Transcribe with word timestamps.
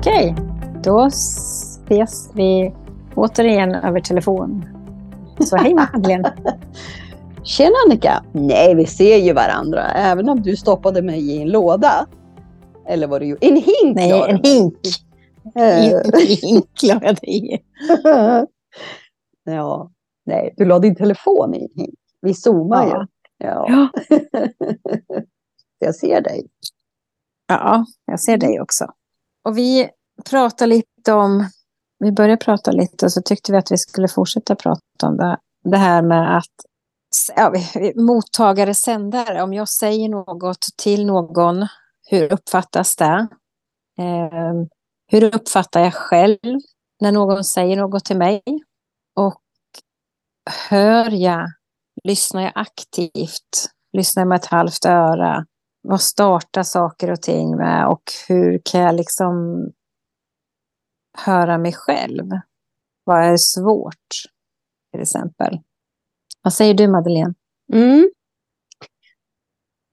Okej, 0.00 0.34
då 0.84 1.06
ses 1.06 2.30
vi 2.34 2.74
återigen 3.14 3.74
över 3.74 4.00
telefon. 4.00 4.64
Så 5.40 5.56
hej 5.56 5.74
Madeleine. 5.74 6.32
Tjena 7.44 7.74
Annika! 7.86 8.24
Nej, 8.32 8.74
vi 8.74 8.86
ser 8.86 9.16
ju 9.16 9.32
varandra 9.32 9.82
även 9.90 10.28
om 10.28 10.42
du 10.42 10.56
stoppade 10.56 11.02
mig 11.02 11.30
i 11.30 11.42
en 11.42 11.48
låda. 11.50 12.06
Eller 12.88 13.06
vad 13.06 13.20
du 13.20 13.26
gjorde? 13.26 13.46
En 13.46 13.56
hink! 13.56 13.96
Nej, 13.96 14.24
en 14.28 14.40
hink. 14.44 14.74
Eh, 15.54 15.92
En 15.92 16.26
hink 16.42 16.82
la 16.82 17.00
jag 17.02 17.16
dig 17.16 17.54
i. 17.54 17.58
ja, 19.50 19.90
nej, 20.26 20.54
du 20.56 20.64
la 20.64 20.78
din 20.78 20.94
telefon 20.96 21.54
i 21.54 21.58
en 21.62 21.82
hink. 21.82 21.94
Vi 22.20 22.34
zoomar 22.34 22.86
Ja. 22.86 23.00
ju. 23.00 23.06
Ja. 23.46 23.66
Ja. 23.68 23.88
Jag 25.82 25.94
ser 25.94 26.20
dig. 26.20 26.46
ja, 27.48 27.84
jag 28.06 28.20
ser 28.20 28.36
dig 28.36 28.60
också. 28.60 28.86
Och 29.44 29.58
vi 29.58 29.90
pratade 30.30 30.68
lite 30.68 31.12
om, 31.12 31.48
vi 31.98 32.12
började 32.12 32.36
prata 32.36 32.70
lite 32.70 33.06
och 33.06 33.12
så 33.12 33.22
tyckte 33.22 33.52
vi 33.52 33.58
att 33.58 33.72
vi 33.72 33.78
skulle 33.78 34.08
fortsätta 34.08 34.54
prata 34.54 35.06
om 35.06 35.16
det, 35.16 35.38
det 35.64 35.76
här 35.76 36.02
med 36.02 36.36
att 36.36 36.54
ja, 37.36 37.52
mottagare, 37.94 38.74
sändare, 38.74 39.42
om 39.42 39.52
jag 39.52 39.68
säger 39.68 40.08
något 40.08 40.66
till 40.76 41.06
någon, 41.06 41.66
hur 42.10 42.32
uppfattas 42.32 42.96
det? 42.96 43.28
Eh, 43.98 44.54
hur 45.06 45.34
uppfattar 45.34 45.80
jag 45.80 45.94
själv 45.94 46.60
när 47.00 47.12
någon 47.12 47.44
säger 47.44 47.76
något 47.76 48.04
till 48.04 48.16
mig? 48.16 48.42
Och 49.16 49.40
hör 50.68 51.10
jag, 51.10 51.52
lyssnar 52.04 52.42
jag 52.42 52.52
aktivt, 52.54 53.70
lyssnar 53.92 54.20
jag 54.20 54.28
med 54.28 54.36
ett 54.36 54.46
halvt 54.46 54.84
öra? 54.84 55.46
Vad 55.82 56.00
startar 56.00 56.62
saker 56.62 57.10
och 57.10 57.22
ting 57.22 57.56
med 57.56 57.86
och 57.86 58.02
hur 58.28 58.60
kan 58.64 58.80
jag 58.80 58.94
liksom 58.94 59.66
höra 61.18 61.58
mig 61.58 61.72
själv? 61.72 62.30
Vad 63.04 63.24
är 63.24 63.36
svårt, 63.36 64.08
till 64.92 65.00
exempel? 65.00 65.58
Vad 66.42 66.52
säger 66.52 66.74
du, 66.74 66.88
Madeleine? 66.88 67.34
Mm. 67.72 68.10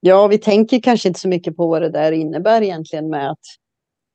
Ja, 0.00 0.26
vi 0.26 0.38
tänker 0.38 0.80
kanske 0.80 1.08
inte 1.08 1.20
så 1.20 1.28
mycket 1.28 1.56
på 1.56 1.68
vad 1.68 1.82
det 1.82 1.90
där 1.90 2.12
innebär 2.12 2.62
egentligen 2.62 3.10
med 3.10 3.30
att 3.30 3.44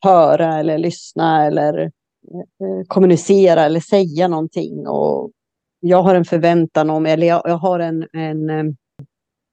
höra 0.03 0.59
eller 0.59 0.77
lyssna 0.77 1.45
eller 1.45 1.79
eh, 1.79 2.87
kommunicera 2.87 3.63
eller 3.63 3.79
säga 3.79 4.27
någonting. 4.27 4.87
Och 4.87 5.31
jag 5.79 6.03
har 6.03 6.15
en 6.15 6.25
förväntan 6.25 6.89
om, 6.89 7.05
eller 7.05 7.27
jag, 7.27 7.41
jag 7.45 7.57
har 7.57 7.79
en, 7.79 8.07
en 8.13 8.77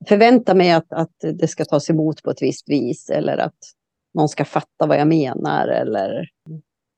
förväntar 0.08 0.54
mig 0.54 0.70
att, 0.70 0.92
att 0.92 1.14
det 1.34 1.48
ska 1.48 1.64
tas 1.64 1.90
emot 1.90 2.22
på 2.22 2.30
ett 2.30 2.42
visst 2.42 2.68
vis 2.68 3.10
eller 3.10 3.38
att 3.38 3.58
någon 4.14 4.28
ska 4.28 4.44
fatta 4.44 4.86
vad 4.86 5.00
jag 5.00 5.08
menar 5.08 5.68
eller 5.68 6.28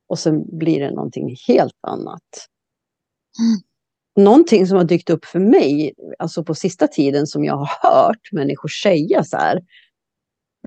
och 0.09 0.19
så 0.19 0.44
blir 0.59 0.81
det 0.81 0.91
någonting 0.91 1.36
helt 1.48 1.78
annat. 1.86 2.48
Någonting 4.17 4.67
som 4.67 4.77
har 4.77 4.84
dykt 4.84 5.11
upp 5.11 5.25
för 5.25 5.39
mig, 5.39 5.94
alltså 6.19 6.44
på 6.44 6.55
sista 6.55 6.89
tiden 6.89 7.27
som 7.27 7.44
jag 7.44 7.56
har 7.56 7.69
hört 7.91 8.33
människor 8.33 8.69
säga 8.69 9.25
så 9.25 9.37
här, 9.37 9.61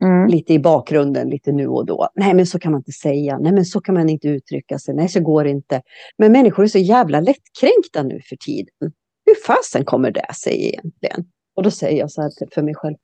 Mm. 0.01 0.27
lite 0.27 0.53
i 0.53 0.59
bakgrunden, 0.59 1.29
lite 1.29 1.51
nu 1.51 1.67
och 1.67 1.85
då. 1.85 2.09
Nej, 2.15 2.33
men 2.33 2.45
så 2.45 2.59
kan 2.59 2.71
man 2.71 2.79
inte 2.79 2.91
säga. 2.91 3.37
Nej, 3.37 3.51
men 3.51 3.65
så 3.65 3.81
kan 3.81 3.95
man 3.95 4.09
inte 4.09 4.27
uttrycka 4.27 4.79
sig. 4.79 4.95
Nej, 4.95 5.09
så 5.09 5.19
går 5.19 5.43
det 5.43 5.49
inte. 5.49 5.81
Men 6.17 6.31
människor 6.31 6.63
är 6.63 6.67
så 6.67 6.77
jävla 6.77 7.19
lättkränkta 7.19 8.03
nu 8.03 8.19
för 8.29 8.35
tiden. 8.35 8.91
Hur 9.25 9.35
fasen 9.47 9.85
kommer 9.85 10.11
det 10.11 10.33
sig 10.33 10.67
egentligen? 10.67 11.25
Och 11.55 11.63
då 11.63 11.71
säger 11.71 11.99
jag 11.99 12.11
så 12.11 12.21
här 12.21 12.31
för 12.53 12.61
mig 12.61 12.75
själv. 12.75 12.95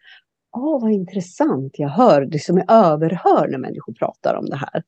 Åh, 0.57 0.81
vad 0.81 0.91
intressant. 0.91 1.79
Jag 1.79 1.89
hör, 1.89 2.25
det 2.25 2.39
som 2.39 2.57
jag 2.57 2.71
överhör 2.71 3.47
när 3.47 3.57
människor 3.57 3.93
pratar 3.93 4.35
om 4.35 4.45
det 4.45 4.55
här. 4.55 4.83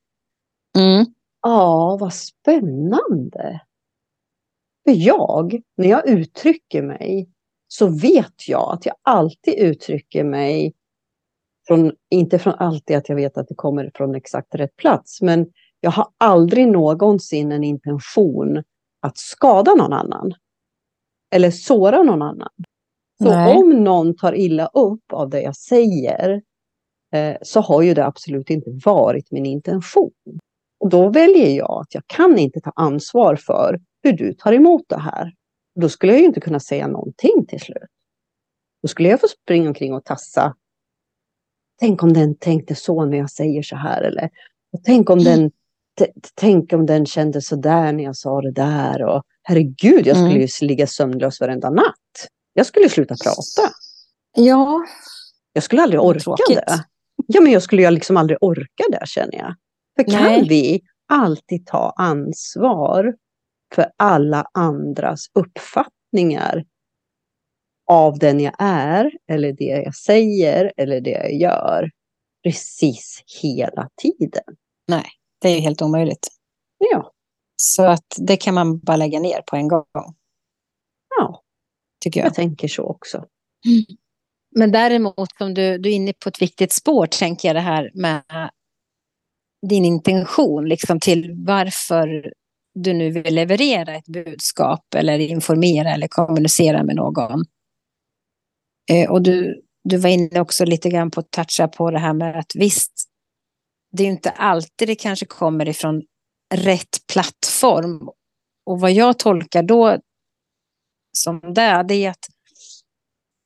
Mm. 0.78 1.06
Ja, 1.42 1.98
vad 2.00 2.14
spännande. 2.14 3.62
För 4.84 4.96
jag, 4.96 5.62
när 5.78 5.88
jag 5.88 6.08
uttrycker 6.08 6.82
mig, 6.82 7.30
så 7.68 7.88
vet 7.88 8.48
jag 8.48 8.74
att 8.74 8.86
jag 8.86 8.96
alltid 9.02 9.54
uttrycker 9.54 10.24
mig 10.24 10.74
från, 11.68 11.92
inte 12.10 12.40
från 12.40 12.54
alltid 12.54 12.98
att 12.98 13.10
jag 13.10 13.16
vet 13.16 13.38
att 13.38 13.48
det 13.48 13.56
kommer 13.56 13.92
från 13.96 14.16
exakt 14.16 14.56
rätt 14.56 14.76
plats, 14.76 15.22
men 15.22 15.52
jag 15.80 15.92
har 15.92 16.08
aldrig 16.18 16.68
någonsin 16.68 17.52
en 17.52 17.64
intention 17.64 18.64
att 19.00 19.18
skada 19.18 19.76
någon 19.76 19.94
annan. 19.94 20.34
Eller 21.36 21.52
såra 21.52 22.04
någon 22.04 22.22
annan. 22.22 22.50
Så 23.24 23.30
Nej. 23.30 23.58
om 23.58 23.84
någon 23.84 24.16
tar 24.16 24.34
illa 24.36 24.68
upp 24.68 25.14
av 25.14 25.30
det 25.30 25.42
jag 25.42 25.56
säger, 25.56 26.42
eh, 27.14 27.36
så 27.42 27.62
har 27.62 27.82
ju 27.82 27.94
det 27.94 28.06
absolut 28.06 28.50
inte 28.50 28.70
varit 28.86 29.32
min 29.32 29.46
intention. 29.46 30.12
Och 30.80 30.90
då 30.90 31.10
väljer 31.10 31.58
jag 31.58 31.82
att 31.82 31.94
jag 31.94 32.04
kan 32.08 32.40
inte 32.40 32.60
ta 32.62 32.72
ansvar 32.76 33.36
för 33.36 33.80
hur 34.04 34.14
du 34.14 34.34
tar 34.34 34.54
emot 34.54 34.82
det 34.88 35.00
här. 35.00 35.34
Då 35.82 35.90
skulle 35.90 36.12
jag 36.12 36.20
ju 36.20 36.26
inte 36.26 36.40
kunna 36.40 36.60
säga 36.60 36.88
någonting 36.88 37.46
till 37.48 37.60
slut. 37.60 37.78
Då 38.82 38.88
skulle 38.88 39.10
jag 39.10 39.22
få 39.22 39.28
springa 39.28 39.68
omkring 39.68 39.94
och 39.94 40.06
tassa. 40.06 40.56
Tänk 41.80 42.04
om 42.04 42.14
den 42.14 42.36
tänkte 42.38 42.76
så 42.76 43.06
när 43.06 43.18
jag 43.18 43.30
säger 43.30 43.62
så 43.62 43.76
här. 43.76 44.02
Eller 44.02 44.30
tänk, 44.86 45.10
om 45.10 45.20
den, 45.20 45.52
tänk 46.36 46.74
om 46.74 46.86
den 46.86 47.06
kände 47.06 47.42
så 47.42 47.56
där 47.56 47.94
när 47.94 48.04
jag 48.04 48.16
sa 48.16 48.42
det 48.42 48.52
där. 48.52 49.04
Och, 49.04 49.24
herregud, 49.44 50.08
jag 50.08 50.18
skulle 50.18 50.30
Mm. 50.36 50.42
ju 50.42 50.68
ligga 50.68 50.88
sömnlös 50.88 51.42
varenda 51.42 51.70
natt. 51.70 52.28
Jag 52.54 52.66
skulle 52.66 52.90
sluta 52.90 53.16
prata. 53.24 53.76
Ja, 54.36 54.86
Jag 55.54 55.64
skulle 55.64 55.82
aldrig 55.82 56.02
orka 56.02 56.20
tråkigt. 56.20 56.56
det. 56.56 56.86
Ja, 57.28 57.42
men 57.42 57.52
jag 57.52 57.64
skulle 57.64 57.92
liksom 57.92 58.18
aldrig 58.18 58.38
orka 58.42 58.84
det 58.92 59.08
känner 59.08 59.36
jag. 59.38 59.56
För 59.96 60.12
kan 60.12 60.24
Nej. 60.24 60.48
vi 60.50 60.82
alltid 61.14 61.66
ta 61.66 61.94
ansvar 61.98 63.16
för 63.76 63.92
alla 63.98 64.46
andras 64.54 65.26
uppfattningar 65.34 66.66
av 67.92 68.20
den 68.20 68.40
jag 68.40 68.54
är, 68.60 69.12
eller 69.32 69.54
det 69.54 69.64
jag 69.86 69.96
säger, 69.96 70.74
eller 70.78 71.02
det 71.02 71.10
jag 71.10 71.34
gör, 71.34 71.92
precis 72.44 73.24
hela 73.42 73.90
tiden? 74.02 74.44
det 75.42 75.50
är 75.50 75.56
ju 75.56 75.60
helt 75.60 75.82
omöjligt. 75.82 76.28
Ja, 76.78 77.12
Så 77.56 77.84
att 77.84 78.06
det 78.18 78.38
kan 78.38 78.54
man 78.54 78.80
bara 78.80 78.98
lägga 78.98 79.20
ner 79.20 79.42
på 79.48 79.56
en 79.56 79.68
gång, 79.68 79.86
ja 81.20 81.43
tycker 82.04 82.20
jag. 82.20 82.28
jag 82.28 82.34
tänker 82.34 82.68
så 82.68 82.84
också. 82.84 83.26
Men 84.56 84.72
däremot, 84.72 85.38
som 85.38 85.54
du, 85.54 85.78
du 85.78 85.90
är 85.90 85.94
inne 85.94 86.14
på 86.14 86.30
ett 86.30 86.42
viktigt 86.42 86.72
spår, 86.72 87.08
tänker 87.08 87.50
jag 87.50 87.56
det 87.56 87.60
här 87.60 87.92
med 87.94 88.50
din 89.68 89.86
intention, 89.86 90.70
liksom 90.70 91.00
till 91.00 91.34
varför 91.46 92.34
du 92.74 92.94
nu 92.94 93.10
vill 93.10 93.36
leverera 93.36 93.96
ett 93.96 94.08
budskap 94.08 94.96
eller 94.96 95.20
informera 95.20 95.92
eller 95.92 96.08
kommunicera 96.08 96.84
med 96.84 96.96
någon. 96.96 97.46
Eh, 98.92 99.12
och 99.12 99.22
du, 99.22 99.62
du 99.84 99.98
var 99.98 100.10
inne 100.10 100.40
också 100.40 100.66
lite 100.66 100.90
grann 100.90 101.12
på 101.12 101.20
att 101.20 101.32
toucha 101.32 101.68
på 101.68 101.92
det 101.92 102.00
här 102.00 102.14
med 102.14 102.40
att 102.40 102.52
visst, 102.56 102.94
det 103.92 104.04
är 104.04 104.06
ju 104.06 104.12
inte 104.12 104.30
alltid 104.30 104.88
det 104.88 104.96
kanske 104.96 105.26
kommer 105.26 105.70
ifrån 105.70 106.04
rätt 106.56 107.08
plattform. 107.14 108.10
Och 108.66 108.80
vad 108.80 108.92
jag 108.92 109.20
tolkar 109.20 109.64
då 109.64 109.98
som 111.18 111.40
det, 111.54 111.86
det 111.88 112.06
är 112.06 112.10
att 112.10 112.28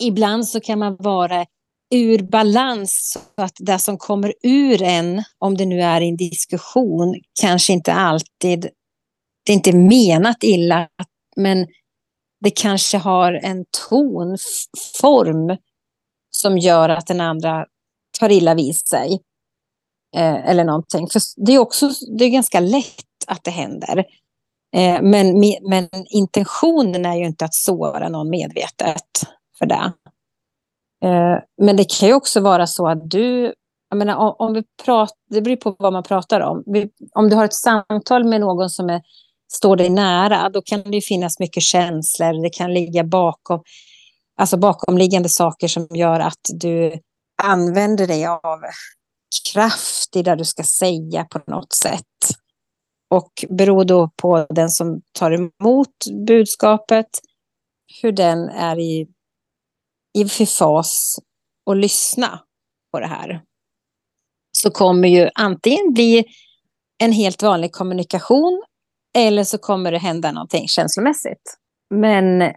ibland 0.04 0.48
så 0.48 0.60
kan 0.60 0.80
man 0.80 0.96
vara 1.00 1.46
ur 1.94 2.24
balans 2.24 3.18
så 3.36 3.44
att 3.44 3.56
det 3.60 3.80
som 3.80 3.98
kommer 3.98 4.34
ur 4.44 4.82
en, 4.82 5.24
om 5.38 5.58
det 5.58 5.66
nu 5.66 5.82
är 5.82 6.02
en 6.02 6.18
diskussion, 6.18 7.16
kanske 7.42 7.74
inte 7.74 7.94
alltid, 7.94 8.62
det 9.46 9.52
är 9.52 9.54
inte 9.54 9.76
menat 9.76 10.44
illa, 10.44 10.88
men 11.36 11.68
det 12.40 12.52
kanske 12.52 12.98
har 12.98 13.34
en 13.34 13.66
ton, 13.90 14.38
form 15.02 15.58
som 16.30 16.58
gör 16.58 16.90
att 16.90 17.08
den 17.08 17.22
andra 17.22 17.66
tar 18.20 18.30
illa 18.30 18.56
vid 18.56 18.76
sig. 18.76 19.20
Eh, 20.16 20.50
eller 20.50 20.64
någonting. 20.64 21.08
För 21.08 21.22
det 21.46 21.52
är 21.52 21.60
också 21.60 21.90
det 22.18 22.26
är 22.26 22.30
ganska 22.30 22.60
lätt 22.60 23.06
att 23.28 23.44
det 23.44 23.52
händer. 23.52 24.06
Eh, 24.76 25.02
men, 25.02 25.40
men 25.70 25.90
intentionen 26.10 27.06
är 27.06 27.16
ju 27.16 27.26
inte 27.26 27.46
att 27.46 27.54
såra 27.54 28.10
någon 28.10 28.30
medvetet 28.30 29.24
för 29.60 29.66
det. 29.66 29.94
Eh, 31.04 31.38
men 31.62 31.78
det 31.78 32.00
kan 32.00 32.10
ju 32.10 32.16
också 32.16 32.40
vara 32.40 32.68
så 32.68 32.88
att 32.88 33.10
du, 33.10 33.54
jag 33.90 33.98
menar, 33.98 34.16
om, 34.16 34.36
om 34.40 34.54
vi 34.54 34.64
pratar, 34.86 35.16
det 35.30 35.42
beror 35.42 35.56
på 35.56 35.76
vad 35.80 35.94
man 35.94 36.04
pratar 36.04 36.42
om. 36.42 36.64
Vi, 36.66 36.90
om 37.16 37.30
du 37.30 37.36
har 37.36 37.46
ett 37.46 37.54
samtal 37.54 38.24
med 38.24 38.42
någon 38.42 38.70
som 38.70 38.90
är, 38.90 39.02
står 39.54 39.76
dig 39.76 39.90
nära, 39.90 40.50
då 40.50 40.62
kan 40.62 40.82
det 40.84 40.96
ju 40.96 41.02
finnas 41.02 41.40
mycket 41.40 41.64
känslor, 41.64 42.44
det 42.44 42.50
kan 42.50 42.74
ligga 42.74 43.04
bakom, 43.04 43.62
alltså 44.40 44.58
bakomliggande 44.58 45.30
saker 45.30 45.68
som 45.68 45.88
gör 45.92 46.20
att 46.20 46.42
du 46.54 46.94
använder 47.44 48.08
dig 48.08 48.26
av 48.26 48.60
kraft 49.54 50.16
i 50.16 50.24
det 50.24 50.36
du 50.36 50.46
ska 50.46 50.64
säga 50.64 51.24
på 51.24 51.40
något 51.48 51.74
sätt. 51.74 52.04
Och 53.10 53.32
beror 53.50 53.86
då 53.86 54.10
på 54.16 54.48
den 54.50 54.70
som 54.70 55.02
tar 55.12 55.32
emot 55.32 56.26
budskapet, 56.28 57.08
hur 58.02 58.12
den 58.12 58.50
är 58.50 58.80
i, 58.80 59.08
i 60.18 60.26
för 60.26 60.46
fas 60.46 61.20
och 61.66 61.76
lyssna 61.76 62.40
på 62.92 63.00
det 63.00 63.08
här. 63.08 63.44
Så 64.58 64.72
kommer 64.72 65.08
ju 65.08 65.30
antingen 65.36 65.94
bli 65.94 66.26
en 66.98 67.12
helt 67.12 67.44
vanlig 67.44 67.72
kommunikation 67.72 68.64
eller 69.16 69.44
så 69.44 69.58
kommer 69.58 69.92
det 69.92 69.98
hända 69.98 70.32
någonting 70.32 70.68
känslomässigt. 70.68 71.58
Men 71.90 72.54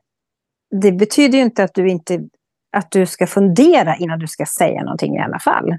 det 0.82 0.92
betyder 0.92 1.38
ju 1.38 1.44
inte 1.44 1.64
att 1.64 1.74
du 1.74 1.90
inte 1.90 2.28
att 2.76 2.90
du 2.90 3.06
ska 3.06 3.26
fundera 3.26 3.96
innan 3.96 4.18
du 4.18 4.28
ska 4.28 4.46
säga 4.46 4.82
någonting 4.82 5.16
i 5.16 5.20
alla 5.20 5.38
fall. 5.38 5.78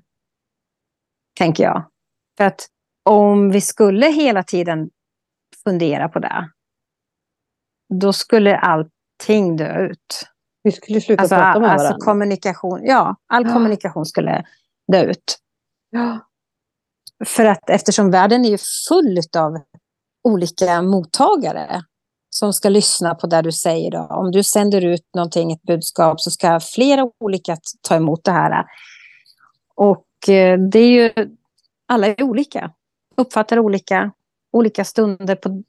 Tänker 1.38 1.63
jag. 1.63 1.85
För 2.38 2.44
att 2.44 2.68
om 3.03 3.51
vi 3.51 3.62
skulle 3.62 4.06
hela 4.07 4.44
tiden 4.44 4.89
fundera 5.63 6.09
på 6.09 6.19
det, 6.19 6.50
då 7.94 8.13
skulle 8.13 8.57
allting 8.57 9.57
dö 9.57 9.88
ut. 9.88 10.27
Vi 10.63 10.71
skulle 10.71 11.01
sluta 11.01 11.21
alltså, 11.21 11.36
prata 11.36 11.59
med 11.59 11.71
alltså 11.71 11.88
varandra. 11.88 12.06
kommunikation, 12.06 12.81
ja, 12.86 13.15
all 13.27 13.45
Ja. 13.48 13.53
kommunikation 13.53 14.06
skulle 14.06 14.45
dö 14.92 15.03
ut. 15.03 15.38
Ja. 15.89 16.19
För 17.25 17.45
att 17.45 17.69
eftersom 17.69 18.12
världen 18.12 18.45
är 18.45 18.50
ju 18.50 18.57
full 18.89 19.19
av 19.38 19.57
olika 20.24 20.81
mottagare 20.81 21.83
som 22.30 22.54
ska 22.54 22.69
lyssna 22.69 23.15
på 23.15 23.27
det 23.27 23.42
du 23.42 23.51
säger. 23.51 23.92
Då. 23.92 24.00
Om 24.00 24.31
du 24.31 24.44
sänder 24.44 24.86
ut 24.86 25.06
någonting, 25.15 25.51
ett 25.51 25.62
budskap, 25.62 26.21
så 26.21 26.31
ska 26.31 26.59
flera 26.59 27.09
olika 27.19 27.57
ta 27.81 27.95
emot 27.95 28.24
det 28.24 28.31
här. 28.31 28.65
Och 29.75 30.30
eh, 30.30 30.59
det 30.59 30.80
är 30.80 30.89
ju, 30.92 31.36
alla 31.88 32.07
är 32.07 32.24
olika, 32.24 32.71
uppfattar 33.21 33.59
olika, 33.59 34.12
olika 34.51 34.85
stunder 34.85 35.35
på, 35.35 35.63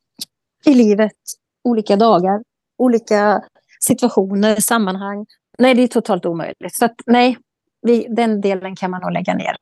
i 0.64 0.74
livet, 0.74 1.16
olika 1.64 1.96
dagar, 1.96 2.42
olika 2.78 3.42
situationer, 3.80 4.56
sammanhang. 4.56 5.26
Nej, 5.58 5.74
det 5.74 5.82
är 5.82 5.88
totalt 5.88 6.26
omöjligt. 6.26 6.74
Så 6.74 6.84
att, 6.84 6.94
nej, 7.06 7.38
vi, 7.82 8.06
den 8.10 8.40
delen 8.40 8.76
kan 8.76 8.90
man 8.90 9.00
nog 9.00 9.12
lägga 9.12 9.34
ner. 9.34 9.56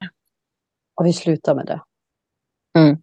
Och 0.94 1.06
vi 1.06 1.12
slutar 1.12 1.54
med 1.54 1.66
det. 1.66 1.82
Mm. 2.78 3.02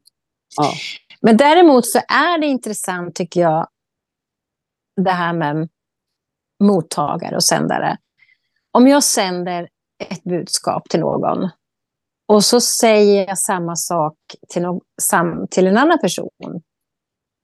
Ja. 0.58 0.74
Men 1.22 1.38
däremot 1.38 1.86
så 1.86 1.98
är 2.08 2.40
det 2.40 2.48
intressant, 2.48 3.16
tycker 3.16 3.42
jag, 3.42 3.68
det 4.96 5.12
här 5.12 5.34
med 5.34 5.70
mottagare 6.64 7.36
och 7.36 7.44
sändare. 7.44 7.98
Om 8.72 8.88
jag 8.88 9.04
sänder 9.04 9.70
ett 10.10 10.24
budskap 10.24 10.90
till 10.90 11.00
någon 11.00 11.50
och 12.28 12.44
så 12.44 12.62
säger 12.62 13.28
jag 13.28 13.38
samma 13.38 13.76
sak 13.76 14.16
till, 14.50 14.62
no 14.62 14.82
sam 15.02 15.48
till 15.48 15.68
en 15.68 15.78
annan 15.78 16.00
person 16.00 16.62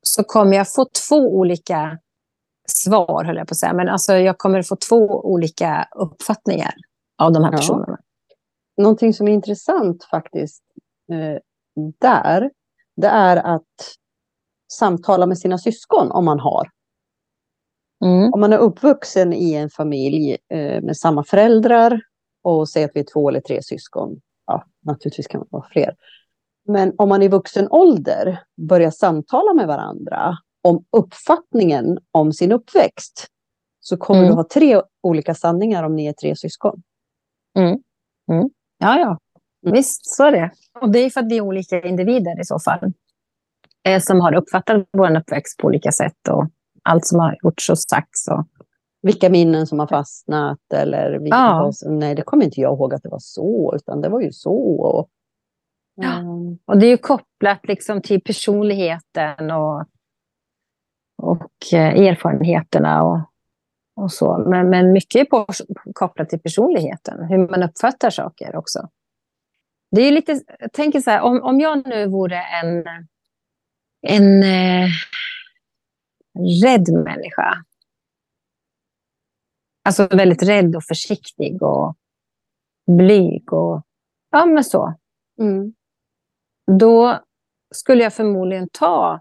så 0.02 0.24
kommer 0.24 0.58
jag 0.58 0.74
få 0.74 0.86
två 1.10 1.38
olika 1.38 2.00
svar, 2.68 3.24
höll 3.24 3.36
jag 3.38 3.48
på 3.48 3.52
att 3.52 3.58
säga. 3.58 3.74
Men 3.74 3.90
alltså, 3.90 4.14
jag 4.14 4.38
kommer 4.38 4.62
få 4.62 4.76
två 4.90 5.22
olika 5.26 5.88
uppfattningar 5.96 6.74
av 7.18 7.32
de 7.32 7.44
här 7.44 7.52
Ja. 7.52 7.58
personerna. 7.58 7.98
Någonting 8.78 9.14
som 9.14 9.28
är 9.28 9.32
intressant 9.32 10.04
faktiskt 10.04 10.64
eh, 11.12 11.40
där, 12.00 12.52
det 12.96 13.08
är 13.08 13.38
att 13.38 13.96
samtala 14.74 15.26
med 15.26 15.38
sina 15.38 15.58
syskon 15.58 16.12
om 16.12 16.26
man 16.26 16.40
har. 16.40 16.70
Mm. 18.06 18.34
Om 18.34 18.40
man 18.40 18.54
är 18.54 18.58
uppvuxen 18.58 19.34
i 19.34 19.54
en 19.54 19.70
familj 19.70 20.38
eh, 20.50 20.82
med 20.82 20.98
samma 20.98 21.24
föräldrar 21.24 22.02
och 22.44 22.70
säger 22.70 22.88
att 22.88 22.96
vi 22.96 23.00
är 23.00 23.06
två 23.14 23.30
eller 23.30 23.42
tre 23.42 23.64
syskon. 23.64 24.22
Ja, 24.46 24.64
naturligtvis 24.86 25.28
kan 25.28 25.40
man 25.40 25.48
vara 25.52 25.68
fler. 25.72 25.96
Men 26.68 26.94
om 26.98 27.10
man 27.10 27.22
i 27.22 27.28
vuxen 27.28 27.68
ålder 27.70 28.40
börjar 28.70 28.92
samtala 28.92 29.54
med 29.54 29.68
varandra 29.68 30.38
om 30.62 30.86
uppfattningen 30.92 31.98
om 32.12 32.34
sin 32.34 32.52
uppväxt 32.52 33.28
så 33.80 33.98
kommer 33.98 34.20
Mm. 34.22 34.32
du 34.32 34.36
ha 34.36 34.48
tre 34.54 34.82
olika 35.04 35.36
sanningar 35.36 35.84
om 35.84 35.96
ni 35.96 36.06
är 36.06 36.14
tre 36.14 36.36
syskon. 36.36 36.84
Ja, 38.78 39.00
ja. 39.00 39.18
Mm. 39.66 39.74
Visst, 39.74 40.16
så 40.16 40.24
är 40.24 40.32
det. 40.32 40.52
Och 40.82 40.92
det 40.92 41.00
är 41.00 41.10
för 41.10 41.20
att 41.22 41.32
vi 41.32 41.38
är 41.38 41.42
olika 41.42 41.82
individer 41.82 42.42
i 42.42 42.46
så 42.46 42.60
fall. 42.60 42.94
Eh, 43.88 44.02
som 44.02 44.22
har 44.22 44.36
uppfattat 44.36 44.88
vår 44.92 45.18
uppväxt 45.18 45.58
på 45.58 45.68
olika 45.68 45.92
sätt 45.92 46.28
och 46.30 46.46
allt 46.84 47.06
som 47.06 47.20
har 47.20 47.38
gjorts 47.44 47.70
och 47.70 47.80
sagts. 47.80 48.28
Och... 48.28 48.48
Vilka 49.04 49.30
minnen 49.30 49.68
som 49.68 49.80
har 49.80 49.88
fastnat 49.88 50.60
eller 50.74 51.20
vilka 51.20 51.38
Ja. 51.38 51.72
nej 51.86 52.16
det 52.16 52.22
kommer 52.22 52.46
inte 52.46 52.62
jag 52.62 52.74
ihåg 52.74 52.94
att 52.94 53.04
det 53.04 53.10
var 53.10 53.20
så 53.20 53.74
utan 53.76 54.02
det 54.02 54.10
var 54.10 54.22
ju 54.22 54.32
så. 54.32 54.56
Och, 54.82 55.10
Ja. 55.96 56.20
Mm. 56.20 56.58
och 56.66 56.78
det 56.78 56.86
är 56.86 56.90
ju 56.90 56.98
kopplat 56.98 57.68
liksom 57.68 58.02
till 58.02 58.22
personligheten 58.22 59.52
och, 59.52 59.86
och 61.18 61.74
eh, 61.74 62.08
erfarenheterna 62.08 63.04
och, 63.04 63.20
och 63.96 64.12
så. 64.12 64.38
Men, 64.38 64.70
men 64.70 64.92
mycket 64.92 65.22
är 65.22 65.26
på, 65.26 65.46
kopplat 65.94 66.30
till 66.30 66.40
personligheten, 66.40 67.26
hur 67.26 67.38
man 67.38 67.64
uppfattar 67.64 68.10
saker 68.10 68.56
också. 68.56 68.90
Det 69.92 70.02
är 70.02 70.12
lite, 70.12 70.42
jag 70.60 70.74
tänker 70.74 71.00
så 71.02 71.10
här, 71.10 71.22
om, 71.22 71.42
om 71.44 71.60
jag 71.60 71.88
nu 71.88 72.08
vore 72.08 72.38
en, 72.38 72.86
en 74.08 74.44
eh, 74.44 74.90
rädd 76.64 76.94
människa. 76.94 77.64
Alltså 79.84 80.08
väldigt 80.08 80.44
rädd 80.44 80.76
och 80.76 80.84
försiktig 80.84 81.64
och 81.64 81.96
blyg 82.98 83.54
och 83.54 83.82
ja 84.32 84.46
men 84.46 84.64
så. 84.64 84.94
Mm. 85.40 85.74
Då 86.80 87.20
skulle 87.76 88.04
jag 88.04 88.14
förmodligen 88.14 88.70
ta 88.70 89.20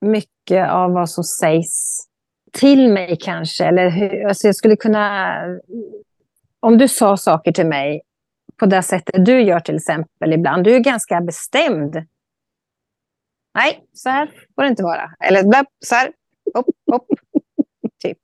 mycket 0.00 0.70
av 0.70 0.92
vad 0.92 1.10
som 1.10 1.24
sägs 1.24 2.00
till 2.52 2.92
mig 2.92 3.16
kanske. 3.20 3.64
Eller 3.64 3.90
hur, 3.90 4.26
alltså 4.26 4.48
jag 4.48 4.56
skulle 4.56 4.76
kunna... 4.76 5.36
Om 6.60 6.78
du 6.78 6.88
sa 6.88 7.16
saker 7.16 7.52
till 7.52 7.66
mig 7.66 8.02
på 8.56 8.66
det 8.66 8.82
sättet 8.82 9.26
du 9.26 9.42
gör 9.42 9.60
till 9.60 9.76
exempel 9.76 10.32
ibland. 10.32 10.64
Du 10.64 10.74
är 10.74 10.80
ganska 10.80 11.20
bestämd. 11.20 12.06
Nej, 13.54 13.84
så 13.92 14.08
här 14.08 14.30
får 14.54 14.62
det 14.62 14.68
inte 14.68 14.82
vara. 14.82 15.10
Eller 15.20 15.64
så 15.84 15.94
här. 15.94 16.12
Hopp, 16.54 16.66
hopp. 16.90 17.06
typ. 17.98 18.18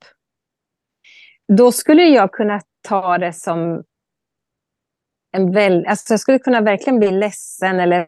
Då 1.47 1.71
skulle 1.71 2.03
jag 2.03 2.31
kunna 2.31 2.61
ta 2.87 3.17
det 3.17 3.33
som 3.33 3.83
en 5.31 5.51
väl, 5.51 5.85
alltså 5.85 6.13
jag 6.13 6.19
skulle 6.19 6.39
kunna 6.39 6.61
verkligen 6.61 6.99
bli 6.99 7.11
ledsen 7.11 7.79
eller 7.79 8.07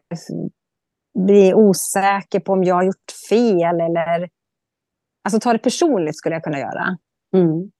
bli 1.18 1.54
osäker 1.54 2.40
på 2.40 2.52
om 2.52 2.64
jag 2.64 2.74
har 2.74 2.82
gjort 2.82 3.12
fel. 3.28 3.80
Eller, 3.80 4.28
alltså 5.24 5.40
ta 5.40 5.52
det 5.52 5.58
personligt 5.58 6.16
skulle 6.16 6.34
jag 6.34 6.44
kunna 6.44 6.58
göra. 6.58 6.98
Mm. 7.36 7.70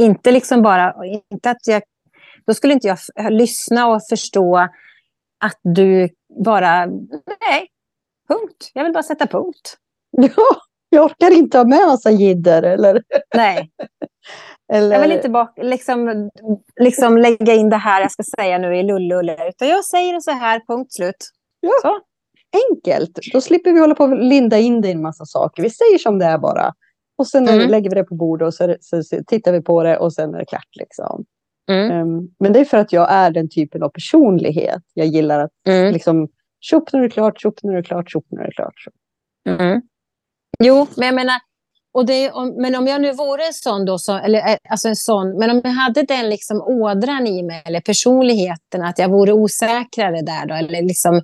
Inte 0.00 0.30
liksom 0.30 0.62
bara, 0.62 0.94
inte 1.30 1.50
att 1.50 1.66
jag, 1.66 1.82
då 2.46 2.54
skulle 2.54 2.74
inte 2.74 2.88
jag 2.88 2.98
lyssna 3.32 3.86
och 3.86 4.00
förstå 4.10 4.56
att 5.38 5.60
du 5.62 6.08
bara, 6.44 6.86
nej, 6.86 7.68
punkt. 8.28 8.70
Jag 8.74 8.84
vill 8.84 8.92
bara 8.92 9.02
sätta 9.02 9.26
punkt. 9.26 9.76
Ja, 10.10 10.56
jag 10.96 11.04
orkar 11.04 11.30
inte 11.38 11.58
ha 11.58 11.64
med 11.64 11.86
massa 11.86 12.10
jidder 12.10 12.62
eller, 12.62 13.02
Nej, 13.34 13.70
eller 14.72 14.94
jag 14.96 15.02
vill 15.02 15.12
inte 15.12 15.28
bak, 15.28 15.58
liksom, 15.62 16.30
liksom 16.80 17.18
lägga 17.18 17.54
in 17.54 17.70
det 17.70 17.76
här 17.76 18.00
jag 18.00 18.12
ska 18.12 18.22
säga 18.40 18.58
nu 18.58 18.76
i 18.76 18.82
lullulle, 18.82 19.48
utan 19.48 19.68
jag 19.68 19.84
säger 19.84 20.14
det 20.14 20.20
så 20.20 20.30
här, 20.30 20.60
punkt 20.68 20.92
slut. 20.92 21.30
Ja. 21.60 21.70
Så. 21.82 21.98
enkelt. 22.70 23.18
Då 23.32 23.40
slipper 23.40 23.72
vi 23.72 23.80
hålla 23.80 23.94
på 23.94 24.04
och 24.04 24.16
linda 24.18 24.58
in 24.58 24.80
det 24.80 24.88
i 24.88 24.92
en 24.92 25.02
massa 25.02 25.24
saker. 25.24 25.62
Vi 25.62 25.70
säger 25.70 25.98
som 25.98 26.18
det 26.18 26.24
är 26.24 26.38
bara. 26.38 26.72
Och 27.18 27.26
sen 27.28 27.48
Mm. 27.48 27.68
lägger 27.70 27.90
vi 27.90 27.94
det 27.94 28.04
på 28.04 28.14
bordet 28.14 28.46
och 28.46 28.54
så, 28.54 28.76
så, 28.80 29.02
så 29.02 29.16
tittar 29.26 29.52
vi 29.52 29.62
på 29.62 29.82
det 29.82 29.98
och 29.98 30.12
sen 30.12 30.34
är 30.34 30.38
det 30.38 30.44
klart. 30.44 30.76
Liksom. 30.78 31.24
Mm. 31.70 31.90
Ehm, 31.90 32.28
men 32.40 32.52
det 32.52 32.60
är 32.60 32.64
för 32.64 32.78
att 32.78 32.92
jag 32.92 33.12
är 33.12 33.30
den 33.30 33.48
typen 33.48 33.82
av 33.82 33.88
personlighet. 33.88 34.82
Jag 34.94 35.06
gillar 35.06 35.40
att 35.40 35.50
Mm. 35.68 35.92
liksom, 35.92 36.28
tjopp 36.60 36.92
nu 36.92 36.98
är 36.98 37.02
det 37.02 37.10
klart, 37.10 37.40
tjopp 37.40 37.58
nu 37.62 37.72
är 37.72 37.76
det 37.76 37.82
klart, 37.82 38.10
tjopp 38.10 38.24
nu 38.30 38.40
är 38.40 38.44
det 38.44 38.52
klart. 38.52 38.74
Mm. 39.48 39.82
Jo, 40.58 40.86
men 40.96 41.06
jag 41.06 41.14
menar, 41.14 41.40
och 41.94 42.06
det, 42.06 42.30
om, 42.30 42.54
men 42.56 42.74
om 42.74 42.86
jag 42.86 43.00
nu 43.00 43.12
vore 43.12 43.46
en 43.46 43.54
sån 43.54 43.84
då, 43.84 43.98
så, 43.98 44.16
eller 44.16 44.48
eh, 44.48 44.56
alltså 44.68 44.88
en 44.88 44.96
sån, 44.96 45.38
men 45.38 45.50
om 45.50 45.60
jag 45.64 45.70
hade 45.70 46.02
den 46.02 46.28
liksom 46.28 46.60
ådran 46.60 47.26
i 47.26 47.42
mig, 47.42 47.62
eller 47.64 47.80
personligheten, 47.80 48.82
att 48.82 48.98
jag 48.98 49.08
vore 49.08 49.32
osäkrare 49.32 50.22
där 50.22 50.46
då, 50.46 50.54
eller 50.54 50.82
liksom 50.82 51.22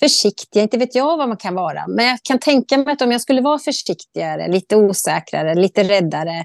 försiktig, 0.00 0.62
inte 0.62 0.78
vet 0.78 0.94
jag 0.94 1.16
vad 1.16 1.28
man 1.28 1.36
kan 1.36 1.54
vara, 1.54 1.86
men 1.86 2.06
jag 2.06 2.18
kan 2.22 2.38
tänka 2.38 2.78
mig 2.78 2.92
att 2.92 3.02
om 3.02 3.12
jag 3.12 3.20
skulle 3.20 3.40
vara 3.40 3.58
försiktigare, 3.58 4.48
lite 4.48 4.76
osäkrare, 4.76 5.54
lite 5.54 5.82
räddare, 5.82 6.44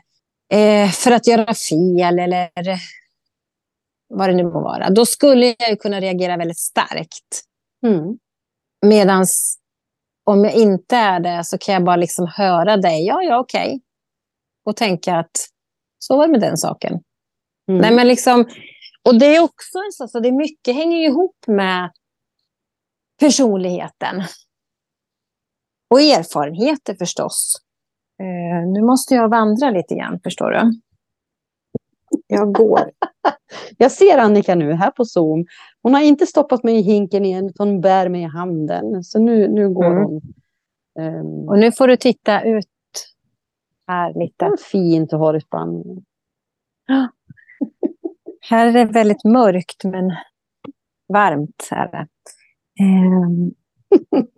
eh, 0.53 0.89
för 0.89 1.11
att 1.11 1.27
göra 1.27 1.53
fel 1.53 2.19
eller 2.19 2.49
vad 4.09 4.29
det 4.29 4.35
nu 4.35 4.43
må 4.43 4.61
vara, 4.61 4.89
då 4.89 5.05
skulle 5.05 5.55
jag 5.59 5.69
ju 5.69 5.75
kunna 5.75 6.01
reagera 6.01 6.37
väldigt 6.37 6.59
starkt. 6.59 7.43
Mm. 7.85 8.17
Medan 8.85 9.25
om 10.23 10.43
jag 10.43 10.53
inte 10.53 10.95
är 10.95 11.19
det 11.19 11.43
så 11.43 11.57
kan 11.57 11.73
jag 11.73 11.83
bara 11.83 11.95
liksom 11.95 12.27
höra 12.35 12.77
dig, 12.77 13.05
ja, 13.05 13.23
ja, 13.23 13.39
okej. 13.39 13.81
Och 14.65 14.75
tänka 14.75 15.15
att 15.15 15.47
så 15.99 16.17
var 16.17 16.27
det 16.27 16.31
med 16.31 16.41
den 16.41 16.57
saken. 16.57 16.93
Mm. 17.69 17.81
Nej, 17.81 17.95
men 17.95 18.07
liksom, 18.07 18.45
och 19.03 19.19
det 19.19 19.35
är 19.35 19.43
också 19.43 19.77
en 19.77 19.91
sån, 19.91 20.07
så 20.07 20.19
det 20.19 20.27
är 20.27 20.31
mycket 20.31 20.75
hänger 20.75 20.97
ihop 20.97 21.35
med 21.47 21.91
personligheten. 23.19 24.23
Och 25.89 26.01
erfarenheter 26.01 26.95
förstås. 26.95 27.55
Eh, 28.19 28.67
nu 28.67 28.81
måste 28.81 29.15
jag 29.15 29.29
vandra 29.29 29.69
lite 29.69 29.95
grann, 29.95 30.19
förstår 30.23 30.51
du. 30.51 30.81
Jag 32.27 32.53
går. 32.53 32.91
Jag 33.77 33.91
ser 33.91 34.17
Annika 34.17 34.55
nu 34.55 34.73
här 34.73 34.91
på 34.91 35.05
Zoom. 35.05 35.45
Hon 35.81 35.93
har 35.93 36.01
inte 36.01 36.25
stoppat 36.25 36.63
mig 36.63 36.75
i 36.75 36.81
hinken 36.81 37.25
igen, 37.25 37.45
utan 37.45 37.67
hon 37.67 37.81
bär 37.81 38.09
mig 38.09 38.21
i 38.21 38.25
handen. 38.25 39.03
Så 39.03 39.19
nu, 39.19 39.47
nu 39.47 39.69
går 39.69 39.85
mm. 39.85 40.03
hon. 40.03 40.21
Um... 40.99 41.49
Och 41.49 41.59
nu 41.59 41.71
får 41.71 41.87
du 41.87 41.97
titta 41.97 42.41
ut 42.41 42.65
här 43.87 44.13
lite. 44.13 44.49
Vad 44.49 44.59
fint 44.59 45.13
att 45.13 45.19
ha 45.19 45.31
det 45.31 45.37
i 45.37 45.41
Spanien. 45.41 46.05
Här 48.49 48.67
är 48.67 48.71
det 48.71 48.85
väldigt 48.85 49.23
mörkt 49.23 49.83
men 49.83 50.11
varmt. 51.13 51.67
Här. 51.71 52.07
Um... 52.81 53.53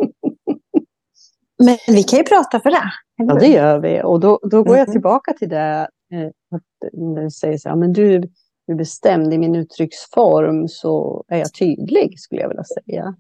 men 1.63 1.77
vi 1.87 2.03
kan 2.03 2.19
ju 2.19 2.23
prata 2.23 2.59
för 2.59 2.71
det. 2.71 2.91
Ja, 3.15 3.33
det 3.33 3.47
gör 3.47 3.79
vi. 3.79 4.01
Och 4.03 4.19
då, 4.19 4.39
då 4.51 4.63
går 4.63 4.77
jag 4.77 4.87
mm. 4.87 4.91
tillbaka 4.91 5.33
till 5.33 5.49
det. 5.49 5.89
Eh, 6.13 6.27
att 6.27 6.91
du 6.91 7.29
säger 7.29 7.57
så 7.57 7.69
här, 7.69 7.75
men 7.75 7.93
du, 7.93 8.19
du 8.67 8.73
är 8.73 8.75
bestämd 8.75 9.33
i 9.33 9.37
min 9.37 9.55
uttrycksform 9.55 10.67
så 10.67 11.25
är 11.27 11.37
jag 11.37 11.53
tydlig, 11.53 12.19
skulle 12.19 12.41
jag 12.41 12.49
vilja 12.49 12.63
säga. 12.63 13.15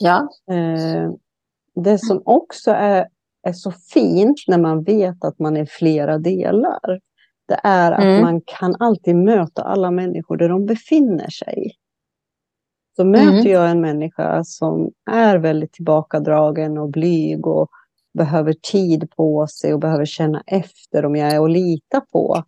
Ja. 0.00 0.28
Eh, 0.54 1.12
det 1.74 1.98
som 1.98 2.22
också 2.24 2.70
är, 2.70 3.08
är 3.42 3.52
så 3.52 3.70
fint 3.70 4.44
när 4.48 4.58
man 4.58 4.82
vet 4.82 5.24
att 5.24 5.38
man 5.38 5.56
är 5.56 5.66
flera 5.66 6.18
delar, 6.18 7.00
det 7.48 7.60
är 7.62 7.92
att 7.92 8.04
mm. 8.04 8.22
man 8.22 8.40
kan 8.46 8.76
alltid 8.78 9.16
möta 9.16 9.62
alla 9.62 9.90
människor 9.90 10.36
där 10.36 10.48
de 10.48 10.66
befinner 10.66 11.30
sig. 11.30 11.72
Så 12.96 13.04
möter 13.04 13.28
mm. 13.28 13.52
jag 13.52 13.70
en 13.70 13.80
människa 13.80 14.44
som 14.44 14.90
är 15.10 15.38
väldigt 15.38 15.72
tillbakadragen 15.72 16.78
och 16.78 16.90
blyg 16.90 17.46
och 17.46 17.70
behöver 18.14 18.52
tid 18.52 19.10
på 19.10 19.46
sig 19.46 19.74
och 19.74 19.80
behöver 19.80 20.04
känna 20.04 20.42
efter 20.46 21.04
om 21.04 21.16
jag 21.16 21.32
är 21.32 21.44
att 21.44 21.50
lita 21.50 22.00
på. 22.00 22.44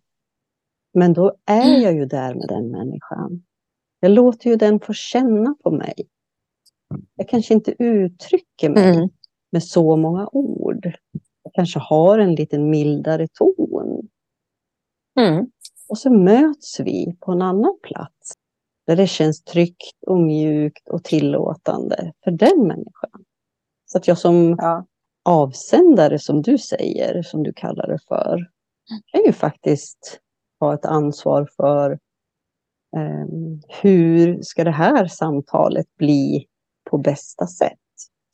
Men 0.93 1.13
då 1.13 1.35
är 1.45 1.69
mm. 1.69 1.81
jag 1.81 1.93
ju 1.93 2.05
där 2.05 2.35
med 2.35 2.47
den 2.47 2.71
människan. 2.71 3.43
Jag 3.99 4.11
låter 4.11 4.49
ju 4.49 4.55
den 4.55 4.79
få 4.79 4.93
känna 4.93 5.55
på 5.63 5.71
mig. 5.71 5.93
Jag 7.15 7.29
kanske 7.29 7.53
inte 7.53 7.83
uttrycker 7.83 8.69
mig 8.69 8.95
mm. 8.95 9.09
med 9.51 9.63
så 9.63 9.95
många 9.95 10.29
ord. 10.31 10.91
Jag 11.43 11.53
kanske 11.53 11.79
har 11.79 12.19
en 12.19 12.35
lite 12.35 12.59
mildare 12.59 13.27
ton. 13.27 14.07
Mm. 15.19 15.47
Och 15.89 15.97
så 15.97 16.13
möts 16.13 16.79
vi 16.79 17.17
på 17.19 17.31
en 17.31 17.41
annan 17.41 17.79
plats. 17.83 18.33
Där 18.87 18.95
det 18.95 19.07
känns 19.07 19.43
tryggt 19.43 20.03
och 20.07 20.19
mjukt 20.19 20.89
och 20.89 21.03
tillåtande 21.03 22.13
för 22.23 22.31
den 22.31 22.67
människan. 22.67 23.23
Så 23.85 23.97
att 23.97 24.07
jag 24.07 24.17
som 24.17 24.55
ja 24.57 24.85
avsändare 25.27 26.19
som 26.19 26.41
du 26.41 26.57
säger, 26.57 27.21
som 27.21 27.43
du 27.43 27.53
kallar 27.53 27.87
det 27.87 27.99
för, 28.07 28.49
kan 29.11 29.23
ju 29.25 29.33
faktiskt 29.33 30.19
ha 30.59 30.73
ett 30.73 30.85
ansvar 30.85 31.49
för 31.55 31.91
eh, 32.97 33.27
hur 33.81 34.41
ska 34.41 34.63
det 34.63 34.71
här 34.71 35.07
samtalet 35.07 35.85
bli 35.97 36.45
på 36.89 36.97
bästa 36.97 37.47
sätt? 37.47 37.77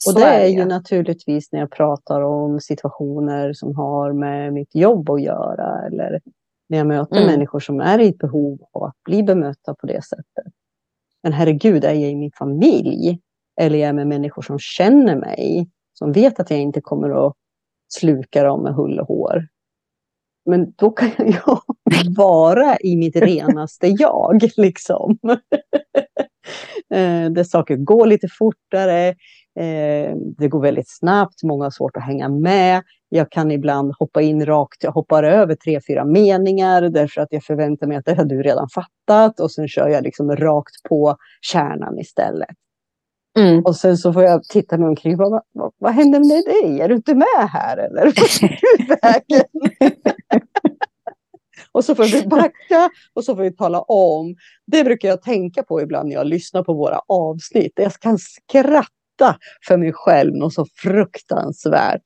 Och 0.07 0.19
det 0.19 0.25
är 0.25 0.47
ju 0.47 0.65
naturligtvis 0.65 1.51
när 1.51 1.59
jag 1.59 1.71
pratar 1.71 2.21
om 2.21 2.59
situationer 2.59 3.53
som 3.53 3.75
har 3.75 4.13
med 4.13 4.53
mitt 4.53 4.75
jobb 4.75 5.09
att 5.09 5.21
göra 5.21 5.87
eller 5.87 6.21
när 6.69 6.77
jag 6.77 6.87
möter 6.87 7.15
mm. 7.15 7.27
människor 7.27 7.59
som 7.59 7.79
är 7.79 7.99
i 7.99 8.07
ett 8.07 8.17
behov 8.17 8.59
av 8.71 8.83
att 8.83 9.03
bli 9.05 9.23
bemötta 9.23 9.75
på 9.75 9.87
det 9.87 10.03
sättet. 10.03 10.53
Men 11.23 11.33
herregud, 11.33 11.83
är 11.83 11.93
jag 11.93 12.11
i 12.11 12.15
min 12.15 12.31
familj 12.31 13.19
eller 13.61 13.79
är 13.79 13.85
jag 13.85 13.95
med 13.95 14.07
människor 14.07 14.41
som 14.41 14.59
känner 14.59 15.15
mig 15.15 15.69
som 15.93 16.11
vet 16.11 16.39
att 16.39 16.49
jag 16.49 16.59
inte 16.59 16.81
kommer 16.81 17.27
att 17.27 17.33
sluka 17.87 18.43
dem 18.43 18.63
med 18.63 18.73
hull 18.73 18.99
och 18.99 19.07
hår. 19.07 19.47
Men 20.45 20.73
då 20.75 20.89
kan 20.89 21.11
jag 21.17 21.61
vara 22.17 22.77
i 22.77 22.95
mitt 22.95 23.15
renaste 23.15 23.87
jag. 23.87 24.49
Liksom. 24.57 25.17
Eh, 26.93 27.31
där 27.31 27.43
saker 27.43 27.75
går 27.75 28.07
lite 28.07 28.27
fortare. 28.39 29.07
Eh, 29.59 30.15
det 30.37 30.47
går 30.47 30.61
väldigt 30.61 30.89
snabbt. 30.89 31.43
Många 31.43 31.65
har 31.65 31.71
svårt 31.71 31.97
att 31.97 32.03
hänga 32.03 32.29
med. 32.29 32.83
Jag 33.09 33.31
kan 33.31 33.51
ibland 33.51 33.93
hoppa 33.99 34.21
in 34.21 34.45
rakt. 34.45 34.83
Jag 34.83 34.91
hoppar 34.91 35.23
över 35.23 35.55
tre, 35.55 35.79
fyra 35.87 36.05
meningar 36.05 36.81
därför 36.81 37.21
att 37.21 37.27
jag 37.31 37.43
förväntar 37.43 37.87
mig 37.87 37.97
att 37.97 38.05
det 38.05 38.15
har 38.15 38.25
du 38.25 38.43
redan 38.43 38.67
fattat. 38.69 39.39
Och 39.39 39.51
sen 39.51 39.67
kör 39.67 39.89
jag 39.89 40.03
liksom 40.03 40.35
rakt 40.35 40.83
på 40.89 41.17
kärnan 41.41 41.99
istället. 41.99 42.55
Mm. 43.37 43.61
Och 43.65 43.75
sen 43.75 43.97
så 43.97 44.13
får 44.13 44.23
jag 44.23 44.43
titta 44.43 44.77
mig 44.77 44.87
omkring. 44.87 45.17
Vad, 45.17 45.43
vad, 45.51 45.71
vad 45.77 45.93
händer 45.93 46.19
med 46.19 46.43
dig? 46.45 46.81
Är 46.81 46.89
du 46.89 46.95
inte 46.95 47.15
med 47.15 47.49
här 47.49 47.77
eller? 47.77 48.13
och 51.71 51.85
så 51.85 51.95
får 51.95 52.03
vi 52.03 52.27
backa 52.27 52.89
och 53.13 53.23
så 53.23 53.35
får 53.35 53.43
vi 53.43 53.55
tala 53.55 53.81
om. 53.81 54.35
Det 54.67 54.83
brukar 54.83 55.09
jag 55.09 55.21
tänka 55.21 55.63
på 55.63 55.81
ibland 55.81 56.09
när 56.09 56.15
jag 56.15 56.27
lyssnar 56.27 56.63
på 56.63 56.73
våra 56.73 56.99
avsnitt. 57.07 57.71
Jag 57.75 57.93
kan 57.93 58.17
skratta 58.17 59.37
för 59.67 59.77
mig 59.77 59.93
själv 59.93 60.35
något 60.35 60.53
så 60.53 60.65
fruktansvärt. 60.75 62.03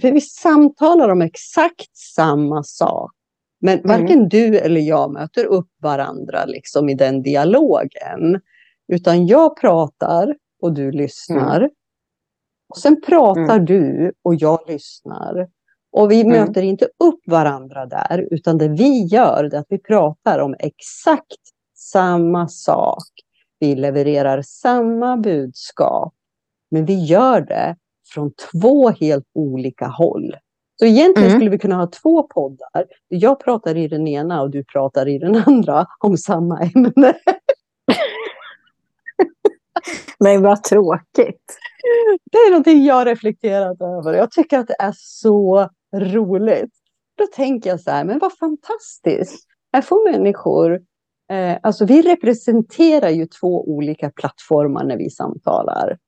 För 0.00 0.12
vi 0.12 0.20
samtalar 0.20 1.08
om 1.08 1.22
exakt 1.22 1.96
samma 1.96 2.62
sak. 2.62 3.12
Men 3.60 3.78
mm. 3.78 3.88
varken 3.88 4.28
du 4.28 4.58
eller 4.58 4.80
jag 4.80 5.12
möter 5.12 5.44
upp 5.44 5.70
varandra 5.82 6.44
liksom 6.44 6.88
i 6.88 6.94
den 6.94 7.22
dialogen. 7.22 8.40
Utan 8.92 9.26
jag 9.26 9.56
pratar 9.60 10.34
och 10.62 10.72
du 10.72 10.90
lyssnar. 10.90 11.60
Mm. 11.60 11.70
Och 12.68 12.78
sen 12.78 13.00
pratar 13.00 13.54
mm. 13.54 13.64
du 13.64 14.12
och 14.22 14.34
jag 14.34 14.58
lyssnar. 14.68 15.48
Och 15.92 16.10
vi 16.10 16.20
mm. 16.20 16.32
möter 16.32 16.62
inte 16.62 16.84
upp 16.84 17.20
varandra 17.26 17.86
där, 17.86 18.28
utan 18.30 18.58
det 18.58 18.68
vi 18.68 19.04
gör 19.04 19.44
är 19.44 19.54
att 19.54 19.66
vi 19.68 19.78
pratar 19.78 20.38
om 20.38 20.54
exakt 20.58 21.40
samma 21.74 22.48
sak. 22.48 23.08
Vi 23.58 23.74
levererar 23.74 24.42
samma 24.42 25.16
budskap, 25.16 26.14
men 26.70 26.84
vi 26.84 27.04
gör 27.04 27.40
det 27.40 27.76
från 28.14 28.32
två 28.52 28.90
helt 28.90 29.26
olika 29.34 29.86
håll. 29.86 30.36
Så 30.80 30.86
egentligen 30.86 31.28
mm. 31.28 31.40
skulle 31.40 31.50
vi 31.50 31.58
kunna 31.58 31.76
ha 31.76 31.86
två 31.86 32.22
poddar. 32.22 32.84
Jag 33.08 33.40
pratar 33.40 33.76
i 33.76 33.88
den 33.88 34.08
ena 34.08 34.42
och 34.42 34.50
du 34.50 34.64
pratar 34.64 35.08
i 35.08 35.18
den 35.18 35.36
andra 35.46 35.86
om 35.98 36.16
samma 36.16 36.60
ämne. 36.60 37.14
Men 40.18 40.42
vad 40.42 40.62
tråkigt. 40.62 41.58
Det 42.32 42.38
är 42.38 42.50
någonting 42.50 42.84
jag 42.84 43.06
reflekterat 43.06 43.80
över. 43.80 44.14
Jag 44.14 44.30
tycker 44.30 44.58
att 44.58 44.66
det 44.66 44.76
är 44.78 44.94
så 44.96 45.68
roligt. 45.96 46.70
Då 47.18 47.26
tänker 47.26 47.70
jag 47.70 47.80
så 47.80 47.90
här, 47.90 48.04
men 48.04 48.18
vad 48.18 48.38
fantastiskt. 48.38 49.46
Här 49.72 49.82
får 49.82 50.12
människor, 50.12 50.80
eh, 51.32 51.58
alltså 51.62 51.84
vi 51.84 52.02
representerar 52.02 53.08
ju 53.08 53.26
två 53.26 53.68
olika 53.68 54.10
plattformar 54.10 54.84
när 54.84 54.96
vi 54.96 55.10
samtalar. 55.10 55.98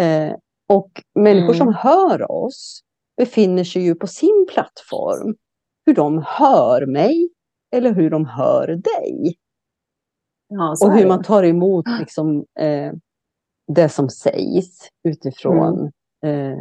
Eh, 0.00 0.32
och 0.68 0.90
människor 1.14 1.54
mm. 1.54 1.58
som 1.58 1.74
hör 1.74 2.30
oss 2.30 2.80
befinner 3.16 3.64
sig 3.64 3.82
ju 3.82 3.94
på 3.94 4.06
sin 4.06 4.46
plattform. 4.52 5.34
Hur 5.86 5.94
de 5.94 6.24
hör 6.26 6.86
mig 6.86 7.28
eller 7.72 7.92
hur 7.92 8.10
de 8.10 8.26
hör 8.26 8.66
dig. 8.66 9.36
Ja, 10.48 10.76
och 10.82 10.92
hur 10.92 11.06
man 11.06 11.22
tar 11.22 11.42
emot 11.42 11.86
liksom, 12.00 12.44
eh, 12.60 12.92
det 13.66 13.88
som 13.88 14.10
sägs 14.10 14.88
utifrån 15.04 15.90
mm. 16.26 16.52
eh, 16.52 16.58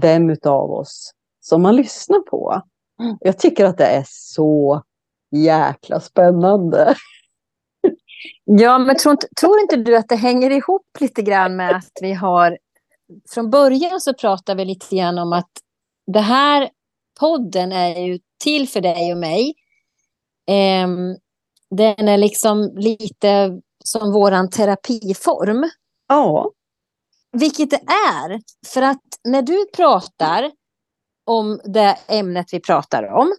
vem 0.00 0.36
av 0.44 0.70
oss 0.70 1.12
som 1.40 1.62
man 1.62 1.76
lyssnar 1.76 2.20
på. 2.20 2.62
Mm. 3.00 3.16
Jag 3.20 3.38
tycker 3.38 3.64
att 3.64 3.78
det 3.78 3.86
är 3.86 4.04
så 4.08 4.82
jäkla 5.30 6.00
spännande. 6.00 6.94
Ja, 8.44 8.78
men 8.78 8.96
tror 8.96 9.12
inte, 9.12 9.28
tror 9.40 9.60
inte 9.60 9.76
du 9.76 9.96
att 9.96 10.08
det 10.08 10.16
hänger 10.16 10.50
ihop 10.50 10.86
lite 11.00 11.22
grann 11.22 11.56
med 11.56 11.76
att 11.76 11.92
vi 12.00 12.12
har... 12.12 12.58
Från 13.30 13.50
början 13.50 14.00
så 14.00 14.14
pratade 14.14 14.58
vi 14.58 14.64
lite 14.64 14.96
grann 14.96 15.18
om 15.18 15.32
att 15.32 15.50
det 16.06 16.20
här 16.20 16.70
podden 17.20 17.72
är 17.72 18.00
ju 18.00 18.18
till 18.44 18.68
för 18.68 18.80
dig 18.80 19.12
och 19.12 19.18
mig. 19.18 19.54
Um, 20.84 21.16
den 21.76 22.08
är 22.08 22.18
liksom 22.18 22.72
lite 22.76 23.60
som 23.84 24.12
våran 24.12 24.50
terapiform. 24.50 25.70
Ja. 26.08 26.50
Vilket 27.32 27.70
det 27.70 27.80
är. 28.16 28.40
För 28.66 28.82
att 28.82 29.02
när 29.24 29.42
du 29.42 29.66
pratar 29.76 30.50
om 31.24 31.60
det 31.64 31.96
ämnet 32.08 32.46
vi 32.52 32.60
pratar 32.60 33.12
om 33.12 33.36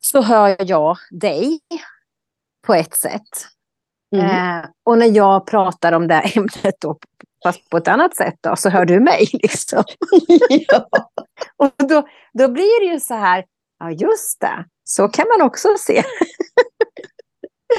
så 0.00 0.22
hör 0.22 0.56
jag 0.58 0.96
dig 1.10 1.60
på 2.66 2.74
ett 2.74 2.94
sätt. 2.94 3.46
Mm. 4.14 4.26
Eh, 4.26 4.64
och 4.84 4.98
när 4.98 5.16
jag 5.16 5.46
pratar 5.46 5.92
om 5.92 6.08
det 6.08 6.20
ämnet 6.36 6.74
då, 6.80 6.98
fast 7.44 7.70
på 7.70 7.76
ett 7.76 7.88
annat 7.88 8.16
sätt 8.16 8.34
då, 8.40 8.56
så 8.56 8.68
hör 8.68 8.84
du 8.84 9.00
mig. 9.00 9.28
Liksom. 9.32 9.84
ja. 10.48 10.88
och 11.56 11.72
då, 11.76 12.08
då 12.32 12.48
blir 12.48 12.86
det 12.86 12.92
ju 12.92 13.00
så 13.00 13.14
här, 13.14 13.44
ja 13.78 13.90
just 13.90 14.40
det, 14.40 14.64
så 14.84 15.08
kan 15.08 15.26
man 15.28 15.46
också 15.46 15.68
se. 15.78 16.02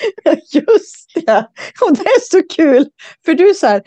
Just 0.54 1.12
det. 1.16 1.48
Och 1.82 1.94
det 1.98 2.02
är 2.04 2.30
så 2.32 2.42
kul. 2.56 2.86
För 3.26 3.34
du, 3.34 3.54
så 3.54 3.68
här, 3.68 3.82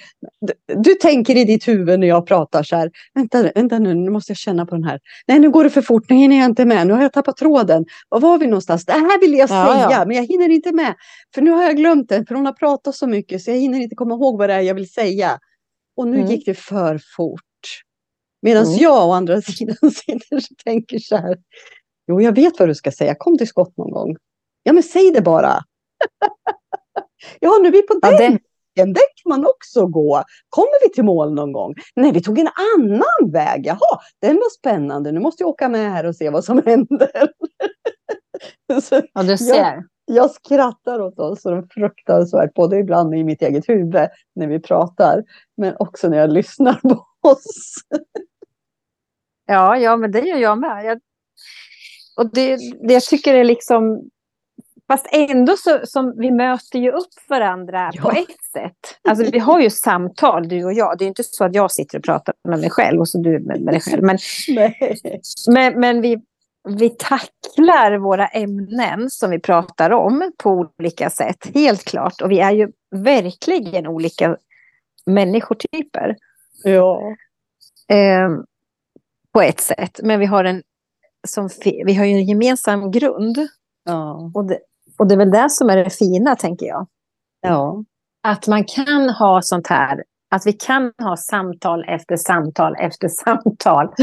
du, 0.85 0.95
tänker 0.95 1.37
i 1.37 1.45
ditt 1.45 1.69
huvud 1.69 2.01
när 2.01 2.07
jag 2.07 2.27
pratar 2.27 2.63
så 2.63 2.77
här. 2.77 2.91
Vänta, 3.15 3.51
vänta 3.55 3.79
nu, 3.79 3.95
nu 3.95 4.11
måste 4.11 4.31
jag 4.33 4.37
känna 4.37 4.67
på 4.67 4.75
den 4.75 4.85
här. 4.85 5.01
Nej, 5.29 5.39
nu 5.39 5.51
går 5.51 5.65
det 5.65 5.71
för 5.71 5.83
fort. 5.83 6.11
Nu 6.11 6.17
hinner 6.17 6.37
jag 6.37 6.45
inte 6.45 6.65
med. 6.65 6.87
Nu 6.87 6.93
har 6.93 7.03
jag 7.03 7.13
tappat 7.13 7.37
tråden. 7.37 7.85
Var 8.09 8.21
var 8.21 8.39
vi 8.39 8.47
någonstans? 8.47 8.85
Det 8.85 8.93
här 8.93 9.21
vill 9.21 9.33
jag 9.33 9.51
Ja, 9.51 9.67
säga, 9.75 9.89
ja. 9.91 10.05
men 10.07 10.17
jag 10.17 10.25
hinner 10.27 10.49
inte 10.49 10.73
med. 10.73 10.95
För 11.35 11.43
nu 11.43 11.51
har 11.51 11.63
jag 11.63 11.77
glömt 11.77 12.09
den. 12.09 12.27
För 12.27 12.35
hon 12.35 12.47
har 12.47 12.53
pratat 12.53 12.95
så 12.95 13.07
mycket 13.07 13.43
så 13.43 13.51
jag 13.51 13.59
hinner 13.59 13.81
inte 13.81 13.95
komma 13.95 14.15
ihåg 14.15 14.39
vad 14.39 14.49
det 14.51 14.55
är 14.55 14.61
jag 14.61 14.75
vill 14.75 14.91
säga. 14.93 15.39
Och 15.97 16.09
nu 16.09 16.17
Mm. 16.17 16.31
gick 16.31 16.47
det 16.47 16.55
för 16.55 17.01
fort. 17.17 17.41
Medan 18.43 18.65
Mm. 18.67 18.77
jag 18.79 19.09
å 19.09 19.13
andra 19.13 19.43
sidan 19.43 19.91
sitter 19.91 20.37
och 20.37 20.43
tänker 20.65 20.99
så 20.99 21.17
här. 21.17 21.37
Jo, 22.09 22.21
jag 22.21 22.35
vet 22.35 22.59
vad 22.59 22.69
du 22.69 22.75
ska 22.75 22.93
säga. 22.93 23.15
Kom 23.19 23.39
till 23.39 23.49
skott 23.49 23.77
någon 23.77 23.91
gång. 23.91 24.17
Ja, 24.63 24.73
men 24.73 24.83
säg 24.83 25.11
det 25.11 25.21
bara. 25.21 25.63
ja, 27.41 27.59
nu 27.63 27.69
är 27.69 27.73
vi 27.73 27.83
på 27.83 27.99
Ja, 28.03 28.19
den. 28.19 28.39
Den 28.77 28.95
kan 28.95 29.29
man 29.29 29.47
också 29.47 29.87
gå. 29.87 30.23
Kommer 30.49 30.89
vi 30.89 30.95
till 30.95 31.05
mål 31.05 31.35
någon 31.35 31.53
gång? 31.53 31.75
Nej, 31.97 32.13
vi 32.13 32.23
tog 32.23 32.39
en 32.39 32.49
annan 32.77 33.33
väg. 33.33 33.67
Jaha, 33.67 34.01
den 34.21 34.37
var 34.37 34.51
spännande. 34.59 35.13
Nu 35.13 35.21
måste 35.21 35.43
jag 35.43 35.49
åka 35.49 35.69
med 35.69 35.93
här 35.93 36.07
och 36.07 36.17
se 36.17 36.31
vad 36.31 36.45
som 36.45 36.63
händer. 36.67 37.31
så 38.83 39.03
ja, 39.13 39.23
du 39.23 39.39
ser. 39.39 39.85
jag 40.05 40.31
skrattar 40.31 41.01
åt 41.01 41.19
oss 41.19 41.43
så 41.43 41.65
fruktansvärt, 41.71 42.55
både 42.55 42.79
ibland 42.79 43.15
i 43.15 43.25
mitt 43.25 43.43
eget 43.43 43.69
huvud 43.69 44.09
när 44.35 44.47
vi 44.47 44.61
pratar, 44.61 45.25
men 45.57 45.77
också 45.79 46.09
när 46.09 46.19
jag 46.19 46.33
lyssnar 46.33 46.75
på 46.75 47.05
oss. 47.29 47.75
Ja, 49.47 49.77
ja, 49.77 49.97
men 49.97 50.13
det 50.13 50.21
gör 50.21 50.39
jag 50.39 50.59
med. 50.59 50.85
Jag, 50.85 51.01
och 52.17 52.31
det, 52.33 52.57
det 52.89 52.95
jag 52.95 53.03
tycker 53.03 53.35
är 53.35 53.45
liksom... 53.45 54.11
Fast 54.88 55.07
ändå 55.12 55.57
så 55.57 55.81
som 55.85 56.14
vi 56.16 56.31
möter 56.31 56.78
ju 56.78 56.90
upp 56.90 57.28
varandra 57.28 57.90
Ja. 57.95 58.02
på 58.02 58.11
ett 58.11 58.45
sätt. 58.52 58.99
Alltså 59.09 59.31
vi 59.33 59.38
har 59.38 59.61
ju 59.61 59.71
samtal, 59.71 60.49
du 60.49 60.64
och 60.64 60.73
jag. 60.73 60.99
Det 60.99 61.05
är 61.05 61.07
inte 61.07 61.25
så 61.25 61.45
att 61.45 61.55
jag 61.55 61.71
sitter 61.71 61.99
och 61.99 62.05
pratar 62.05 62.35
med 62.49 62.61
mig 62.61 62.71
själv 62.71 63.00
och 63.00 63.09
så 63.09 63.19
du 63.19 63.38
med, 63.38 63.64
dig 63.64 63.81
själv. 63.81 64.02
Men, 64.02 64.19
men, 65.49 65.81
men 65.81 66.00
vi, 66.00 66.23
vi 66.69 66.90
tacklar 66.90 67.99
våra 67.99 68.26
ämnen 68.26 69.11
som 69.11 69.31
vi 69.31 69.38
pratar 69.40 69.90
om 69.90 70.33
på 70.37 70.71
olika 70.78 71.11
sätt. 71.11 71.50
Helt 71.55 71.85
klart. 71.85 72.21
Och 72.21 72.31
vi 72.31 72.40
är 72.40 72.52
ju 72.52 72.69
verkligen 72.90 73.87
olika 73.87 74.37
människotyper. 75.07 76.16
Ja. 76.64 77.02
Eh, 77.88 78.31
på 79.33 79.43
ett 79.43 79.61
sätt. 79.61 80.00
Men 80.02 80.21
vi 80.21 80.26
har 80.26 80.45
en, 80.45 80.62
som, 81.28 81.49
vi 81.64 81.95
har 81.95 82.05
ju 82.05 82.12
en 82.12 82.26
gemensam 82.26 82.90
grund. 82.90 83.49
Ja. 83.85 84.31
Och 84.35 84.45
det, 84.45 84.59
och 84.99 85.07
det 85.07 85.15
är 85.15 85.19
väl 85.19 85.31
det 85.31 85.50
som 85.50 85.71
är 85.71 85.76
det 85.76 85.91
fina, 85.91 86.37
tänker 86.37 86.67
jag. 86.67 86.87
Ja. 87.41 87.85
Att 88.23 88.47
man 88.47 88.65
kan 88.65 89.11
ha 89.11 89.43
sånt 89.43 89.67
här. 89.67 90.05
Att 90.31 90.47
vi 90.47 90.53
kan 90.53 90.93
ha 90.99 91.17
samtal 91.17 91.85
efter 91.88 92.17
samtal 92.17 92.76
efter 92.79 93.09
samtal. 93.09 93.95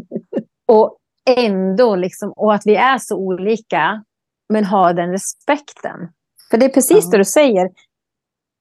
och 0.68 0.96
ändå 1.36 1.96
liksom, 1.96 2.32
och 2.32 2.54
att 2.54 2.62
vi 2.64 2.76
är 2.76 2.98
så 2.98 3.16
olika. 3.16 4.04
Men 4.48 4.64
har 4.64 4.94
den 4.94 5.10
respekten. 5.10 6.12
För 6.50 6.58
det 6.58 6.64
är 6.64 6.68
precis 6.68 7.04
Ja. 7.04 7.10
det 7.10 7.18
du 7.18 7.24
säger. 7.24 7.70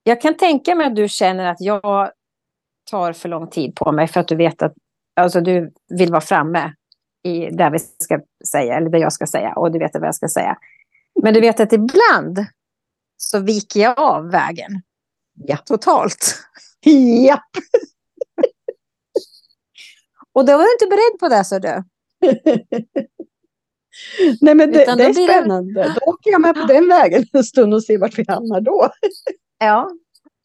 Jag 0.04 0.22
kan 0.22 0.38
tänka 0.38 0.76
mig 0.76 0.88
att 0.88 0.96
du 0.96 1.10
känner 1.10 1.46
att 1.46 1.62
jag 1.62 2.12
tar 2.92 3.14
för 3.14 3.30
lång 3.30 3.48
tid 3.48 3.76
på 3.76 3.92
mig 3.92 4.08
för 4.08 4.20
att 4.20 4.28
du 4.28 4.36
vet 4.36 4.62
att 4.62 4.74
alltså, 5.16 5.42
du 5.42 5.72
vill 5.88 6.12
vara 6.12 6.22
framme 6.22 6.74
i 7.24 7.50
det 7.50 7.70
vi 7.70 7.80
ska 7.80 8.20
säga, 8.52 8.78
eller 8.78 8.90
det 8.90 9.00
jag 9.00 9.14
ska 9.14 9.28
säga, 9.28 9.54
och 9.54 9.72
du 9.72 9.80
vet 9.80 9.92
vad 9.94 10.08
jag 10.08 10.16
ska 10.16 10.28
säga. 10.28 10.58
Men 11.24 11.34
du 11.34 11.40
vet 11.42 11.60
att 11.60 11.74
ibland 11.74 12.46
så 13.18 13.40
viker 13.40 13.80
jag 13.80 14.00
av 14.00 14.32
vägen. 14.32 14.82
Ja. 15.34 15.58
Totalt. 15.58 16.36
Ja. 17.28 17.42
Och 20.34 20.46
då 20.46 20.58
var 20.58 20.64
du 20.64 20.72
inte 20.74 20.86
beredd 20.96 21.20
på 21.20 21.30
det, 21.30 21.44
så 21.46 21.60
du. 21.60 21.68
Nej, 24.42 24.56
men 24.56 24.72
det, 24.72 24.78
det 24.78 24.92
är 24.92 24.96
blir 24.96 25.08
det- 25.08 25.14
spännande. 25.34 25.94
Då 26.00 26.12
åker 26.12 26.32
jag 26.32 26.42
med 26.42 26.56
på 26.56 26.66
den 26.66 26.90
vägen 26.90 27.26
en 27.34 27.44
stund 27.44 27.74
och 27.74 27.84
ser 27.84 27.98
vart 27.98 28.18
vi 28.20 28.26
hamnar 28.28 28.62
då. 28.62 28.90
Ja. 29.60 29.92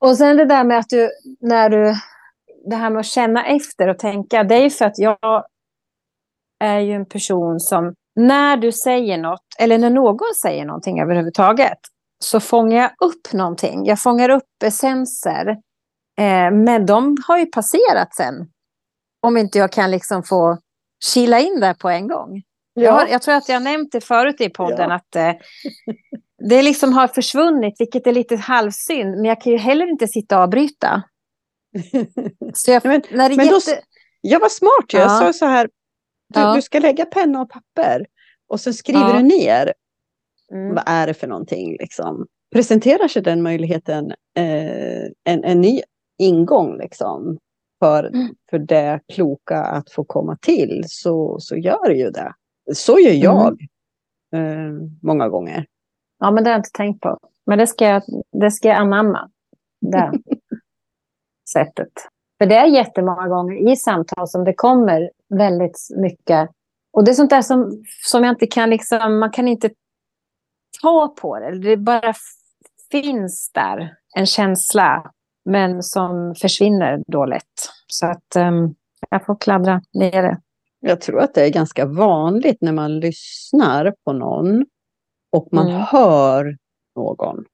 Och 0.00 0.16
sen 0.18 0.36
det 0.36 0.44
där 0.44 0.64
med 0.64 0.78
att 0.78 0.88
du, 0.88 1.10
när 1.40 1.70
du, 1.70 1.94
det 2.70 2.76
här 2.76 2.90
med 2.90 3.00
att 3.00 3.06
känna 3.06 3.46
efter 3.46 3.88
och 3.88 3.98
tänka, 3.98 4.44
det 4.44 4.54
är 4.54 4.62
ju 4.62 4.70
för 4.70 4.84
att 4.84 4.98
jag 4.98 5.44
är 6.60 6.78
ju 6.78 6.92
en 6.92 7.06
person 7.06 7.60
som, 7.60 7.94
när 8.16 8.56
du 8.56 8.72
säger 8.72 9.18
något, 9.18 9.44
eller 9.58 9.78
när 9.78 9.90
någon 9.90 10.34
säger 10.42 10.64
någonting 10.64 11.00
överhuvudtaget, 11.00 11.78
så 12.24 12.40
fångar 12.40 12.76
jag 12.82 12.90
upp 13.08 13.32
någonting. 13.32 13.84
Jag 13.86 14.00
fångar 14.00 14.28
upp 14.28 14.62
essenser. 14.64 15.48
Eh, 16.18 16.50
men 16.50 16.86
de 16.86 17.16
har 17.26 17.38
ju 17.38 17.46
passerat 17.46 18.14
sen. 18.16 18.34
Om 19.22 19.36
inte 19.36 19.58
jag 19.58 19.72
kan 19.72 19.90
liksom 19.90 20.22
få 20.22 20.58
kila 21.04 21.40
in 21.40 21.60
där 21.60 21.74
på 21.74 21.88
en 21.88 22.08
gång. 22.08 22.42
Jag, 22.74 22.92
har, 22.92 23.06
jag 23.06 23.22
tror 23.22 23.34
att 23.34 23.48
jag 23.48 23.62
nämnt 23.62 23.92
det 23.92 24.00
förut 24.00 24.40
i 24.40 24.48
podden 24.48 24.90
Ja. 24.90 24.94
att 24.96 25.16
eh, 25.16 25.32
det 26.48 26.62
liksom 26.62 26.92
har 26.92 27.08
försvunnit, 27.08 27.74
vilket 27.78 28.06
är 28.06 28.12
lite 28.12 28.36
halvsynd. 28.36 29.10
Men 29.16 29.24
jag 29.24 29.40
kan 29.40 29.52
ju 29.52 29.58
heller 29.58 29.86
inte 29.90 30.08
sitta 30.08 30.36
och 30.36 30.42
avbryta. 30.42 31.02
Så 32.54 32.70
jag, 32.70 32.84
Men- 32.84 33.02
när 33.10 33.28
det 33.28 33.36
men 33.36 33.46
då- 33.48 33.54
jätte... 33.54 33.82
Jag 34.20 34.40
var 34.40 34.48
smart. 34.48 34.92
Jag 34.92 35.02
Ja. 35.02 35.08
sa 35.08 35.32
så 35.32 35.46
här. 35.46 35.68
Du, 36.34 36.40
Ja. 36.40 36.54
du 36.54 36.62
ska 36.62 36.78
lägga 36.78 37.04
penna 37.06 37.40
och 37.42 37.50
papper. 37.50 38.06
Och 38.48 38.60
så 38.60 38.72
skriver 38.72 39.00
Ja. 39.08 39.16
du 39.16 39.22
ner. 39.22 39.72
Mm. 40.52 40.74
Vad 40.74 40.84
är 40.86 41.06
det 41.06 41.14
för 41.14 41.26
någonting? 41.26 41.76
Liksom. 41.80 42.26
Presenterar 42.54 43.08
sig 43.08 43.22
den 43.22 43.42
möjligheten 43.42 44.10
eh, 44.36 45.02
en, 45.24 45.44
en 45.44 45.60
ny 45.60 45.80
ingång 46.18 46.78
liksom, 46.78 47.38
för, 47.80 48.04
Mm. 48.04 48.34
för 48.50 48.58
det 48.58 49.00
kloka 49.12 49.58
att 49.64 49.90
få 49.92 50.04
komma 50.04 50.36
till 50.42 50.84
så, 50.86 51.36
så 51.40 51.56
gör 51.56 51.90
ju 51.90 52.10
det. 52.10 52.32
Så 52.74 52.98
gör 52.98 53.12
jag 53.12 53.60
eh, 54.34 54.72
många 55.02 55.28
gånger. 55.28 55.66
Ja, 56.18 56.30
men 56.30 56.44
det 56.44 56.50
har 56.50 56.54
jag 56.54 56.58
inte 56.60 56.70
tänkt 56.74 57.00
på. 57.00 57.18
Men 57.46 57.58
det 57.58 57.66
ska 57.66 57.84
jag, 57.84 58.02
det 58.32 58.50
ska 58.50 58.68
jag 58.68 58.76
anamma. 58.76 59.30
Det 59.80 60.12
sättet. 61.52 61.92
För 62.38 62.46
det 62.46 62.56
är 62.56 62.66
jättemånga 62.66 63.28
gånger 63.28 63.72
i 63.72 63.76
samtal 63.76 64.28
som 64.28 64.44
det 64.44 64.54
kommer 64.54 65.10
väldigt 65.28 65.78
mycket. 65.96 66.50
Och 66.92 67.04
det 67.04 67.10
är 67.10 67.14
sånt 67.14 67.30
där 67.30 67.42
som, 67.42 67.84
som 68.04 68.24
jag 68.24 68.32
inte 68.32 68.46
kan 68.46 68.70
liksom, 68.70 69.18
man 69.18 69.30
kan 69.30 69.48
inte 69.48 69.70
ta 70.82 71.14
på 71.20 71.38
det. 71.38 71.58
Det 71.58 71.76
bara 71.76 72.14
finns 72.90 73.50
där, 73.54 73.94
en 74.16 74.26
känsla. 74.26 75.12
Men 75.44 75.82
som 75.82 76.34
försvinner 76.40 77.02
då 77.06 77.24
lätt. 77.26 77.68
Så 77.86 78.06
att 78.06 78.36
um, 78.36 78.74
jag 79.10 79.26
får 79.26 79.36
kladdra 79.36 79.82
ner 79.94 80.22
det. 80.22 80.40
Jag 80.80 81.00
tror 81.00 81.20
att 81.20 81.34
det 81.34 81.44
är 81.44 81.50
ganska 81.50 81.86
vanligt 81.86 82.58
när 82.60 82.72
man 82.72 83.00
lyssnar 83.00 83.94
på 84.04 84.12
någon 84.12 84.66
och 85.32 85.48
man 85.52 85.68
Mm. 85.68 85.80
hör 85.80 86.56
någon. 86.96 87.44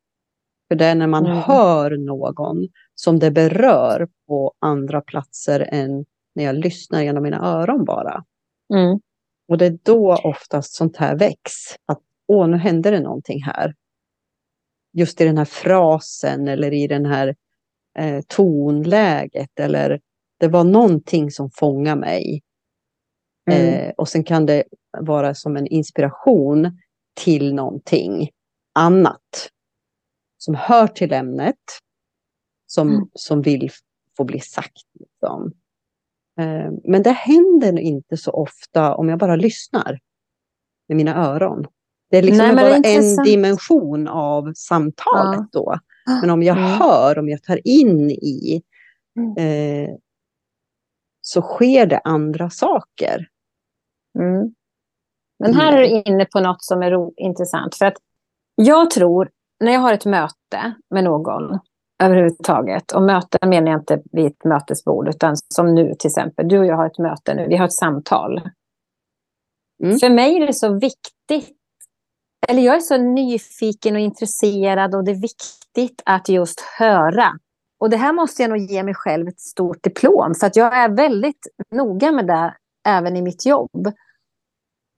För 0.68 0.74
det 0.74 0.84
är 0.84 0.94
när 0.94 1.06
man 1.06 1.26
Mm. 1.26 1.38
hör 1.38 1.96
någon 1.96 2.68
som 2.94 3.18
det 3.18 3.30
berör 3.30 4.08
på 4.26 4.52
andra 4.58 5.00
platser 5.00 5.68
än 5.72 6.04
när 6.34 6.44
jag 6.44 6.54
lyssnar 6.56 7.02
genom 7.02 7.22
mina 7.22 7.46
öron 7.46 7.84
bara. 7.84 8.24
Mm. 8.74 9.00
Och 9.48 9.58
det 9.58 9.66
är 9.66 9.78
då 9.82 10.16
oftast 10.24 10.74
sånt 10.74 10.96
här 10.96 11.16
väcks. 11.16 11.52
Att 11.86 12.00
åh, 12.28 12.48
nu 12.48 12.56
händer 12.56 12.92
det 12.92 13.00
någonting 13.00 13.42
här. 13.42 13.74
Just 14.92 15.20
i 15.20 15.24
den 15.24 15.38
här 15.38 15.44
frasen 15.44 16.48
eller 16.48 16.72
i 16.72 16.86
den 16.86 17.06
här 17.06 17.34
eh, 17.98 18.20
tonläget. 18.28 19.60
Eller 19.60 20.00
det 20.40 20.48
var 20.48 20.64
någonting 20.64 21.30
som 21.30 21.50
fångar 21.50 21.96
mig. 21.96 22.42
Mm. 23.50 23.74
Eh, 23.74 23.92
och 23.96 24.08
sen 24.08 24.24
kan 24.24 24.46
det 24.46 24.64
vara 24.98 25.34
som 25.34 25.56
en 25.56 25.66
inspiration 25.66 26.78
till 27.20 27.54
någonting 27.54 28.30
annat. 28.74 29.48
Som 30.38 30.54
hör 30.54 30.86
till 30.86 31.12
ämnet. 31.12 31.56
Som, 32.66 32.88
Mm. 32.88 33.08
som 33.14 33.42
vill 33.42 33.70
få 34.16 34.24
bli 34.24 34.40
sagt. 34.40 34.82
Liksom. 35.00 35.52
Eh, 36.40 36.70
men 36.84 37.02
det 37.02 37.10
händer 37.10 37.78
inte 37.78 38.16
så 38.16 38.30
ofta 38.30 38.94
om 38.94 39.08
jag 39.08 39.18
bara 39.18 39.36
lyssnar 39.36 39.98
med 40.88 40.96
mina 40.96 41.16
öron. 41.16 41.66
Det 42.10 42.18
är 42.18 42.22
liksom 42.22 42.46
Nej, 42.46 42.54
det 42.56 42.62
är 42.62 42.82
bara 42.82 42.88
en 43.18 43.24
dimension 43.24 44.08
av 44.08 44.52
samtalet 44.56 45.52
då. 45.52 45.78
Men 46.20 46.30
om 46.30 46.42
jag 46.42 46.56
Mm. 46.58 46.70
hör, 46.70 47.18
om 47.18 47.28
jag 47.28 47.42
tar 47.42 47.60
in 47.68 48.10
i, 48.10 48.62
Mm. 49.16 49.36
eh, 49.36 49.94
så 51.20 51.42
sker 51.42 51.86
det 51.86 51.98
andra 52.04 52.50
saker. 52.50 53.28
Mm. 54.18 54.54
Men 55.38 55.54
här 55.54 55.72
är 55.72 55.78
du 55.78 55.86
inne 56.10 56.24
på 56.24 56.40
något 56.40 56.64
som 56.64 56.82
är 56.82 57.20
intressant. 57.20 57.74
För 57.76 57.86
att 57.86 57.96
jag 58.54 58.90
tror, 58.90 59.30
när 59.60 59.72
jag 59.72 59.80
har 59.80 59.92
ett 59.92 60.04
möte 60.04 60.74
med 60.90 61.04
någon 61.04 61.58
överhuvudtaget, 62.02 62.92
och 62.92 63.02
möte 63.02 63.46
menar 63.46 63.70
jag 63.70 63.80
inte 63.80 64.02
vid 64.12 64.26
ett 64.26 64.44
mötesbord, 64.44 65.08
utan 65.08 65.36
som 65.54 65.74
nu 65.74 65.94
till 65.98 66.08
exempel, 66.08 66.48
du 66.48 66.58
och 66.58 66.66
jag 66.66 66.76
har 66.76 66.86
ett 66.86 66.98
möte 66.98 67.34
nu, 67.34 67.46
vi 67.48 67.56
har 67.56 67.64
ett 67.64 67.72
samtal. 67.72 68.40
Mm. 69.84 69.98
För 69.98 70.10
mig 70.10 70.36
är 70.36 70.46
det 70.46 70.54
så 70.54 70.78
viktigt 70.78 71.58
eller 72.48 72.62
jag 72.62 72.76
är 72.76 72.80
så 72.80 72.96
nyfiken 72.96 73.94
och 73.94 74.00
intresserad 74.00 74.94
och 74.94 75.04
det 75.04 75.10
är 75.10 75.20
viktigt 75.20 76.02
att 76.04 76.28
just 76.28 76.60
höra. 76.60 77.28
Och 77.80 77.90
det 77.90 77.96
här 77.96 78.12
måste 78.12 78.42
jag 78.42 78.48
nog 78.50 78.58
ge 78.58 78.82
mig 78.82 78.94
själv 78.94 79.28
ett 79.28 79.40
stort 79.40 79.82
diplom, 79.82 80.34
för 80.34 80.46
att 80.46 80.56
jag 80.56 80.76
är 80.76 80.88
väldigt 80.88 81.46
noga 81.70 82.12
med 82.12 82.26
det 82.26 82.54
även 82.88 83.16
i 83.16 83.22
mitt 83.22 83.46
jobb. 83.46 83.92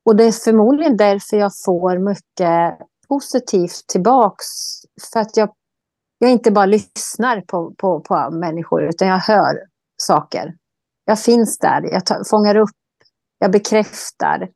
Och 0.07 0.17
det 0.17 0.25
är 0.25 0.33
förmodligen 0.33 0.97
därför 0.97 1.37
jag 1.37 1.53
får 1.65 1.99
mycket 1.99 2.79
positivt 3.11 3.87
tillbaks. 3.89 4.47
För 5.13 5.21
att 5.21 5.37
jag, 5.37 5.55
jag 6.19 6.31
inte 6.31 6.51
bara 6.51 6.67
lyssnar 6.67 7.41
på, 7.41 7.75
på, 7.79 8.01
på 8.01 8.31
människor, 8.31 8.83
utan 8.83 9.09
jag 9.09 9.19
hör 9.19 9.55
saker. 9.97 10.55
Jag 11.05 11.21
finns 11.21 11.59
där, 11.59 11.93
jag 11.93 12.07
tar, 12.07 12.25
fångar 12.31 12.57
upp, 12.57 12.71
jag 13.39 13.53
bekräftar, 13.53 14.49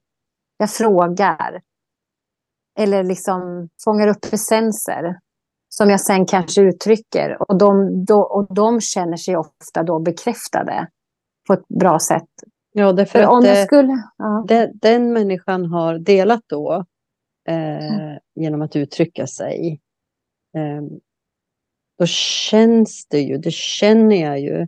jag 0.57 0.71
frågar. 0.71 1.61
Eller 2.79 3.05
liksom 3.05 3.69
fångar 3.85 4.09
upp 4.09 4.33
essenser 4.33 5.19
som 5.69 5.91
jag 5.91 6.01
sen 6.01 6.27
kanske 6.27 6.61
uttrycker. 6.61 7.37
Och 7.49 7.59
de, 7.59 8.05
då, 8.05 8.21
och 8.21 8.55
de 8.55 8.81
känner 8.81 9.17
sig 9.17 9.37
ofta 9.37 9.83
då 9.83 9.99
bekräftade 9.99 10.89
på 11.47 11.53
ett 11.53 11.69
bra 11.69 11.99
sätt. 11.99 12.29
Ja, 12.73 12.93
därför 12.93 13.19
att 13.19 13.29
om 13.29 13.43
det, 13.43 13.67
skulle, 13.67 14.03
ja. 14.19 14.45
det, 14.49 14.71
den 14.75 15.13
människan 15.13 15.65
har 15.65 15.99
delat 15.99 16.41
då 16.47 16.85
eh, 17.49 17.95
mm. 17.95 18.19
genom 18.35 18.63
att 18.63 18.77
uttrycka 18.77 19.27
sig. 19.27 19.81
Eh, 20.57 20.83
då 21.99 22.07
känns 22.07 23.07
det 23.07 23.21
ju, 23.21 23.39
det 23.39 23.53
känner 23.55 24.17
jag 24.17 24.41
ju, 24.41 24.67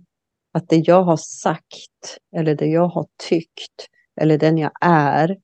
att 0.53 0.69
det 0.69 0.77
jag 0.77 1.03
har 1.03 1.17
sagt 1.17 2.19
eller 2.37 2.55
det 2.55 2.67
jag 2.67 2.89
har 2.89 3.07
tyckt 3.29 3.89
eller 4.21 4.39
den 4.39 4.59
jag 4.59 4.73
är, 4.81 5.39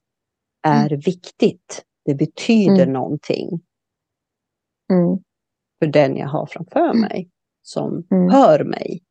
är 0.63 0.87
mm. 0.87 1.01
viktigt. 1.01 1.85
Det 2.05 2.15
betyder 2.15 2.83
mm. 2.83 2.93
någonting. 2.93 3.49
Mm. 4.93 5.19
För 5.79 5.87
den 5.87 6.17
jag 6.17 6.29
har 6.29 6.47
framför 6.47 6.91
mm. 6.91 7.01
mig, 7.01 7.31
som 7.63 8.07
mm. 8.11 8.29
hör 8.29 8.65
mig. 8.65 9.03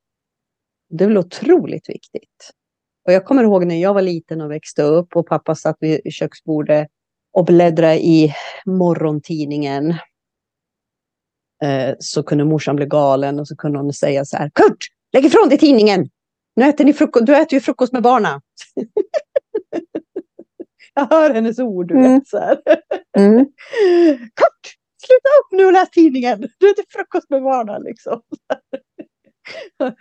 Det 0.90 1.04
är 1.04 1.08
väl 1.08 1.18
otroligt 1.18 1.90
viktigt. 1.90 2.52
Och 3.06 3.14
jag 3.14 3.26
kommer 3.26 3.44
ihåg 3.44 3.66
när 3.66 3.76
jag 3.76 3.94
var 3.94 4.02
liten 4.02 4.42
och 4.42 4.52
växte 4.52 4.84
upp 4.84 5.16
och 5.16 5.28
pappa 5.28 5.56
satt 5.56 5.78
vid 5.80 6.14
köksbordet 6.14 6.88
och 7.34 7.46
bläddrade 7.46 8.00
i 8.00 8.34
morgontidningen. 8.66 9.90
Eh, 11.64 11.96
så 12.00 12.24
kunde 12.24 12.46
morsan 12.46 12.76
bli 12.76 12.86
galen 12.86 13.40
och 13.40 13.48
så 13.48 13.56
kunde 13.56 13.80
hon 13.80 13.94
säga 13.94 14.26
så 14.26 14.38
här. 14.38 14.52
Kurt, 14.54 14.78
lägg 15.14 15.26
ifrån 15.26 15.50
dig 15.50 15.58
tidningen! 15.58 16.10
Nu 16.56 16.66
äter 16.66 16.86
ni 16.86 16.94
frukost, 16.94 17.26
du 17.26 17.36
äter 17.36 17.54
ju 17.54 17.60
frukost 17.60 17.94
med 17.94 18.02
barna. 18.02 18.42
jag 20.94 21.08
hör 21.10 21.34
hennes 21.34 21.60
ord, 21.60 21.88
du 21.88 21.94
mm. 21.94 22.14
vet. 22.14 22.28
Så 22.28 22.38
här. 22.38 22.62
Mm. 23.18 23.46
Kurt, 24.36 24.76
sluta 25.06 25.30
upp 25.40 25.52
nu 25.52 25.66
och 25.66 25.74
läs 25.74 25.90
tidningen! 25.90 26.40
Du 26.58 26.72
äter 26.72 26.84
frukost 26.90 27.30
med 27.30 27.44
barnen 27.44 27.82
liksom. 27.84 28.22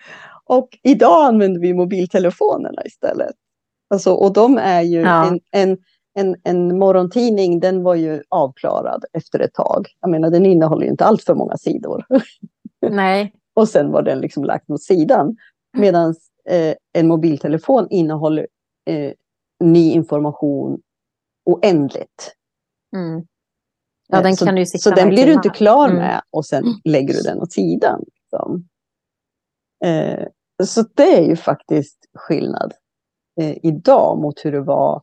och 0.44 0.68
idag 0.82 1.24
använder 1.24 1.60
vi 1.60 1.74
mobiltelefonerna 1.74 2.82
istället. 2.84 3.36
Alltså, 3.90 4.12
och 4.12 4.32
de 4.32 4.58
är 4.58 4.82
ju 4.82 5.00
ja. 5.00 5.26
en, 5.26 5.40
en, 5.50 5.78
en, 6.14 6.36
en 6.44 6.78
morgontidning, 6.78 7.60
den 7.60 7.82
var 7.82 7.94
ju 7.94 8.22
avklarad 8.28 9.04
efter 9.12 9.38
ett 9.40 9.54
tag. 9.54 9.86
Jag 10.00 10.10
menar, 10.10 10.30
den 10.30 10.46
innehåller 10.46 10.84
ju 10.84 10.90
inte 10.90 11.04
allt 11.04 11.22
för 11.22 11.34
många 11.34 11.56
sidor. 11.56 12.04
Nej. 12.90 13.32
och 13.54 13.68
sen 13.68 13.90
var 13.90 14.02
den 14.02 14.20
liksom 14.20 14.44
lagt 14.44 14.70
åt 14.70 14.82
sidan. 14.82 15.36
Medan 15.72 16.14
eh, 16.48 16.74
en 16.92 17.08
mobiltelefon 17.08 17.86
innehåller 17.90 18.46
eh, 18.86 19.12
ny 19.64 19.90
information 19.90 20.80
oändligt. 21.44 22.34
Mm. 22.96 23.26
Ja, 24.08 24.18
eh, 24.18 24.22
den 24.22 24.36
så, 24.36 24.44
kan 24.44 24.54
du 24.54 24.66
så 24.66 24.90
den 24.90 25.08
blir 25.08 25.26
du 25.26 25.32
inte 25.32 25.48
klar 25.48 25.88
mm. 25.88 25.98
med 25.98 26.22
och 26.30 26.46
sen 26.46 26.64
mm. 26.64 26.74
lägger 26.84 27.14
du 27.14 27.20
den 27.20 27.40
åt 27.40 27.52
sidan. 27.52 28.04
Liksom. 28.06 28.68
Eh, 29.84 30.26
så 30.64 30.84
det 30.94 31.18
är 31.18 31.22
ju 31.22 31.36
faktiskt 31.36 31.98
skillnad 32.14 32.74
eh, 33.40 33.56
idag 33.62 34.18
mot 34.18 34.44
hur 34.44 34.52
det 34.52 34.60
var 34.60 35.02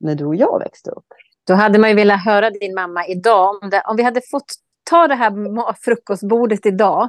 när 0.00 0.14
du 0.14 0.24
och 0.24 0.36
jag 0.36 0.58
växte 0.58 0.90
upp. 0.90 1.06
Då 1.46 1.54
hade 1.54 1.78
man 1.78 1.90
ju 1.90 1.96
velat 1.96 2.24
höra 2.24 2.50
din 2.50 2.74
mamma 2.74 3.06
idag. 3.06 3.62
Om, 3.62 3.70
det, 3.70 3.82
om 3.86 3.96
vi 3.96 4.02
hade 4.02 4.20
fått 4.30 4.54
ta 4.90 5.08
det 5.08 5.14
här 5.14 5.74
frukostbordet 5.84 6.66
idag 6.66 7.08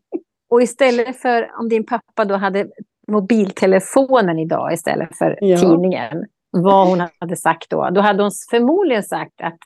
och 0.50 0.62
istället 0.62 1.16
för 1.16 1.50
om 1.60 1.68
din 1.68 1.86
pappa 1.86 2.24
då 2.24 2.36
hade 2.36 2.68
mobiltelefonen 3.08 4.38
idag 4.38 4.72
istället 4.72 5.18
för 5.18 5.38
ja. 5.40 5.58
tidningen, 5.58 6.26
vad 6.50 6.88
hon 6.88 7.08
hade 7.18 7.36
sagt 7.36 7.70
då, 7.70 7.90
då 7.90 8.00
hade 8.00 8.22
hon 8.22 8.32
förmodligen 8.50 9.02
sagt 9.02 9.40
att 9.42 9.58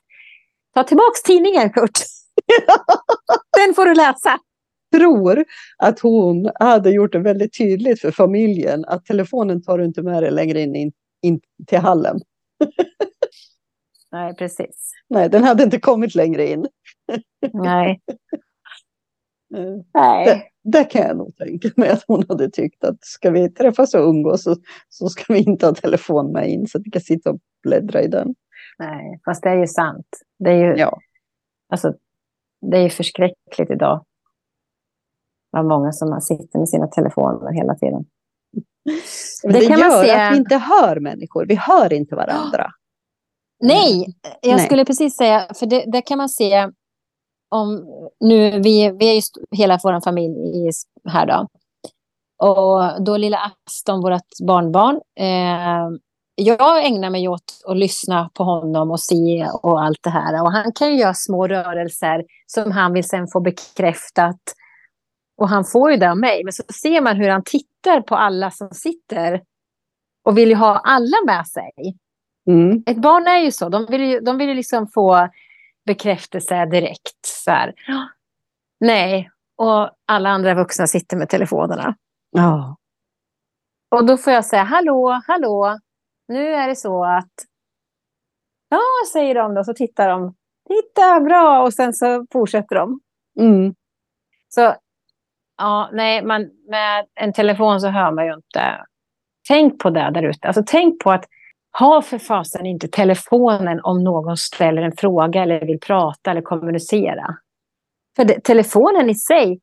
ta 0.74 0.82
tillbaka 0.82 1.16
tidningen 1.24 1.70
Kurt. 1.70 1.98
Den 3.56 3.74
får 3.74 3.84
du 3.84 3.94
läsa. 3.94 4.38
tror 4.96 5.44
att 5.78 6.00
hon 6.00 6.50
hade 6.54 6.90
gjort 6.90 7.12
det 7.12 7.18
väldigt 7.18 7.58
tydligt 7.58 8.00
för 8.00 8.10
familjen 8.10 8.84
att 8.84 9.04
telefonen 9.04 9.62
tar 9.62 9.78
du 9.78 9.84
inte 9.84 10.02
med 10.02 10.22
dig 10.22 10.30
längre 10.30 10.60
in, 10.60 10.76
in, 10.76 10.92
in 11.22 11.40
till 11.66 11.78
hallen. 11.78 12.20
Nej, 14.12 14.34
precis. 14.34 14.92
Nej, 15.08 15.28
den 15.28 15.44
hade 15.44 15.62
inte 15.62 15.80
kommit 15.80 16.14
längre 16.14 16.50
in. 16.50 16.66
Nej. 17.52 18.00
Nej. 19.94 20.26
Det, 20.26 20.42
det 20.78 20.84
kan 20.84 21.02
jag 21.02 21.16
nog 21.16 21.36
tänka 21.36 21.68
mig 21.76 21.88
att 21.88 22.04
hon 22.06 22.24
hade 22.28 22.50
tyckt 22.50 22.84
att 22.84 23.04
ska 23.04 23.30
vi 23.30 23.50
träffas 23.50 23.94
och 23.94 24.08
umgås 24.08 24.42
så, 24.42 24.56
så 24.88 25.08
ska 25.08 25.32
vi 25.32 25.38
inte 25.38 25.66
ha 25.66 25.74
telefon 25.74 26.32
med 26.32 26.50
in 26.50 26.66
så 26.66 26.78
att 26.78 26.86
vi 26.86 26.90
kan 26.90 27.02
sitta 27.02 27.30
och 27.30 27.38
bläddra 27.62 28.02
i 28.02 28.08
den. 28.08 28.34
Nej, 28.78 29.20
fast 29.24 29.42
det 29.42 29.50
är 29.50 29.58
ju 29.58 29.66
sant. 29.66 30.06
Det 30.38 30.50
är 30.50 30.56
ju, 30.56 30.76
ja. 30.76 30.98
alltså, 31.68 31.94
det 32.60 32.76
är 32.78 32.82
ju 32.82 32.90
förskräckligt 32.90 33.70
idag. 33.70 34.04
Vad 35.50 35.64
många 35.64 35.92
som 35.92 36.20
sitter 36.20 36.58
med 36.58 36.68
sina 36.68 36.86
telefoner 36.86 37.52
hela 37.52 37.74
tiden. 37.74 38.04
Det, 39.42 39.52
det 39.52 39.66
kan 39.66 39.78
gör 39.78 39.88
man 39.88 40.04
se... 40.04 40.10
att 40.10 40.32
vi 40.32 40.36
inte 40.36 40.56
hör 40.56 41.00
människor. 41.00 41.46
Vi 41.46 41.54
hör 41.54 41.92
inte 41.92 42.16
varandra. 42.16 42.70
Nej, 43.60 44.14
jag 44.40 44.56
Nej. 44.56 44.66
skulle 44.66 44.84
precis 44.84 45.16
säga, 45.16 45.46
för 45.54 45.66
det, 45.66 45.84
det 45.92 46.02
kan 46.02 46.18
man 46.18 46.28
se 46.28 46.68
om 47.48 47.86
nu, 48.20 48.60
vi, 48.60 48.90
vi 48.90 49.08
är 49.08 49.14
ju 49.14 49.20
hela 49.56 49.78
vår 49.82 50.00
familj 50.04 50.70
här 51.08 51.26
då. 51.26 51.46
Och 52.42 53.04
då 53.04 53.16
lilla 53.16 53.52
Aston, 53.66 54.00
vårt 54.00 54.46
barnbarn, 54.46 55.00
eh, 55.18 55.88
jag 56.34 56.86
ägnar 56.86 57.10
mig 57.10 57.28
åt 57.28 57.62
att 57.68 57.76
lyssna 57.76 58.30
på 58.34 58.44
honom 58.44 58.90
och 58.90 59.00
se 59.00 59.48
och 59.62 59.82
allt 59.82 60.02
det 60.02 60.10
här. 60.10 60.42
Och 60.42 60.52
han 60.52 60.72
kan 60.72 60.88
ju 60.88 61.00
göra 61.00 61.14
små 61.14 61.46
rörelser 61.46 62.24
som 62.46 62.70
han 62.70 62.92
vill 62.92 63.08
sen 63.08 63.26
få 63.32 63.40
bekräftat. 63.40 64.40
Och 65.38 65.48
han 65.48 65.64
får 65.64 65.90
ju 65.90 65.96
det 65.96 66.10
av 66.10 66.18
mig. 66.18 66.44
Men 66.44 66.52
så 66.52 66.62
ser 66.82 67.00
man 67.00 67.16
hur 67.16 67.28
han 67.28 67.42
tittar 67.44 67.69
på 68.06 68.16
alla 68.16 68.50
som 68.50 68.70
sitter 68.70 69.42
och 70.24 70.38
vill 70.38 70.48
ju 70.48 70.54
ha 70.54 70.78
alla 70.78 71.16
med 71.26 71.46
sig. 71.46 71.96
Mm. 72.46 72.82
Ett 72.86 72.96
barn 72.96 73.26
är 73.26 73.38
ju 73.38 73.50
så. 73.50 73.68
De 73.68 73.86
vill 73.86 74.00
ju, 74.00 74.20
de 74.20 74.38
vill 74.38 74.48
ju 74.48 74.54
liksom 74.54 74.86
få 74.86 75.28
bekräftelse 75.86 76.66
direkt. 76.66 77.26
Så 77.26 77.50
här. 77.50 77.74
Nej, 78.80 79.30
och 79.56 79.90
alla 80.06 80.28
andra 80.28 80.54
vuxna 80.54 80.86
sitter 80.86 81.16
med 81.16 81.28
telefonerna. 81.28 81.94
Ja. 82.30 82.76
Och 83.90 84.06
då 84.06 84.16
får 84.16 84.32
jag 84.32 84.44
säga 84.44 84.62
hallå, 84.62 85.20
hallå. 85.26 85.78
Nu 86.28 86.54
är 86.54 86.68
det 86.68 86.76
så 86.76 87.04
att... 87.04 87.32
Ja, 88.68 88.80
säger 89.12 89.34
de 89.34 89.54
då, 89.54 89.64
så 89.64 89.74
tittar 89.74 90.08
de. 90.08 90.34
Titta, 90.68 91.20
bra! 91.20 91.62
Och 91.62 91.74
sen 91.74 91.92
så 91.92 92.26
fortsätter 92.32 92.76
de. 92.76 93.00
Mm. 93.40 93.74
Så, 94.48 94.74
ja, 95.60 95.90
nej, 95.92 96.24
man, 96.24 96.50
med 96.68 97.06
en 97.14 97.32
telefon 97.32 97.80
så 97.80 97.88
hör 97.88 98.12
man 98.12 98.26
ju 98.26 98.34
inte. 98.34 98.84
Tänk 99.48 99.78
på 99.78 99.90
det 99.90 100.10
där 100.14 100.22
ute. 100.22 100.46
Alltså, 100.46 100.62
tänk 100.66 101.02
på 101.02 101.10
att 101.10 101.24
ha 101.78 102.02
för 102.02 102.18
fasen 102.18 102.66
inte 102.66 102.88
telefonen 102.88 103.80
om 103.82 104.04
någon 104.04 104.36
ställer 104.36 104.82
en 104.82 104.92
fråga 104.92 105.42
eller 105.42 105.66
vill 105.66 105.80
prata 105.80 106.30
eller 106.30 106.42
kommunicera. 106.42 107.36
För 108.16 108.24
det, 108.24 108.44
telefonen 108.44 109.10
i 109.10 109.14
sig 109.14 109.60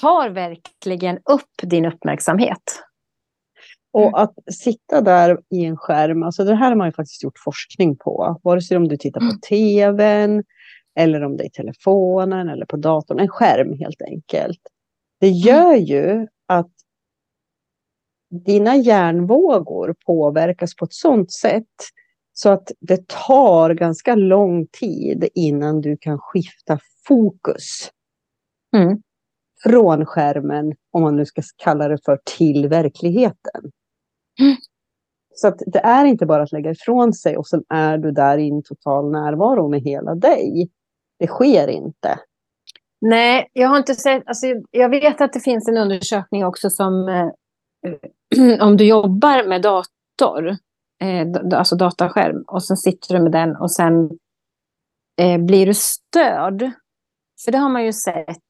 tar 0.00 0.28
verkligen 0.30 1.16
upp 1.16 1.50
din 1.62 1.86
uppmärksamhet. 1.86 2.82
Och 3.92 4.22
att 4.22 4.34
sitta 4.52 5.00
där 5.00 5.38
i 5.50 5.64
en 5.64 5.76
skärm, 5.76 6.22
alltså 6.22 6.44
det 6.44 6.54
här 6.54 6.68
har 6.68 6.76
man 6.76 6.88
ju 6.88 6.92
faktiskt 6.92 7.22
gjort 7.22 7.38
forskning 7.44 7.96
på. 7.96 8.40
Vare 8.42 8.60
sig 8.60 8.76
om 8.76 8.88
du 8.88 8.96
tittar 8.96 9.20
på 9.20 9.38
tvn, 9.48 10.44
eller 10.98 11.24
om 11.24 11.36
det 11.36 11.44
är 11.44 11.48
telefonen 11.48 12.48
eller 12.48 12.66
på 12.66 12.76
datorn. 12.76 13.20
En 13.20 13.28
skärm 13.28 13.78
helt 13.78 14.02
enkelt. 14.02 14.60
Det 15.20 15.28
gör 15.28 15.74
ju 15.74 16.26
att 16.46 16.70
dina 18.30 18.76
hjärnvågor 18.76 19.94
påverkas 20.06 20.76
på 20.76 20.84
ett 20.84 20.92
sådant 20.92 21.32
sätt 21.32 21.74
så 22.32 22.50
att 22.50 22.72
det 22.80 23.08
tar 23.08 23.74
ganska 23.74 24.14
lång 24.14 24.66
tid 24.66 25.28
innan 25.34 25.80
du 25.80 25.96
kan 25.96 26.18
skifta 26.18 26.78
fokus. 27.08 27.90
Mm. 28.76 29.02
Från 29.62 30.06
skärmen, 30.06 30.74
om 30.90 31.02
man 31.02 31.16
nu 31.16 31.26
ska 31.26 31.42
kalla 31.56 31.88
det 31.88 31.98
för, 32.04 32.20
till 32.36 32.68
verkligheten. 32.68 33.72
Mm. 34.40 34.56
Så 35.34 35.48
att 35.48 35.62
det 35.66 35.78
är 35.78 36.04
inte 36.04 36.26
bara 36.26 36.42
att 36.42 36.52
lägga 36.52 36.70
ifrån 36.70 37.12
sig 37.12 37.36
och 37.36 37.46
sen 37.46 37.64
är 37.68 37.98
du 37.98 38.10
där 38.10 38.38
i 38.38 38.48
en 38.48 38.62
total 38.62 39.10
närvaro 39.10 39.68
med 39.68 39.80
hela 39.80 40.14
dig. 40.14 40.70
Det 41.18 41.26
sker 41.26 41.68
inte. 41.68 42.18
Nej, 43.00 43.50
jag 43.52 43.68
har 43.68 43.76
inte 43.76 43.94
sett... 43.94 44.22
Alltså, 44.26 44.46
jag 44.70 44.88
vet 44.88 45.20
att 45.20 45.32
det 45.32 45.40
finns 45.40 45.68
en 45.68 45.76
undersökning 45.76 46.44
också 46.44 46.70
som... 46.70 47.08
Eh, 47.08 47.28
om 48.66 48.76
du 48.76 48.84
jobbar 48.84 49.48
med 49.48 49.62
dator, 49.62 50.48
eh, 51.00 51.58
alltså 51.58 51.76
dataskärm, 51.76 52.44
och 52.46 52.64
sen 52.64 52.76
sitter 52.76 53.14
du 53.14 53.22
med 53.22 53.32
den 53.32 53.56
och 53.56 53.72
sen 53.72 54.10
eh, 55.20 55.38
blir 55.38 55.66
du 55.66 55.74
störd. 55.74 56.70
För 57.44 57.52
det 57.52 57.58
har 57.58 57.68
man 57.68 57.84
ju 57.84 57.92
sett, 57.92 58.42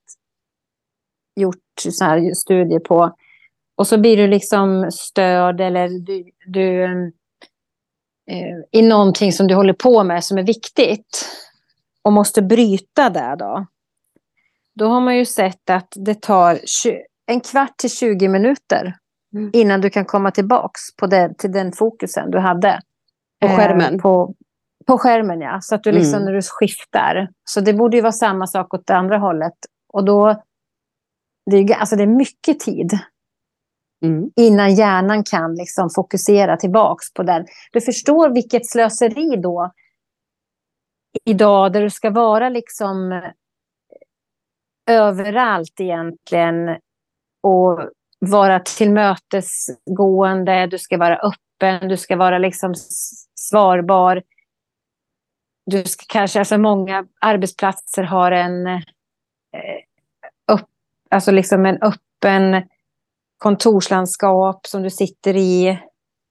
gjort 1.41 1.57
så 1.79 2.05
här 2.05 2.35
studier 2.35 2.81
på. 2.81 3.17
Och 3.77 3.87
så 3.87 3.99
blir 3.99 4.17
du 4.17 4.27
liksom 4.27 4.91
störd 4.93 5.61
eller 5.61 5.89
du, 5.89 6.31
du 6.47 6.85
eh, 8.31 8.57
i 8.73 8.83
någonting 8.83 9.33
som 9.33 9.47
du 9.47 9.55
håller 9.55 9.73
på 9.73 10.05
med 10.05 10.25
som 10.25 10.39
är 10.39 10.43
viktigt 10.43 11.29
och 12.03 12.13
måste 12.13 12.43
bryta 12.43 13.11
det 13.11 13.37
då. 13.39 13.67
Då 14.79 14.87
har 14.87 15.01
man 15.01 15.17
ju 15.17 15.25
sett 15.25 15.71
att 15.71 15.93
det 15.97 16.23
tar 16.23 16.61
en 17.27 17.41
kvart 17.41 17.77
till 17.77 17.91
20 17.91 18.29
minuter 18.29 18.97
mm. 19.35 19.51
innan 19.53 19.81
du 19.81 19.91
kan 19.91 20.05
komma 20.05 20.31
tillbaks 20.31 20.81
på 20.97 21.07
det, 21.07 21.35
till 21.39 21.53
den 21.53 21.73
fokusen 21.73 22.31
du 22.31 22.39
hade. 22.39 22.81
På 23.41 23.49
skärmen? 23.49 23.95
Eh, 23.95 24.01
på, 24.01 24.35
på 24.87 24.99
skärmen, 24.99 25.41
ja. 25.41 25.59
Så 25.61 25.75
att 25.75 25.83
du 25.83 25.93
liksom 25.93 26.15
mm. 26.15 26.25
när 26.25 26.33
du 26.33 26.41
skiftar. 26.43 27.29
Så 27.45 27.61
det 27.61 27.75
borde 27.75 27.97
ju 27.97 28.03
vara 28.03 28.13
samma 28.13 28.47
sak 28.47 28.75
åt 28.75 28.87
det 28.87 28.97
andra 28.97 29.19
hållet. 29.19 29.55
Och 29.93 30.05
då... 30.05 30.43
Det 31.51 31.57
är, 31.57 31.75
alltså 31.75 31.97
det 31.97 32.03
är 32.03 32.07
mycket 32.07 32.61
tid. 32.61 32.99
Mm. 34.05 34.31
Innan 34.37 34.75
hjärnan 34.75 35.25
kan 35.25 35.55
liksom 35.55 35.91
fokusera 35.95 36.57
tillbaks 36.57 37.13
på 37.13 37.23
den. 37.23 37.47
Du 37.73 37.81
förstår 37.81 38.31
vilket 38.31 38.67
slöseri 38.67 39.37
då. 39.37 39.73
Idag 41.25 41.73
där 41.73 41.83
du 41.83 41.91
ska 41.91 42.11
vara 42.11 42.49
liksom 42.49 43.23
överallt 44.87 45.81
egentligen. 45.81 46.69
Och 47.43 47.91
vara 48.19 48.61
tillmötesgående, 48.61 50.67
du 50.67 50.79
ska 50.79 50.99
vara 50.99 51.17
öppen, 51.17 51.89
du 51.89 51.97
ska 51.97 52.17
vara 52.17 52.39
liksom 52.39 52.75
svarbar 53.35 54.23
du 55.67 55.85
ska 55.85 56.05
kanske, 56.09 56.39
alltså 56.39 56.59
många 56.59 57.07
arbetsplatser 57.21 58.03
har 58.03 58.33
en, 58.33 58.67
eh, 58.67 58.81
upp, 60.53 60.69
alltså 61.11 61.31
liksom 61.31 61.67
en 61.67 61.79
öppen 61.83 62.69
kontorslandskap 63.39 64.67
som 64.67 64.83
du 64.83 64.91
sitter 64.91 65.37
i 65.37 65.79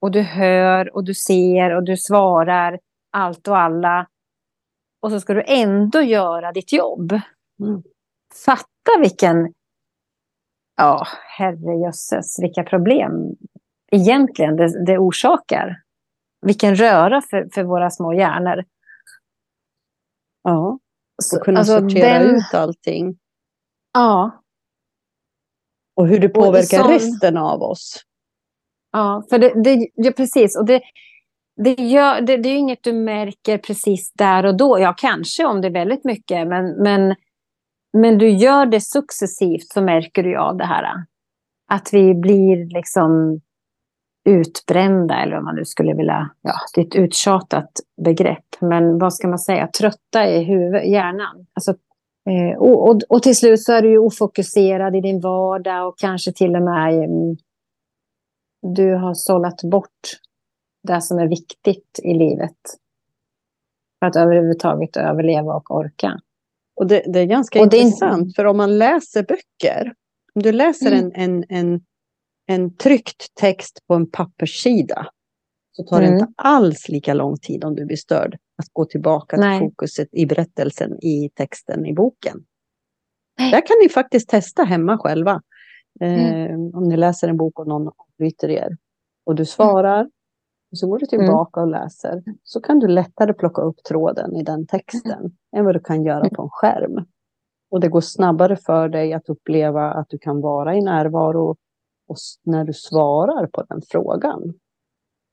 och 0.02 0.12
du 0.12 0.22
hör 0.22 0.96
och 0.96 1.04
du 1.04 1.13
ser 1.13 1.76
och 1.76 1.84
du 1.84 1.98
svarar 1.98 2.80
allt 3.12 3.48
och 3.48 3.58
alla. 3.58 4.08
Och 5.02 5.12
så 5.12 5.20
ska 5.20 5.34
du 5.34 5.44
ändå 5.48 6.02
göra 6.02 6.52
ditt 6.52 6.74
jobb. 6.74 7.12
Mm. 7.60 7.84
Fatta 8.45 9.00
vilken, 9.00 9.54
ja 10.78 11.08
herrejösses, 11.38 12.39
vilka 12.39 12.63
problem 12.63 13.36
egentligen 13.91 14.56
det, 14.56 14.86
det 14.86 14.98
orsakar. 14.98 15.82
Vilken 16.41 16.76
röra 16.76 17.21
för, 17.21 17.50
för 17.54 17.63
våra 17.63 17.89
små 17.89 18.13
hjärnor. 18.13 18.63
Ja, 20.43 20.80
och 21.36 21.43
kunna 21.43 21.60
alltså, 21.60 21.80
sortera 21.80 22.19
den... 22.19 22.36
ut 22.36 22.54
allting. 22.54 23.17
Ja. 23.93 24.43
Och 25.95 26.08
hur 26.08 26.19
det 26.19 26.30
påverkar 26.30 26.80
sån... 26.80 26.91
resten 26.91 27.38
av 27.38 27.62
oss. 27.62 28.04
Ja, 28.91 29.24
för 29.30 29.39
det, 29.39 29.63
det 29.63 29.89
ja, 29.93 30.12
precis. 30.12 30.58
Och 30.58 30.65
det, 30.65 30.82
det, 31.63 31.74
gör, 31.74 32.21
det, 32.21 32.38
det 32.38 32.50
är 32.50 32.56
inget 32.56 32.84
du 32.84 32.93
märker 32.93 33.58
precis 33.58 34.12
där 34.13 34.45
och 34.45 34.58
då. 34.58 34.80
Ja, 34.80 34.93
kanske 34.98 35.45
om 35.45 35.62
det 35.62 35.67
är 35.67 35.71
väldigt 35.71 36.04
mycket. 36.04 36.48
Men, 36.48 36.84
men, 36.84 37.15
men 37.95 38.17
du 38.17 38.29
gör 38.29 38.65
det 38.65 38.81
successivt 38.81 39.67
så 39.73 39.81
märker 39.81 40.23
du 40.23 40.38
av 40.38 40.58
det 40.58 40.65
här. 40.65 41.05
Att 41.67 41.89
vi 41.93 42.13
blir 42.13 42.73
liksom 42.73 43.41
utbrända 44.29 45.15
eller 45.15 45.38
om 45.38 45.45
man 45.45 45.55
nu 45.55 45.65
skulle 45.65 45.93
vilja, 45.93 46.29
ja, 46.41 46.53
det 46.75 46.81
är 46.81 46.86
ett 46.86 46.95
uttjatat 46.95 47.71
begrepp, 48.05 48.45
men 48.62 48.99
vad 48.99 49.13
ska 49.13 49.27
man 49.27 49.39
säga, 49.39 49.67
trötta 49.67 50.29
i 50.29 50.43
huvud, 50.43 50.86
hjärnan. 50.86 51.45
Alltså, 51.53 51.71
eh, 52.29 52.58
och, 52.58 52.89
och, 52.89 53.01
och, 53.10 53.23
till 53.23 53.36
slut 53.36 53.62
så 53.62 53.73
är 53.73 53.81
du 53.81 53.89
ju 53.89 53.97
ofokuserad 53.97 54.95
i 54.95 55.01
din 55.01 55.21
vardag 55.21 55.88
och 55.88 55.97
kanske 55.97 56.34
till 56.34 56.55
och 56.55 56.62
med 56.62 57.03
eh, 57.03 57.10
du 58.62 58.95
har 58.95 59.13
sållat 59.13 59.62
bort 59.63 60.19
det 60.88 61.01
som 61.01 61.19
är 61.19 61.27
viktigt 61.27 61.99
i 62.03 62.13
livet. 62.13 62.58
För 63.99 64.08
att 64.08 64.15
överhuvudtaget 64.15 64.97
överleva 64.97 65.55
och 65.55 65.71
orka. 65.71 66.19
Och 66.76 66.88
det, 66.88 67.04
det 67.14 67.20
är 67.20 67.26
ganska 67.26 67.60
och 67.60 67.66
intressant, 67.66 68.28
är... 68.28 68.34
för 68.36 68.46
om 68.46 68.58
man 68.58 68.78
läser 68.78 69.24
böcker, 69.24 69.94
om 70.36 70.42
du 70.42 70.52
läser 70.52 70.92
mm. 70.92 71.12
en, 71.16 71.44
en, 71.50 71.58
en 71.58 71.82
en 72.46 72.76
tryckt 72.76 73.36
text 73.36 73.80
på 73.88 73.94
en 73.94 74.12
papperssida 74.12 75.08
så 75.72 75.84
tar 75.84 76.02
mm. 76.02 76.12
det 76.12 76.20
inte 76.20 76.34
alls 76.36 76.90
lika 76.90 77.14
lång 77.14 77.38
tid 77.38 77.64
om 77.64 77.76
du 77.76 77.86
blir 77.86 77.98
störd 77.98 78.38
att 78.58 78.70
gå 78.74 78.86
tillbaka 78.86 79.38
Nej. 79.38 79.60
till 79.60 79.70
fokuset 79.70 80.08
i 80.12 80.26
berättelsen 80.26 81.04
i 81.04 81.30
texten 81.36 81.86
i 81.86 81.94
boken. 81.94 82.46
Nej. 83.40 83.52
Där 83.52 83.68
kan 83.68 83.78
ni 83.84 83.90
faktiskt 83.90 84.30
testa 84.30 84.64
hemma 84.64 84.98
själva. 84.98 85.42
Mm. 86.02 86.52
Eh, 86.52 86.78
om 86.78 86.90
ni 86.90 86.98
läser 86.98 87.28
en 87.28 87.38
bok 87.38 87.60
och 87.60 87.68
någon 87.68 87.88
avbryter 87.88 88.50
er 88.50 88.78
och 89.26 89.36
du 89.36 89.46
svarar 89.46 90.00
mm. 90.00 90.08
och 90.08 90.14
så 90.71 90.88
går 90.88 90.99
du 90.99 91.06
tillbaka 91.06 91.62
och 91.62 91.67
läser 91.67 92.23
så 92.43 92.62
kan 92.62 92.80
du 92.80 92.88
lättare 92.88 93.34
plocka 93.34 93.62
upp 93.62 93.84
tråden 93.84 94.36
i 94.36 94.43
den 94.43 94.67
texten 94.67 95.19
mm. 95.19 95.32
än 95.56 95.65
vad 95.65 95.75
du 95.75 95.80
kan 95.80 96.04
göra 96.04 96.30
på 96.30 96.41
en 96.41 96.49
skärm. 96.49 97.06
Och 97.71 97.80
det 97.80 97.88
går 97.88 98.01
snabbare 98.01 98.56
för 98.56 98.89
dig 98.89 99.13
att 99.13 99.30
uppleva 99.30 99.91
att 99.91 100.10
du 100.10 100.17
kan 100.17 100.41
vara 100.41 100.75
i 100.75 100.82
närvaro 100.82 101.56
och 102.08 102.17
när 102.43 102.63
du 102.63 102.73
svarar 102.73 103.47
på 103.47 103.63
den 103.63 103.82
frågan 103.89 104.54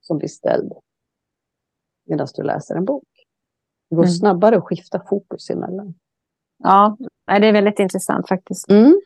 som 0.00 0.18
blir 0.18 0.28
ställd 0.28 0.72
medan 2.06 2.26
du 2.34 2.42
läser 2.42 2.74
en 2.74 2.84
bok. 2.84 3.08
Det 3.90 3.96
går 3.96 4.02
mm. 4.02 4.12
snabbare 4.12 4.56
att 4.56 4.64
skifta 4.64 5.00
fokus 5.08 5.50
emellan. 5.50 5.94
Ja, 6.58 6.96
det 7.26 7.46
är 7.46 7.52
väldigt 7.52 7.78
intressant 7.78 8.28
faktiskt. 8.28 8.70
Mm. 8.70 9.00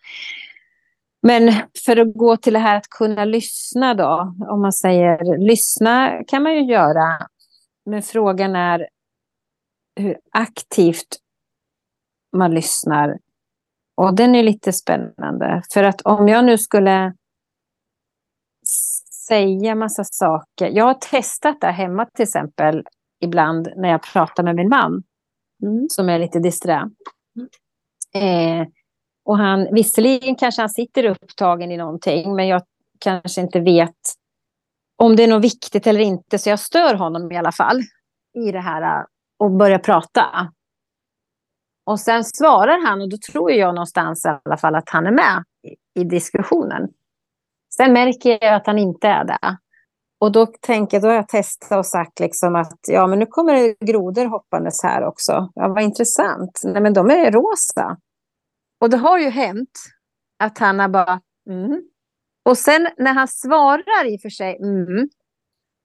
Men 1.27 1.53
för 1.85 1.97
att 1.97 2.15
gå 2.15 2.37
till 2.37 2.53
det 2.53 2.59
här 2.59 2.77
att 2.77 2.89
kunna 2.89 3.25
lyssna 3.25 3.95
då, 3.95 4.35
om 4.49 4.63
man 4.63 4.73
säger 4.73 5.39
lyssna 5.39 6.25
kan 6.27 6.43
man 6.43 6.55
ju 6.55 6.63
göra, 6.73 7.29
men 7.87 8.03
frågan 8.03 8.57
är 8.57 8.89
hur 9.97 10.19
aktivt 10.31 11.17
man 12.37 12.55
lyssnar. 12.55 13.19
Och 13.97 14.17
den 14.17 14.35
är 14.35 14.43
lite 14.43 14.73
spännande, 14.73 15.63
för 15.73 15.83
att 15.83 16.03
om 16.03 16.29
jag 16.29 16.45
nu 16.45 16.59
skulle 16.59 17.15
säga 19.27 19.75
massa 19.75 20.05
saker. 20.05 20.71
Jag 20.71 20.85
har 20.85 20.95
testat 20.95 21.61
det 21.61 21.67
hemma 21.67 22.07
till 22.07 22.23
exempel 22.23 22.85
ibland 23.21 23.69
när 23.77 23.89
jag 23.89 24.03
pratar 24.03 24.43
med 24.43 24.57
min 24.57 24.69
man. 24.69 25.03
Mm. 25.63 25.87
Som 25.91 26.09
är 26.09 26.19
lite 26.19 26.39
disträ. 26.39 26.91
Mm. 27.37 28.61
Eh, 28.61 28.69
och 29.27 29.39
han, 29.39 29.75
visserligen 29.75 30.37
kanske 30.37 30.63
han 30.63 30.69
sitter 30.69 31.05
upptagen 31.05 31.71
i 31.71 31.77
någonting, 31.77 32.35
men 32.35 32.49
jag 32.49 32.63
kanske 32.99 33.41
inte 33.41 33.61
vet 33.61 33.95
om 34.97 35.17
det 35.17 35.23
är 35.23 35.29
något 35.29 35.45
viktigt 35.45 35.87
eller 35.87 36.01
inte. 36.01 36.39
Så 36.39 36.49
jag 36.49 36.61
stör 36.61 36.95
honom 36.95 37.33
i 37.33 37.37
alla 37.37 37.53
fall 37.53 37.81
i 38.35 38.53
det 38.53 38.61
här 38.61 39.01
äh, 39.01 39.05
och 39.39 39.51
börjar 39.51 39.79
prata. 39.79 40.53
Och 41.87 42.01
sen 42.01 42.25
svarar 42.25 42.87
han 42.87 43.01
och 43.03 43.09
då 43.09 43.17
tror 43.33 43.53
jag 43.53 43.75
någonstans 43.75 44.25
i 44.27 44.29
alla 44.45 44.57
fall 44.57 44.75
att 44.75 44.91
han 44.91 45.07
är 45.07 45.11
med 45.11 45.45
i, 45.63 46.01
i 46.01 46.05
diskussionen. 46.05 46.89
Sen 47.77 47.93
märker 47.93 48.39
jag 48.45 48.55
att 48.55 48.67
han 48.67 48.79
inte 48.79 49.09
är 49.09 49.25
det. 49.25 49.57
Och 50.21 50.33
då 50.33 50.47
tänker 50.47 51.01
då 51.01 51.07
har 51.07 51.15
jag 51.15 51.29
testat 51.29 51.79
och 51.79 51.87
sagt 51.87 52.21
liksom 52.21 52.57
att 52.57 52.79
ja, 52.89 53.07
men 53.07 53.19
nu 53.19 53.27
kommer 53.27 53.55
det 53.55 53.87
grodor 53.87 54.25
hoppandes 54.25 54.83
här 54.83 55.05
också. 55.05 55.51
Ja, 55.55 55.69
vad 55.69 55.83
intressant. 55.83 56.61
Nej, 56.65 56.83
men 56.83 56.93
de 56.93 57.11
är 57.11 57.33
rosa. 57.33 57.97
Och 58.79 58.91
det 58.91 58.97
har 58.97 59.19
ju 59.19 59.29
hänt 59.29 59.81
att 60.39 60.59
han 60.59 60.79
har 60.79 60.89
bara 60.89 61.21
mm. 61.51 61.83
Och 62.45 62.59
sen 62.59 62.89
när 62.97 63.13
han 63.13 63.29
svarar 63.29 64.07
i 64.07 64.17
och 64.17 64.21
för 64.21 64.31
sig 64.31 64.57
mm. 64.57 65.09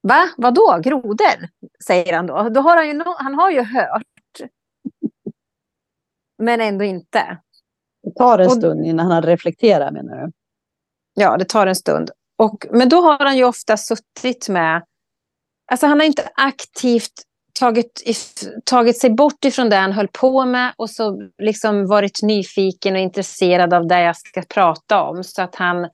Va? 0.03 0.29
Vadå? 0.37 0.79
Grodor? 0.83 1.49
Säger 1.85 2.13
han 2.13 2.27
då. 2.27 2.49
då 2.49 2.61
har 2.61 2.77
han, 2.77 2.87
ju 2.87 2.93
no 2.93 3.15
han 3.17 3.33
har 3.35 3.51
ju 3.51 3.63
hört. 3.63 4.51
Men 6.37 6.61
ändå 6.61 6.85
inte. 6.85 7.37
Det 8.03 8.11
tar 8.15 8.39
en 8.39 8.49
stund 8.49 8.85
innan 8.85 9.11
han 9.11 9.23
reflekterar 9.23 9.91
menar 9.91 10.17
du? 10.17 10.31
Ja, 11.13 11.37
det 11.37 11.45
tar 11.45 11.67
en 11.67 11.75
stund. 11.75 12.11
Och, 12.37 12.65
men 12.71 12.89
då 12.89 13.01
har 13.01 13.19
han 13.19 13.37
ju 13.37 13.43
ofta 13.43 13.77
suttit 13.77 14.49
med... 14.49 14.85
Alltså 15.71 15.87
han 15.87 15.99
har 15.99 16.07
inte 16.07 16.29
aktivt 16.35 17.23
tagit, 17.61 18.01
tagit 18.65 18.99
sig 18.99 19.09
bort 19.09 19.45
ifrån 19.45 19.69
det 19.69 19.75
han 19.75 19.91
höll 19.91 20.07
på 20.07 20.45
med 20.45 20.73
och 20.77 20.89
så 20.89 21.29
liksom 21.37 21.87
varit 21.87 22.19
nyfiken 22.23 22.93
och 22.93 23.01
intresserad 23.01 23.73
av 23.73 23.87
det 23.87 24.01
jag 24.01 24.17
ska 24.17 24.41
prata 24.41 25.03
om. 25.03 25.23
Så 25.23 25.41
att 25.41 25.55
han 25.55 25.89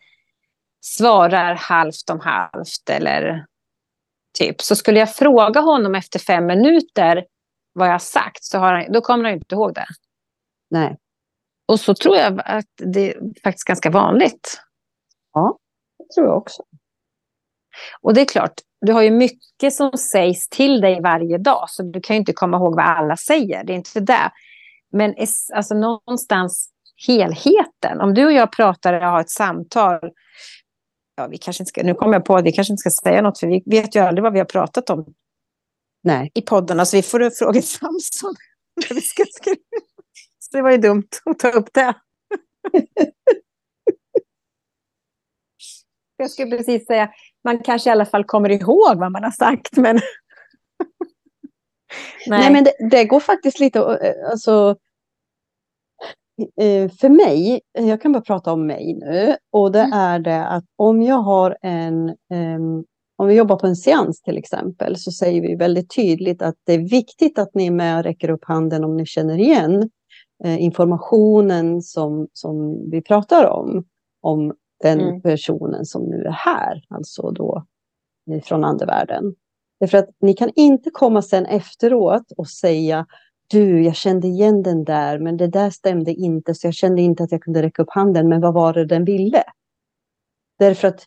svarar 0.82 1.56
halvt 1.56 2.10
om 2.12 2.19
halvt 2.19 2.89
eller 2.89 3.45
typ, 4.39 4.62
så 4.62 4.75
skulle 4.75 4.99
jag 4.99 5.15
fråga 5.15 5.62
honom 5.62 5.95
efter 5.95 6.19
fem 6.19 6.45
minuter 6.45 7.25
vad 7.73 7.89
jag 7.89 8.01
sagt, 8.01 8.43
så 8.43 8.58
har 8.58 8.73
han, 8.73 8.91
då 8.91 9.01
kommer 9.01 9.23
han 9.23 9.34
inte 9.34 9.56
ihåg 9.56 9.73
det. 9.73 9.86
Nej. 10.69 10.97
Och 11.67 11.80
så 11.80 11.95
tror 11.95 12.15
jag 12.15 12.41
att 12.45 12.65
det 12.75 13.13
är 13.13 13.41
faktiskt 13.43 13.67
ganska 13.67 13.89
vanligt. 13.89 14.62
Ja, 15.34 15.58
det 15.97 16.15
tror 16.15 16.27
jag 16.27 16.38
också. 16.38 16.63
Och 18.01 18.13
det 18.13 18.21
är 18.21 18.25
klart, 18.25 18.53
du 18.81 18.93
har 18.93 19.01
ju 19.01 19.11
mycket 19.11 19.73
som 19.73 19.91
sägs 19.91 20.49
till 20.49 20.81
dig 20.81 21.01
varje 21.01 21.37
dag, 21.37 21.65
så 21.69 21.83
du 21.83 22.01
kan 22.01 22.15
ju 22.15 22.19
inte 22.19 22.33
komma 22.33 22.57
ihåg 22.57 22.75
vad 22.75 22.85
alla 22.85 23.17
säger. 23.17 23.63
Det 23.63 23.73
är 23.73 23.77
inte 23.77 23.99
det. 23.99 24.31
Men 24.91 25.15
alltså, 25.53 25.75
någonstans 25.75 26.69
helheten. 27.07 28.01
Om 28.01 28.13
du 28.13 28.25
och 28.25 28.33
jag 28.33 28.51
pratar 28.51 28.93
och 28.93 29.01
har 29.01 29.21
ett 29.21 29.29
samtal. 29.29 30.11
Ja, 31.15 31.27
vi 31.27 31.37
kanske 31.37 31.65
ska, 31.65 31.83
nu 31.83 31.93
kommer 31.93 32.13
jag 32.13 32.25
på 32.25 32.35
att 32.35 32.45
vi 32.45 32.51
kanske 32.51 32.73
inte 32.73 32.89
ska 32.89 33.09
säga 33.09 33.21
något, 33.21 33.39
för 33.39 33.47
vi 33.47 33.63
vet 33.65 33.95
ju 33.95 33.99
aldrig 33.99 34.23
vad 34.23 34.33
vi 34.33 34.39
har 34.39 34.45
pratat 34.45 34.89
om 34.89 35.13
Nej. 36.03 36.31
i 36.33 36.41
podden. 36.41 36.79
Alltså, 36.79 36.97
vi 36.97 37.01
får 37.01 37.29
fråga 37.29 37.61
Samson. 37.61 38.35
vi 38.89 39.01
ska 39.01 39.23
skriva. 39.31 39.57
Så 40.39 40.57
det 40.57 40.61
var 40.61 40.71
ju 40.71 40.77
dumt 40.77 41.09
att 41.25 41.39
ta 41.39 41.49
upp 41.49 41.73
det. 41.73 41.93
jag 46.17 46.31
skulle 46.31 46.57
precis 46.57 46.85
säga, 46.85 47.09
man 47.47 47.63
kanske 47.63 47.89
i 47.89 47.91
alla 47.91 48.05
fall 48.05 48.23
kommer 48.23 48.49
ihåg 48.49 48.97
vad 48.97 49.12
man 49.12 49.23
har 49.23 49.31
sagt, 49.31 49.77
men... 49.77 49.95
Nej. 52.27 52.39
Nej. 52.39 52.53
men 52.53 52.63
det, 52.63 52.73
det, 52.91 53.05
går 53.05 53.19
faktiskt 53.19 53.60
lite, 53.60 53.79
eh, 53.79 54.31
alltså... 54.31 54.75
Eh, 56.62 56.91
för 56.91 57.10
mig, 57.10 57.62
jag 57.73 58.01
kan 58.01 58.12
bara 58.12 58.21
prata 58.21 58.53
om 58.53 58.67
mig 58.67 58.93
nu, 58.93 59.36
och 59.51 59.71
det 59.71 59.81
mm. 59.81 59.93
är 59.93 60.19
det 60.19 60.47
att 60.47 60.63
om 60.75 61.01
jag 61.01 61.17
har 61.17 61.57
en... 61.62 62.10
Um, 62.33 62.86
om 63.19 63.27
vi 63.27 63.33
jobbar 63.33 63.55
på 63.55 63.67
en 63.67 63.75
seans 63.75 64.21
till 64.21 64.38
exempel, 64.38 64.95
så 64.97 65.12
säger 65.12 65.41
vi 65.41 65.55
väldigt 65.55 65.95
tydligt 65.95 66.41
att 66.41 66.55
det 66.63 66.73
är 66.73 66.89
viktigt 66.89 67.39
att 67.39 67.55
ni 67.55 67.67
är 67.67 67.71
med 67.71 67.97
och 67.97 68.03
räcker 68.03 68.29
upp 68.29 68.45
handen 68.45 68.83
om 68.83 68.97
ni 68.97 69.05
känner 69.05 69.38
igen 69.38 69.89
eh, 70.43 70.63
informationen 70.63 71.81
som, 71.81 72.27
som 72.33 72.89
vi 72.91 73.01
pratar 73.01 73.45
om. 73.45 73.86
Om 74.21 74.53
den 74.79 74.99
mm. 74.99 75.21
personen 75.21 75.85
som 75.85 76.03
nu 76.03 76.23
är 76.23 76.31
här, 76.31 76.85
alltså 76.89 77.31
då 77.31 77.65
från 78.43 78.63
andevärlden. 78.63 79.35
Därför 79.79 79.97
att 79.97 80.09
ni 80.19 80.33
kan 80.33 80.51
inte 80.55 80.89
komma 80.89 81.21
sen 81.21 81.45
efteråt 81.45 82.31
och 82.37 82.47
säga 82.47 83.05
du, 83.47 83.83
jag 83.83 83.95
kände 83.95 84.27
igen 84.27 84.63
den 84.63 84.83
där, 84.83 85.19
men 85.19 85.37
det 85.37 85.47
där 85.47 85.69
stämde 85.69 86.13
inte, 86.13 86.55
så 86.55 86.67
jag 86.67 86.73
kände 86.73 87.01
inte 87.01 87.23
att 87.23 87.31
jag 87.31 87.41
kunde 87.41 87.61
räcka 87.61 87.81
upp 87.81 87.91
handen, 87.91 88.29
men 88.29 88.41
vad 88.41 88.53
var 88.53 88.73
det 88.73 88.85
den 88.85 89.05
ville? 89.05 89.43
Därför 90.59 90.87
att 90.87 91.05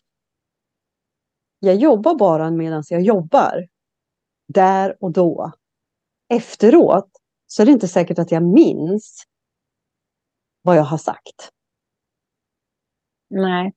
jag 1.59 1.75
jobbar 1.75 2.15
bara 2.15 2.51
medan 2.51 2.83
jag 2.89 3.01
jobbar. 3.01 3.67
Där 4.47 4.97
och 4.99 5.11
då. 5.11 5.51
Efteråt 6.29 7.09
så 7.47 7.61
är 7.61 7.65
det 7.65 7.71
inte 7.71 7.87
säkert 7.87 8.19
att 8.19 8.31
jag 8.31 8.43
minns 8.43 9.23
vad 10.61 10.77
jag 10.77 10.83
har 10.83 10.97
sagt. 10.97 11.49
Nej. 13.31 13.73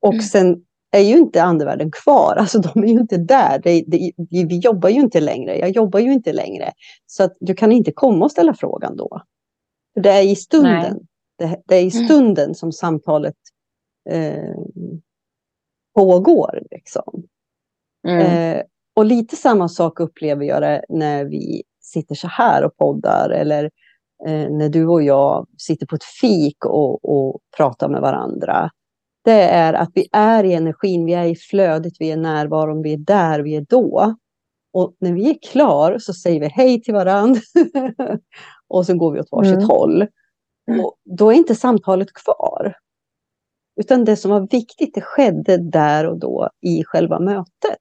Och 0.00 0.24
sen 0.24 0.64
är 0.94 1.00
ju 1.00 1.18
inte 1.18 1.42
andevärlden 1.42 1.90
kvar, 1.90 2.36
alltså 2.36 2.58
de 2.58 2.82
är 2.82 2.88
ju 2.88 3.00
inte 3.00 3.16
där. 3.16 3.60
Det, 3.62 3.84
det, 3.86 4.12
vi 4.44 4.58
jobbar 4.58 4.88
ju 4.88 5.00
inte 5.00 5.20
längre, 5.20 5.58
jag 5.58 5.70
jobbar 5.70 6.00
ju 6.00 6.12
inte 6.12 6.32
längre. 6.32 6.72
Så 7.06 7.24
att 7.24 7.36
du 7.40 7.54
kan 7.54 7.72
inte 7.72 7.92
komma 7.92 8.24
och 8.24 8.30
ställa 8.30 8.54
frågan 8.54 8.96
då. 8.96 9.22
För 9.94 10.00
det 10.00 10.10
är 10.10 10.22
i 10.22 10.36
stunden, 10.36 10.98
det, 11.38 11.62
det, 11.66 11.76
är 11.76 11.80
i 11.80 11.96
mm. 11.96 12.06
stunden 12.06 12.44
mm. 12.44 12.54
som 12.54 12.72
samtalet 12.72 13.36
eh, 14.10 14.54
pågår. 15.94 16.62
Liksom. 16.70 17.24
Mm. 18.08 18.20
Eh, 18.20 18.62
och 18.96 19.04
lite 19.04 19.36
samma 19.36 19.68
sak 19.68 20.00
upplever 20.00 20.44
jag 20.44 20.62
det 20.62 20.84
när 20.88 21.24
vi 21.24 21.62
sitter 21.80 22.14
så 22.14 22.28
här 22.28 22.64
och 22.64 22.76
poddar 22.76 23.30
eller 23.30 23.64
eh, 24.26 24.50
när 24.50 24.68
du 24.68 24.86
och 24.86 25.02
jag 25.02 25.46
sitter 25.58 25.86
på 25.86 25.96
ett 25.96 26.04
fik 26.04 26.64
och, 26.64 27.04
och 27.04 27.40
pratar 27.56 27.88
med 27.88 28.00
varandra 28.00 28.70
det 29.24 29.42
är 29.42 29.72
att 29.72 29.90
vi 29.94 30.08
är 30.12 30.44
i 30.44 30.54
energin, 30.54 31.04
vi 31.04 31.14
är 31.14 31.24
i 31.24 31.36
flödet, 31.36 31.92
vi 31.98 32.10
är 32.10 32.16
närvaron, 32.16 32.82
vi 32.82 32.92
är 32.92 32.98
där, 32.98 33.40
vi 33.40 33.56
är 33.56 33.66
då. 33.68 34.14
Och 34.72 34.96
när 34.98 35.12
vi 35.12 35.30
är 35.30 35.38
klar 35.52 35.98
så 35.98 36.12
säger 36.12 36.40
vi 36.40 36.46
hej 36.46 36.82
till 36.82 36.94
varandra 36.94 37.40
och 38.68 38.86
så 38.86 38.96
går 38.96 39.12
vi 39.12 39.20
åt 39.20 39.32
varsitt 39.32 39.54
mm. 39.54 39.68
håll. 39.68 40.06
Och 40.82 40.94
då 41.04 41.30
är 41.30 41.34
inte 41.34 41.54
samtalet 41.54 42.12
kvar. 42.12 42.76
Utan 43.80 44.04
det 44.04 44.16
som 44.16 44.30
var 44.30 44.48
viktigt, 44.50 44.94
det 44.94 45.00
skedde 45.00 45.70
där 45.70 46.06
och 46.06 46.18
då 46.18 46.50
i 46.60 46.84
själva 46.84 47.20
mötet. 47.20 47.80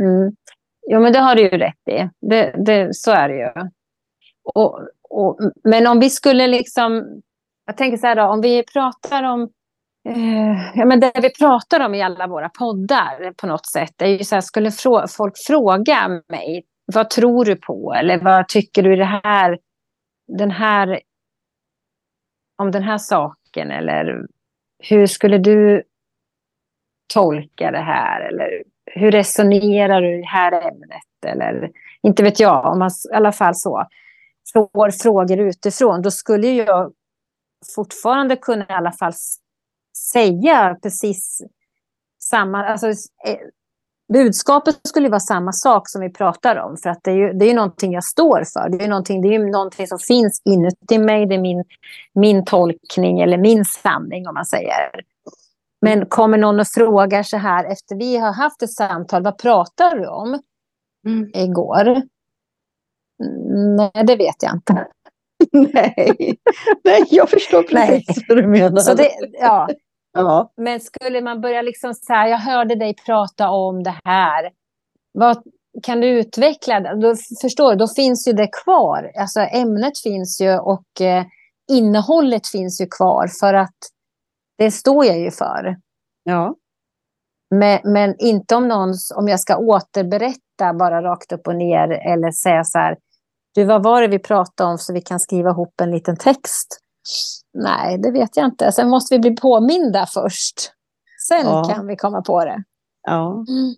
Mm. 0.00 0.32
Jo, 0.88 1.00
men 1.00 1.12
det 1.12 1.18
har 1.18 1.34
du 1.34 1.42
ju 1.42 1.48
rätt 1.48 1.88
i. 1.90 2.08
Det, 2.20 2.54
det, 2.66 2.96
så 2.96 3.10
är 3.10 3.28
det 3.28 3.36
ju. 3.36 3.70
Och, 4.54 4.80
och, 5.10 5.38
men 5.64 5.86
om 5.86 6.00
vi 6.00 6.10
skulle 6.10 6.46
liksom... 6.46 7.22
Jag 7.66 7.76
tänker 7.76 7.98
så 7.98 8.06
här 8.06 8.16
då, 8.16 8.22
om 8.22 8.40
vi 8.40 8.64
pratar 8.72 9.22
om 9.22 9.50
Eh, 10.06 10.70
ja, 10.74 10.84
men 10.84 11.00
det 11.00 11.12
vi 11.22 11.30
pratar 11.30 11.80
om 11.80 11.94
i 11.94 12.02
alla 12.02 12.26
våra 12.26 12.48
poddar 12.48 13.32
på 13.32 13.46
något 13.46 13.66
sätt 13.66 14.02
är 14.02 14.06
ju 14.06 14.24
så 14.24 14.34
här, 14.34 14.40
skulle 14.40 14.70
frå 14.70 15.08
folk 15.08 15.34
fråga 15.46 16.08
mig 16.28 16.64
vad 16.92 17.10
tror 17.10 17.44
du 17.44 17.56
på? 17.56 17.94
Eller 17.94 18.18
vad 18.18 18.48
tycker 18.48 18.82
du 18.82 18.92
i 18.92 18.96
det 18.96 19.20
här, 19.24 19.58
den 20.38 20.50
här, 20.50 21.00
om 22.58 22.70
den 22.70 22.82
här 22.82 22.98
saken? 22.98 23.70
Eller 23.70 24.26
hur 24.78 25.06
skulle 25.06 25.38
du 25.38 25.82
tolka 27.14 27.70
det 27.70 27.82
här? 27.82 28.20
Eller 28.20 28.62
hur 28.86 29.10
resonerar 29.10 30.02
du 30.02 30.18
i 30.18 30.20
det 30.20 30.26
här 30.26 30.52
ämnet? 30.52 31.24
Eller 31.26 31.70
inte 32.02 32.22
vet 32.22 32.40
jag, 32.40 32.72
om 32.72 32.78
man 32.78 32.90
i 33.12 33.14
alla 33.14 33.32
fall 33.32 33.54
så 33.54 33.86
får 34.52 34.90
frågor 34.90 35.38
utifrån, 35.40 36.02
då 36.02 36.10
skulle 36.10 36.46
jag 36.46 36.92
fortfarande 37.74 38.36
kunna 38.36 38.64
i 38.68 38.72
alla 38.72 38.92
fall 38.92 39.12
säga 40.12 40.76
precis 40.82 41.42
samma... 42.22 42.64
Alltså, 42.66 42.88
eh, 42.88 43.38
budskapet 44.12 44.80
skulle 44.82 45.08
vara 45.08 45.20
samma 45.20 45.52
sak 45.52 45.88
som 45.88 46.00
vi 46.00 46.10
pratar 46.12 46.56
om. 46.56 46.76
För 46.76 46.90
att 46.90 47.00
det 47.04 47.10
är 47.10 47.16
ju, 47.16 47.32
det 47.32 47.44
är 47.44 47.48
ju 47.48 47.54
någonting 47.54 47.92
jag 47.92 48.04
står 48.04 48.44
för. 48.52 48.78
Det 48.78 48.84
är, 48.84 48.88
någonting, 48.88 49.22
det 49.22 49.28
är 49.28 49.32
ju 49.32 49.50
någonting 49.50 49.86
som 49.86 49.98
finns 49.98 50.42
inuti 50.44 50.98
mig. 50.98 51.26
Det 51.26 51.34
är 51.34 51.40
min, 51.40 51.64
min 52.14 52.44
tolkning 52.44 53.20
eller 53.20 53.38
min 53.38 53.64
sanning 53.64 54.28
om 54.28 54.34
man 54.34 54.46
säger. 54.46 54.90
Men 55.80 56.06
kommer 56.06 56.38
någon 56.38 56.60
och 56.60 56.66
frågar 56.66 57.22
så 57.22 57.36
här 57.36 57.64
efter 57.64 57.96
vi 57.96 58.16
har 58.16 58.32
haft 58.32 58.62
ett 58.62 58.72
samtal. 58.72 59.22
Vad 59.22 59.38
pratar 59.38 59.96
du 59.96 60.06
om 60.06 60.40
mm. 61.06 61.30
igår? 61.34 62.02
Nej, 63.76 64.04
det 64.06 64.16
vet 64.16 64.42
jag 64.42 64.54
inte. 64.54 64.86
Nej. 65.72 66.38
Nej, 66.84 67.04
jag 67.10 67.30
förstår 67.30 67.62
precis 67.62 68.24
vad 68.28 68.38
du 68.38 68.46
menar. 68.46 68.80
Så 68.80 68.94
det, 68.94 69.10
ja. 69.32 69.68
Ja. 70.16 70.52
Men 70.56 70.80
skulle 70.80 71.20
man 71.20 71.40
börja 71.40 71.62
liksom 71.62 71.94
säga, 71.94 72.28
jag 72.28 72.38
hörde 72.38 72.74
dig 72.74 72.94
prata 73.06 73.50
om 73.50 73.82
det 73.82 73.94
här. 74.04 74.50
Vad, 75.12 75.42
kan 75.82 76.00
du 76.00 76.08
utveckla 76.08 76.80
det? 76.80 77.00
Då, 77.00 77.14
förstår 77.42 77.70
du, 77.70 77.76
då 77.76 77.88
finns 77.88 78.28
ju 78.28 78.32
det 78.32 78.48
kvar. 78.64 79.12
Alltså 79.18 79.40
ämnet 79.40 79.98
finns 80.02 80.40
ju 80.40 80.58
och 80.58 81.00
eh, 81.00 81.24
innehållet 81.72 82.46
finns 82.46 82.80
ju 82.80 82.86
kvar 82.86 83.28
för 83.40 83.54
att 83.54 83.76
det 84.58 84.70
står 84.70 85.04
jag 85.04 85.18
ju 85.18 85.30
för. 85.30 85.76
Ja. 86.24 86.54
Men, 87.50 87.80
men 87.84 88.14
inte 88.18 88.56
om 88.56 88.68
någon, 88.68 88.94
om 89.16 89.28
jag 89.28 89.40
ska 89.40 89.56
återberätta 89.56 90.74
bara 90.78 91.02
rakt 91.02 91.32
upp 91.32 91.46
och 91.46 91.56
ner 91.56 91.88
eller 91.90 92.30
säga 92.30 92.64
så 92.64 92.78
här, 92.78 92.96
du 93.54 93.64
vad 93.64 93.82
var 93.82 94.02
det 94.02 94.08
vi 94.08 94.18
pratade 94.18 94.70
om 94.70 94.78
så 94.78 94.92
vi 94.92 95.00
kan 95.00 95.20
skriva 95.20 95.50
ihop 95.50 95.80
en 95.80 95.90
liten 95.90 96.16
text. 96.16 96.80
Nej, 97.54 97.98
det 97.98 98.10
vet 98.10 98.36
jag 98.36 98.46
inte. 98.46 98.72
Sen 98.72 98.88
måste 98.88 99.14
vi 99.14 99.18
bli 99.18 99.36
påminda 99.36 100.06
först. 100.06 100.72
Sen 101.28 101.46
ja. 101.46 101.64
kan 101.64 101.86
vi 101.86 101.96
komma 101.96 102.22
på 102.22 102.44
det. 102.44 102.64
Ja. 103.02 103.44
Mm. 103.48 103.74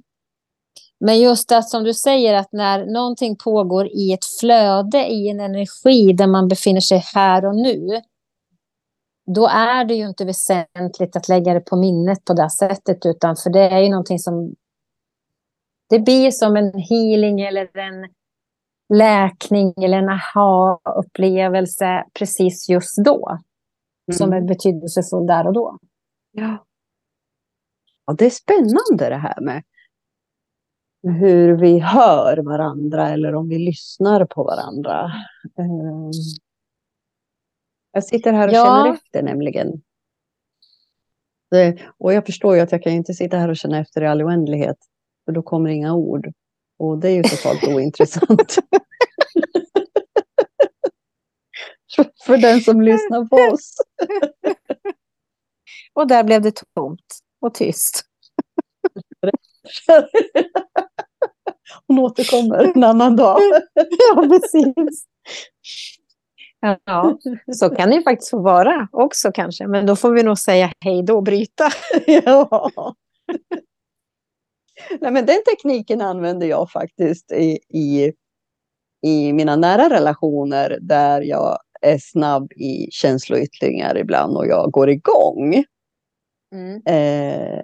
Men 1.00 1.20
just 1.20 1.48
det 1.48 1.62
som 1.62 1.84
du 1.84 1.94
säger 1.94 2.34
att 2.34 2.52
när 2.52 2.86
någonting 2.86 3.36
pågår 3.36 3.86
i 3.86 4.12
ett 4.12 4.24
flöde, 4.40 5.06
i 5.06 5.28
en 5.28 5.40
energi 5.40 6.12
där 6.12 6.26
man 6.26 6.48
befinner 6.48 6.80
sig 6.80 7.02
här 7.14 7.44
och 7.44 7.56
nu. 7.56 8.02
Då 9.34 9.46
är 9.46 9.84
det 9.84 9.94
ju 9.94 10.08
inte 10.08 10.24
väsentligt 10.24 11.16
att 11.16 11.28
lägga 11.28 11.54
det 11.54 11.60
på 11.60 11.76
minnet 11.76 12.24
på 12.24 12.32
det 12.32 12.50
sättet. 12.50 13.06
Utan 13.06 13.36
för 13.36 13.50
det 13.50 13.60
är 13.60 13.78
ju 13.78 13.88
någonting 13.88 14.18
som... 14.18 14.54
Det 15.88 15.98
blir 15.98 16.30
som 16.30 16.56
en 16.56 16.78
healing 16.78 17.40
eller 17.40 17.78
en 17.78 18.10
läkning 18.88 19.74
eller 19.76 19.98
en 19.98 20.08
aha-upplevelse 20.08 22.04
precis 22.18 22.68
just 22.68 23.04
då. 23.04 23.28
Mm. 23.28 24.18
Som 24.18 24.32
är 24.32 24.40
betydelsefull 24.40 25.26
där 25.26 25.46
och 25.46 25.52
då. 25.52 25.78
Ja. 26.30 26.66
ja. 28.06 28.12
Det 28.12 28.26
är 28.26 28.30
spännande 28.30 29.08
det 29.08 29.16
här 29.16 29.40
med 29.40 29.62
hur 31.02 31.56
vi 31.56 31.78
hör 31.78 32.36
varandra 32.36 33.08
eller 33.08 33.34
om 33.34 33.48
vi 33.48 33.58
lyssnar 33.58 34.24
på 34.24 34.44
varandra. 34.44 35.12
Ehm, 35.58 36.10
jag 37.92 38.04
sitter 38.04 38.32
här 38.32 38.48
och 38.48 38.54
ja. 38.54 38.64
känner 38.64 38.94
efter 38.94 39.22
nämligen. 39.22 39.82
Det, 41.50 41.78
och 41.98 42.12
jag 42.12 42.26
förstår 42.26 42.56
ju 42.56 42.60
att 42.60 42.72
jag 42.72 42.82
kan 42.82 42.92
inte 42.92 43.14
sitta 43.14 43.36
här 43.36 43.48
och 43.48 43.56
känna 43.56 43.78
efter 43.78 44.02
i 44.02 44.06
all 44.06 44.22
oändlighet. 44.22 44.76
För 45.24 45.32
då 45.32 45.42
kommer 45.42 45.70
inga 45.70 45.94
ord. 45.94 46.32
Och 46.78 46.98
det 46.98 47.08
är 47.08 47.14
ju 47.14 47.22
totalt 47.22 47.64
ointressant. 47.64 48.58
för 52.26 52.36
den 52.36 52.60
som 52.60 52.80
lyssnar 52.80 53.24
på 53.24 53.36
oss. 53.36 53.74
och 55.94 56.06
där 56.06 56.24
blev 56.24 56.42
det 56.42 56.62
tomt 56.74 57.18
och 57.40 57.54
tyst. 57.54 58.04
Hon 61.86 61.98
återkommer 61.98 62.72
en 62.76 62.84
annan 62.84 63.16
dag. 63.16 63.40
ja, 63.74 64.26
precis. 64.28 65.04
Ja, 66.60 67.18
så 67.54 67.70
kan 67.70 67.90
det 67.90 67.96
ju 67.96 68.02
faktiskt 68.02 68.30
få 68.30 68.42
vara 68.42 68.88
också 68.92 69.32
kanske. 69.32 69.66
Men 69.66 69.86
då 69.86 69.96
får 69.96 70.10
vi 70.10 70.22
nog 70.22 70.38
säga 70.38 70.72
hej 70.84 71.02
då 71.02 71.16
och 71.16 71.22
bryta. 71.22 71.70
ja. 72.06 72.94
Nej, 75.00 75.12
men 75.12 75.26
den 75.26 75.42
tekniken 75.44 76.00
använder 76.00 76.46
jag 76.46 76.70
faktiskt 76.70 77.32
i, 77.32 77.58
i, 77.68 78.12
i 79.06 79.32
mina 79.32 79.56
nära 79.56 79.90
relationer 79.90 80.78
där 80.80 81.20
jag 81.20 81.58
är 81.80 81.98
snabb 81.98 82.52
i 82.52 82.88
känsloyttringar 82.90 83.98
ibland 83.98 84.36
och 84.36 84.46
jag 84.46 84.70
går 84.70 84.90
igång. 84.90 85.64
Mm. 86.54 86.82
Eh, 86.86 87.62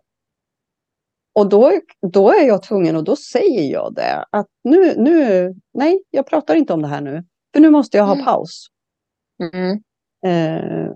och 1.35 1.49
då, 1.49 1.81
då 2.12 2.33
är 2.33 2.47
jag 2.47 2.62
tvungen 2.62 2.97
och 2.97 3.05
då 3.05 3.17
säger 3.17 3.73
jag 3.73 3.95
det 3.95 4.25
att 4.31 4.47
nu, 4.65 4.95
nu, 4.97 5.55
nej, 5.75 6.03
jag 6.11 6.27
pratar 6.27 6.55
inte 6.55 6.73
om 6.73 6.83
det 6.83 6.89
här 6.89 7.01
nu. 7.01 7.25
För 7.55 7.61
nu 7.61 7.71
måste 7.71 7.97
jag 7.97 8.05
ha 8.05 8.15
mm. 8.15 8.25
paus. 8.25 8.67
Mm. 9.43 9.83
Eh, 10.27 10.91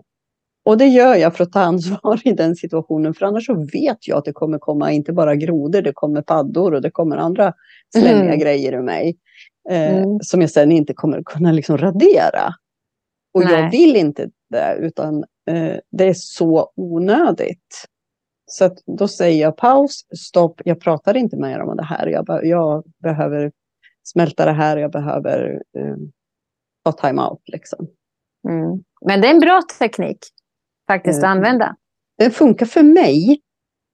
och 0.68 0.78
det 0.78 0.86
gör 0.86 1.14
jag 1.14 1.36
för 1.36 1.44
att 1.44 1.52
ta 1.52 1.60
ansvar 1.60 2.20
i 2.24 2.32
den 2.32 2.56
situationen. 2.56 3.14
För 3.14 3.26
annars 3.26 3.46
så 3.46 3.54
vet 3.54 4.08
jag 4.08 4.18
att 4.18 4.24
det 4.24 4.32
kommer 4.32 4.58
komma 4.58 4.92
inte 4.92 5.12
bara 5.12 5.36
grodor, 5.36 5.82
det 5.82 5.92
kommer 5.92 6.22
paddor 6.22 6.74
och 6.74 6.82
det 6.82 6.90
kommer 6.90 7.16
andra 7.16 7.52
slemmiga 7.92 8.24
mm. 8.24 8.38
grejer 8.38 8.72
ur 8.72 8.82
mig. 8.82 9.16
Eh, 9.70 9.96
mm. 9.96 10.18
Som 10.22 10.40
jag 10.40 10.50
sen 10.50 10.72
inte 10.72 10.94
kommer 10.94 11.22
kunna 11.22 11.52
liksom 11.52 11.78
radera. 11.78 12.54
Och 13.34 13.44
Nej. 13.44 13.52
jag 13.52 13.70
vill 13.70 13.96
inte 13.96 14.30
det, 14.50 14.76
utan 14.80 15.24
eh, 15.50 15.76
det 15.90 16.04
är 16.04 16.14
så 16.14 16.72
onödigt. 16.76 17.84
Så 18.46 18.70
då 18.98 19.08
säger 19.08 19.42
jag 19.42 19.56
paus, 19.56 20.06
stopp, 20.18 20.60
jag 20.64 20.80
pratar 20.80 21.16
inte 21.16 21.36
mer 21.36 21.60
om 21.60 21.76
det 21.76 21.84
här. 21.84 22.06
Jag, 22.06 22.24
be 22.24 22.40
jag 22.42 22.84
behöver 23.02 23.52
smälta 24.02 24.44
det 24.44 24.52
här, 24.52 24.76
jag 24.76 24.92
behöver 24.92 25.62
eh, 25.78 25.96
ta 26.84 26.92
time-out. 26.92 27.42
Liksom. 27.46 27.88
Mm. 28.48 28.82
Men 29.06 29.20
det 29.20 29.26
är 29.26 29.34
en 29.34 29.40
bra 29.40 29.62
teknik 29.78 30.18
faktiskt 30.88 31.18
att 31.18 31.24
eh, 31.24 31.30
använda. 31.30 31.76
Den 32.18 32.30
funkar 32.30 32.66
för 32.66 32.82
mig. 32.82 33.40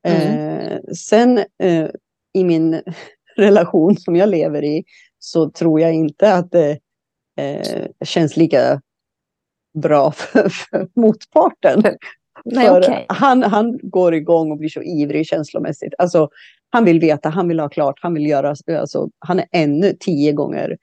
Mm. 0.06 0.58
Eh, 0.58 0.78
sen 0.96 1.38
eh, 1.38 1.88
i 2.34 2.44
min 2.44 2.82
relation 3.36 3.96
som 3.96 4.16
jag 4.16 4.28
lever 4.28 4.64
i 4.64 4.84
så 5.18 5.50
tror 5.50 5.80
jag 5.80 5.94
inte 5.94 6.34
att 6.34 6.50
det 6.52 6.78
känns 8.04 8.36
lika 8.36 8.80
bra 9.74 10.10
för, 10.16 10.48
för 10.48 10.88
motparten. 10.94 11.82
Nej, 12.44 12.66
för 12.66 12.78
okay. 12.78 13.04
han, 13.08 13.42
han 13.42 13.78
går 13.82 14.14
igång 14.14 14.50
och 14.50 14.58
blir 14.58 14.68
så 14.68 14.82
ivrig 14.82 15.26
känslomässigt. 15.26 15.94
Alltså, 15.98 16.28
han 16.70 16.84
vill 16.84 17.00
veta, 17.00 17.28
han 17.28 17.48
vill 17.48 17.60
ha 17.60 17.68
klart, 17.68 17.98
han 18.00 18.14
vill 18.14 18.26
göra... 18.26 18.54
Alltså, 18.78 19.08
han 19.18 19.38
är 19.38 19.46
ännu 19.52 19.96
tio 20.00 20.32
gånger... 20.32 20.76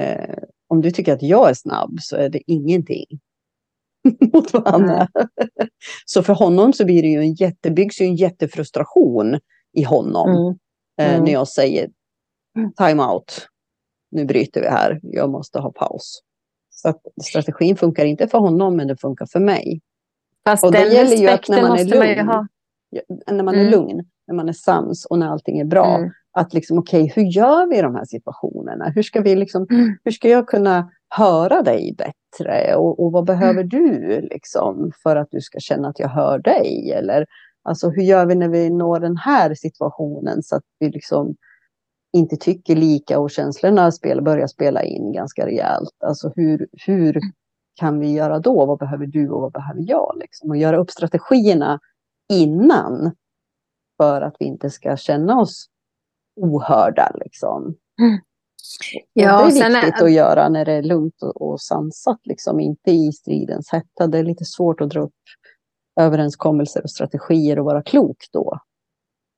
Eh, 0.00 0.38
om 0.70 0.82
du 0.82 0.90
tycker 0.90 1.12
att 1.12 1.22
jag 1.22 1.50
är 1.50 1.54
snabb 1.54 1.98
så 2.00 2.16
är 2.16 2.28
det 2.28 2.40
ingenting 2.46 3.06
mot 4.32 4.52
vad 4.52 4.68
han 4.68 4.88
är. 4.88 5.08
så 6.06 6.22
för 6.22 6.32
honom 6.32 6.72
så 6.72 6.84
blir 6.84 7.02
det 7.02 7.08
ju 7.08 7.18
en 7.18 7.34
jätte, 7.34 7.70
byggs 7.70 8.00
ju 8.00 8.04
en 8.04 8.16
jättefrustration 8.16 9.38
i 9.72 9.82
honom. 9.82 10.30
Mm. 10.30 10.58
Eh, 11.00 11.14
mm. 11.14 11.24
när 11.24 11.32
jag 11.32 11.48
säger 11.48 11.88
time 12.76 13.02
out. 13.02 13.48
Nu 14.10 14.24
bryter 14.24 14.60
vi 14.60 14.68
här, 14.68 15.00
jag 15.02 15.30
måste 15.30 15.58
ha 15.58 15.72
paus. 15.72 16.22
Så 16.70 16.94
strategin 17.22 17.76
funkar 17.76 18.04
inte 18.04 18.28
för 18.28 18.38
honom, 18.38 18.76
men 18.76 18.88
det 18.88 18.96
funkar 18.96 19.26
för 19.26 19.40
mig. 19.40 19.80
Fast 20.44 20.64
och 20.64 20.72
den 20.72 20.92
gäller 20.92 21.16
ju 21.16 21.28
att 21.28 21.48
när 21.48 21.62
man 21.62 21.78
är 21.78 21.84
lugn, 21.84 22.26
man 22.26 22.48
när 23.36 23.44
man 23.44 23.54
är 23.54 23.60
mm. 23.60 23.70
lugn, 23.70 24.04
när 24.26 24.34
man 24.34 24.48
är 24.48 24.52
sams 24.52 25.04
och 25.04 25.18
när 25.18 25.26
allting 25.26 25.58
är 25.58 25.64
bra, 25.64 25.96
mm. 25.96 26.10
att 26.32 26.54
liksom 26.54 26.78
okej, 26.78 27.02
okay, 27.02 27.12
hur 27.14 27.30
gör 27.30 27.66
vi 27.66 27.78
i 27.78 27.82
de 27.82 27.94
här 27.94 28.04
situationerna? 28.04 28.92
Hur 28.94 29.02
ska 29.02 29.20
vi 29.20 29.34
liksom, 29.34 29.66
mm. 29.70 29.98
hur 30.04 30.12
ska 30.12 30.28
jag 30.28 30.48
kunna 30.48 30.90
höra 31.08 31.62
dig 31.62 31.94
bättre 31.98 32.76
och, 32.76 33.04
och 33.04 33.12
vad 33.12 33.26
behöver 33.26 33.60
mm. 33.60 33.68
du 33.68 34.20
liksom 34.20 34.92
för 35.02 35.16
att 35.16 35.28
du 35.30 35.40
ska 35.40 35.58
känna 35.60 35.88
att 35.88 35.98
jag 35.98 36.08
hör 36.08 36.38
dig? 36.38 36.92
Eller 36.92 37.26
alltså 37.62 37.90
hur 37.90 38.02
gör 38.02 38.26
vi 38.26 38.34
när 38.34 38.48
vi 38.48 38.70
når 38.70 39.00
den 39.00 39.16
här 39.16 39.54
situationen 39.54 40.42
så 40.42 40.56
att 40.56 40.64
vi 40.78 40.90
liksom 40.90 41.34
inte 42.12 42.36
tycker 42.36 42.76
lika 42.76 43.18
och 43.18 43.30
känslorna 43.30 43.92
spela, 43.92 44.22
börjar 44.22 44.46
spela 44.46 44.82
in 44.82 45.12
ganska 45.12 45.46
rejält. 45.46 45.96
Alltså 46.04 46.32
hur, 46.36 46.68
hur 46.86 47.16
mm 47.16 47.32
kan 47.78 48.00
vi 48.00 48.12
göra 48.12 48.38
då? 48.38 48.66
Vad 48.66 48.78
behöver 48.78 49.06
du 49.06 49.30
och 49.30 49.40
vad 49.40 49.52
behöver 49.52 49.84
jag? 49.86 50.16
Liksom? 50.20 50.50
Och 50.50 50.56
göra 50.56 50.76
upp 50.76 50.90
strategierna 50.90 51.80
innan. 52.32 53.16
För 53.96 54.22
att 54.22 54.36
vi 54.38 54.44
inte 54.44 54.70
ska 54.70 54.96
känna 54.96 55.40
oss 55.40 55.66
ohörda. 56.36 57.12
Liksom. 57.14 57.76
Mm. 58.00 58.18
Ja, 59.12 59.50
det 59.50 59.60
är 59.60 59.70
viktigt 59.70 60.00
är... 60.00 60.04
att 60.04 60.12
göra 60.12 60.48
när 60.48 60.64
det 60.64 60.72
är 60.72 60.82
lugnt 60.82 61.22
och, 61.22 61.42
och 61.42 61.60
sansat. 61.60 62.20
Liksom. 62.24 62.60
Inte 62.60 62.90
i 62.90 63.12
stridens 63.12 63.72
hetta. 63.72 64.06
Det 64.06 64.18
är 64.18 64.24
lite 64.24 64.44
svårt 64.44 64.80
att 64.80 64.90
dra 64.90 65.00
upp 65.00 65.14
överenskommelser 66.00 66.82
och 66.82 66.90
strategier 66.90 67.58
och 67.58 67.64
vara 67.64 67.82
klok 67.82 68.24
då. 68.32 68.60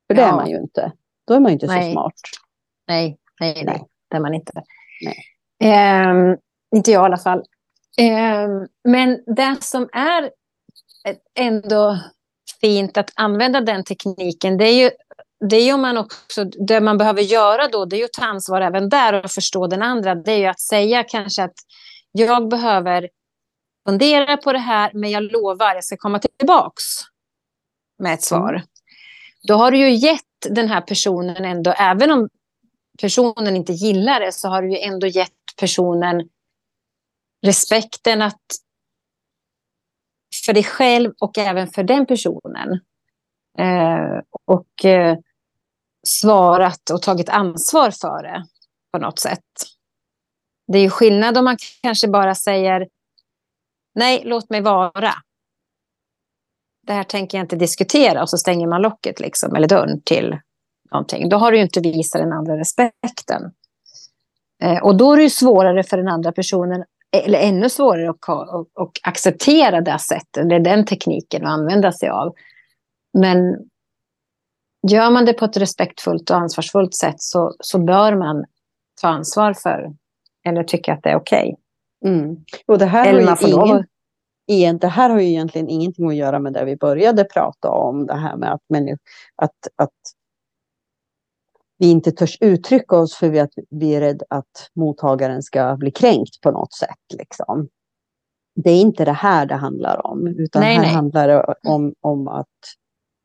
För 0.06 0.14
det 0.14 0.20
ja. 0.20 0.28
är 0.28 0.32
man 0.32 0.50
ju 0.50 0.56
inte. 0.56 0.92
Då 1.26 1.34
är 1.34 1.40
man 1.40 1.50
ju 1.50 1.52
inte 1.52 1.66
nej. 1.66 1.84
så 1.84 1.92
smart. 1.92 2.14
Nej, 2.88 3.18
nej, 3.40 3.54
nej, 3.54 3.64
nej. 3.64 3.86
det 4.10 4.16
är 4.16 4.20
man 4.20 4.34
inte. 4.34 4.52
Eh, 5.62 6.36
inte 6.76 6.90
jag 6.90 7.02
i 7.02 7.04
alla 7.04 7.18
fall. 7.18 7.44
Ehm, 7.98 8.66
men 8.84 9.24
det 9.36 9.56
som 9.60 9.88
är 9.92 10.30
ändå 11.38 11.98
fint 12.60 12.96
att 12.96 13.12
använda 13.14 13.60
den 13.60 13.84
tekniken, 13.84 14.56
det 14.56 14.64
är 14.64 14.84
ju 14.84 14.90
det 15.48 15.60
ju 15.60 15.76
man 15.76 15.96
också, 15.96 16.44
det 16.44 16.80
man 16.80 16.98
behöver 16.98 17.22
göra 17.22 17.68
då, 17.68 17.84
det 17.84 18.00
är 18.00 18.04
att 18.04 18.12
ta 18.12 18.24
ansvar 18.24 18.60
även 18.60 18.88
där 18.88 19.24
och 19.24 19.30
förstå 19.30 19.66
den 19.66 19.82
andra. 19.82 20.14
Det 20.14 20.32
är 20.32 20.38
ju 20.38 20.46
att 20.46 20.60
säga 20.60 21.04
kanske 21.04 21.42
att 21.42 21.54
jag 22.12 22.48
behöver 22.48 23.08
fundera 23.88 24.36
på 24.36 24.52
det 24.52 24.58
här, 24.58 24.90
men 24.94 25.10
jag 25.10 25.22
lovar, 25.22 25.74
jag 25.74 25.84
ska 25.84 25.96
komma 25.96 26.18
tillbaks 26.18 26.82
med 27.98 28.14
ett 28.14 28.22
svar. 28.22 28.54
Mm. 28.54 28.66
Då 29.42 29.54
har 29.54 29.70
du 29.70 29.78
ju 29.78 29.90
gett 29.90 30.20
den 30.50 30.68
här 30.68 30.80
personen 30.80 31.44
ändå, 31.44 31.70
även 31.70 32.10
om 32.10 32.28
personen 33.00 33.56
inte 33.56 33.72
gillar 33.72 34.20
det, 34.20 34.32
så 34.32 34.48
har 34.48 34.62
du 34.62 34.70
ju 34.70 34.78
ändå 34.78 35.06
gett 35.06 35.30
personen 35.60 36.28
respekten 37.46 38.22
att 38.22 38.42
för 40.46 40.52
dig 40.52 40.64
själv 40.64 41.12
och 41.20 41.38
även 41.38 41.68
för 41.68 41.82
den 41.82 42.06
personen. 42.06 42.80
Eh, 43.58 44.20
och 44.46 44.84
eh, 44.84 45.18
svarat 46.06 46.90
och 46.90 47.02
tagit 47.02 47.28
ansvar 47.28 47.90
för 47.90 48.22
det 48.22 48.46
på 48.92 48.98
något 48.98 49.18
sätt. 49.18 49.44
Det 50.72 50.78
är 50.78 50.82
ju 50.82 50.90
skillnad 50.90 51.38
om 51.38 51.44
man 51.44 51.56
kanske 51.82 52.08
bara 52.08 52.34
säger 52.34 52.88
nej, 53.94 54.22
låt 54.24 54.50
mig 54.50 54.60
vara. 54.60 55.12
Det 56.86 56.92
här 56.92 57.04
tänker 57.04 57.38
jag 57.38 57.44
inte 57.44 57.56
diskutera 57.56 58.22
och 58.22 58.30
så 58.30 58.38
stänger 58.38 58.66
man 58.66 58.82
locket 58.82 59.20
liksom, 59.20 59.54
eller 59.54 59.68
dörren 59.68 60.02
till 60.02 60.38
någonting. 60.90 61.28
Då 61.28 61.36
har 61.36 61.52
du 61.52 61.56
ju 61.56 61.62
inte 61.62 61.80
visat 61.80 62.22
den 62.22 62.32
andra 62.32 62.56
respekten. 62.56 63.52
Eh, 64.62 64.82
och 64.82 64.96
då 64.96 65.12
är 65.12 65.16
det 65.16 65.22
ju 65.22 65.30
svårare 65.30 65.82
för 65.82 65.96
den 65.96 66.08
andra 66.08 66.32
personen 66.32 66.84
eller 67.12 67.38
ännu 67.38 67.68
svårare 67.68 68.10
att, 68.10 68.28
att, 68.28 68.66
att 68.74 68.90
acceptera 69.02 69.80
det 69.80 69.98
sättet, 69.98 70.36
eller 70.36 70.60
den 70.60 70.84
tekniken 70.84 71.46
att 71.46 71.52
använda 71.52 71.92
sig 71.92 72.08
av. 72.08 72.34
Men 73.18 73.56
gör 74.88 75.10
man 75.10 75.24
det 75.24 75.32
på 75.32 75.44
ett 75.44 75.56
respektfullt 75.56 76.30
och 76.30 76.36
ansvarsfullt 76.36 76.94
sätt 76.94 77.20
så, 77.22 77.54
så 77.60 77.78
bör 77.78 78.16
man 78.16 78.44
ta 79.00 79.08
ansvar 79.08 79.52
för 79.52 79.92
eller 80.44 80.64
tycka 80.64 80.92
att 80.92 81.02
det 81.02 81.10
är 81.10 81.16
okej. 81.16 81.56
Okay. 82.02 82.14
Mm. 82.14 82.36
Och 82.66 82.78
det 82.78 82.86
här 82.86 83.08
eller 83.08 83.24
man 83.24 83.36
får 83.36 83.86
ingen, 84.46 84.78
det 84.78 84.88
här 84.88 85.10
har 85.10 85.20
ju 85.20 85.28
egentligen 85.28 85.68
ingenting 85.68 86.08
att 86.08 86.16
göra 86.16 86.38
med 86.38 86.52
det 86.52 86.64
vi 86.64 86.76
började 86.76 87.24
prata 87.24 87.70
om, 87.70 88.06
det 88.06 88.14
här 88.14 88.36
med 88.36 88.52
att, 88.52 88.60
att, 89.36 89.52
att 89.76 89.94
vi 91.78 91.90
inte 91.90 92.12
törs 92.12 92.38
uttrycka 92.40 92.96
oss 92.96 93.14
för 93.14 93.40
att 93.40 93.52
vi 93.70 93.94
är 93.94 94.00
rädda 94.00 94.24
att 94.30 94.70
mottagaren 94.74 95.42
ska 95.42 95.76
bli 95.76 95.90
kränkt 95.90 96.40
på 96.40 96.50
något 96.50 96.72
sätt. 96.72 97.18
Liksom. 97.18 97.68
Det 98.54 98.70
är 98.70 98.80
inte 98.80 99.04
det 99.04 99.12
här 99.12 99.46
det 99.46 99.54
handlar 99.54 100.06
om, 100.06 100.26
utan 100.26 100.62
nej, 100.62 100.74
här 100.74 100.82
nej. 100.82 100.94
handlar 100.94 101.28
det 101.28 101.54
om, 101.62 101.94
om 102.00 102.28
att 102.28 102.46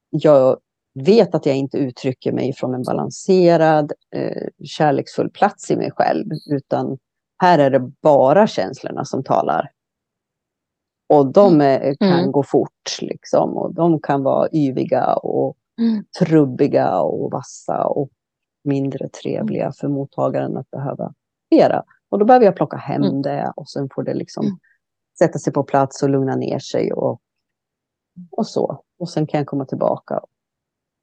jag 0.10 0.58
vet 0.96 1.36
att 1.36 1.46
jag 1.46 1.56
inte 1.56 1.78
uttrycker 1.78 2.32
mig 2.32 2.54
från 2.54 2.74
en 2.74 2.84
balanserad, 2.84 3.92
eh, 4.16 4.48
kärleksfull 4.64 5.30
plats 5.30 5.72
i 5.72 5.76
mig 5.76 5.92
själv, 5.92 6.26
utan 6.52 6.98
här 7.38 7.60
är 7.60 7.70
det 7.70 7.92
bara 8.02 8.48
känslorna 8.48 9.06
som 9.06 9.24
talar. 9.24 9.72
Och 11.10 11.32
de 11.32 11.54
mm. 11.54 11.82
är, 11.82 11.96
kan 11.96 12.20
mm. 12.20 12.32
gå 12.32 12.44
fort, 12.44 13.02
liksom, 13.02 13.58
och 13.58 13.74
de 13.74 14.00
kan 14.02 14.24
vara 14.24 14.50
yviga 14.54 15.16
och 15.16 15.58
mm. 15.82 16.06
trubbiga 16.20 17.00
och 17.00 17.32
vassa 17.32 17.86
och 17.86 18.10
mindre 18.64 19.10
trevliga 19.10 19.72
för 19.72 19.88
mottagaren 19.88 20.58
att 20.58 20.72
behöva 20.72 21.14
hantera. 21.52 21.84
Och 22.10 22.20
då 22.20 22.26
behöver 22.26 22.46
jag 22.46 22.56
plocka 22.56 22.78
hem 22.78 23.04
mm. 23.04 23.22
det 23.22 23.54
och 23.56 23.70
sen 23.70 23.90
får 23.96 24.04
det 24.04 24.14
liksom 24.14 24.46
mm. 24.46 24.58
sätta 25.20 25.40
sig 25.40 25.54
på 25.54 25.64
plats 25.64 26.04
och 26.04 26.10
lugna 26.10 26.36
ner 26.36 26.60
sig 26.60 26.94
och, 26.94 27.22
och 28.32 28.48
så. 28.48 28.84
Och 29.00 29.10
sen 29.10 29.28
kan 29.28 29.38
jag 29.38 29.48
komma 29.48 29.66
tillbaka 29.66 30.22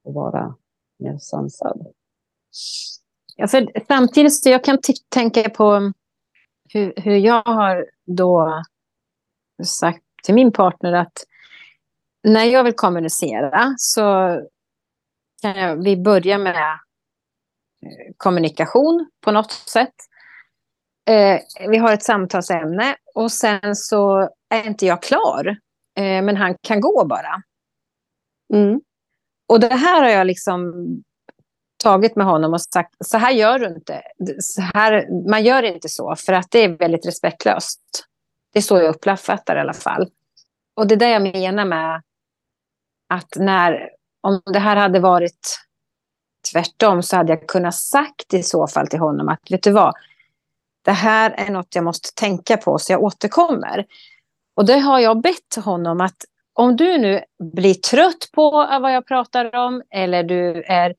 och 0.03 0.13
vara 0.13 0.55
mer 0.99 1.17
sansad. 1.17 1.87
Ja, 3.35 3.47
för 3.47 3.85
samtidigt 3.87 4.33
så 4.33 4.49
jag 4.49 4.63
kan 4.63 4.77
tänka 5.09 5.49
på 5.49 5.93
hur, 6.69 6.93
hur 6.95 7.17
jag 7.17 7.43
har 7.43 7.89
då 8.05 8.63
sagt 9.63 10.03
till 10.23 10.35
min 10.35 10.51
partner 10.51 10.93
att 10.93 11.23
när 12.23 12.43
jag 12.43 12.63
vill 12.63 12.73
kommunicera 12.73 13.73
så 13.77 14.01
kan 15.41 15.55
jag, 15.55 15.83
vi 15.83 15.97
börja 15.97 16.37
med 16.37 16.79
eh, 17.85 18.13
kommunikation 18.17 19.09
på 19.21 19.31
något 19.31 19.51
sätt. 19.51 19.93
Eh, 21.09 21.39
vi 21.69 21.77
har 21.77 21.93
ett 21.93 22.03
samtalsämne 22.03 22.95
och 23.15 23.31
sen 23.31 23.75
så 23.75 24.29
är 24.49 24.67
inte 24.67 24.85
jag 24.85 25.01
klar. 25.01 25.47
Eh, 25.97 26.21
men 26.23 26.37
han 26.37 26.55
kan 26.61 26.81
gå 26.81 27.05
bara. 27.05 27.43
Mm. 28.53 28.81
Och 29.47 29.59
det 29.59 29.73
här 29.73 30.01
har 30.01 30.09
jag 30.09 30.27
liksom 30.27 30.73
tagit 31.83 32.15
med 32.15 32.25
honom 32.25 32.53
och 32.53 32.61
sagt, 32.61 32.95
så 33.05 33.17
här 33.17 33.31
gör 33.31 33.59
du 33.59 33.67
inte. 33.67 34.01
Så 34.39 34.61
här, 34.61 35.07
man 35.29 35.43
gör 35.43 35.63
inte 35.63 35.89
så, 35.89 36.15
för 36.15 36.33
att 36.33 36.51
det 36.51 36.59
är 36.59 36.69
väldigt 36.69 37.05
respektlöst. 37.05 37.79
Det 38.53 38.59
är 38.59 38.63
så 38.63 38.77
jag 38.77 38.95
uppfattar 38.95 39.55
i 39.55 39.59
alla 39.59 39.73
fall. 39.73 40.09
Och 40.75 40.87
det 40.87 40.95
är 40.95 40.99
det 40.99 41.09
jag 41.09 41.21
menar 41.21 41.65
med 41.65 42.01
att 43.09 43.35
när, 43.35 43.89
om 44.21 44.41
det 44.45 44.59
här 44.59 44.75
hade 44.75 44.99
varit 44.99 45.59
tvärtom 46.51 47.03
så 47.03 47.15
hade 47.15 47.33
jag 47.33 47.47
kunnat 47.47 47.75
sagt 47.75 48.33
i 48.33 48.43
så 48.43 48.67
fall 48.67 48.87
till 48.87 48.99
honom 48.99 49.29
att 49.29 49.51
vet 49.51 49.63
du 49.63 49.71
vad, 49.71 49.93
det 50.81 50.91
här 50.91 51.31
är 51.31 51.51
något 51.51 51.75
jag 51.75 51.83
måste 51.83 52.09
tänka 52.15 52.57
på 52.57 52.79
så 52.79 52.91
jag 52.91 53.03
återkommer. 53.03 53.85
Och 54.55 54.65
det 54.65 54.79
har 54.79 54.99
jag 54.99 55.21
bett 55.21 55.55
honom 55.55 56.01
att 56.01 56.17
om 56.53 56.75
du 56.75 56.97
nu 56.97 57.21
blir 57.53 57.73
trött 57.73 58.29
på 58.33 58.67
eh, 58.71 58.79
vad 58.79 58.93
jag 58.93 59.07
pratar 59.07 59.55
om 59.55 59.83
eller 59.95 60.23
du 60.23 60.63
är, 60.63 60.95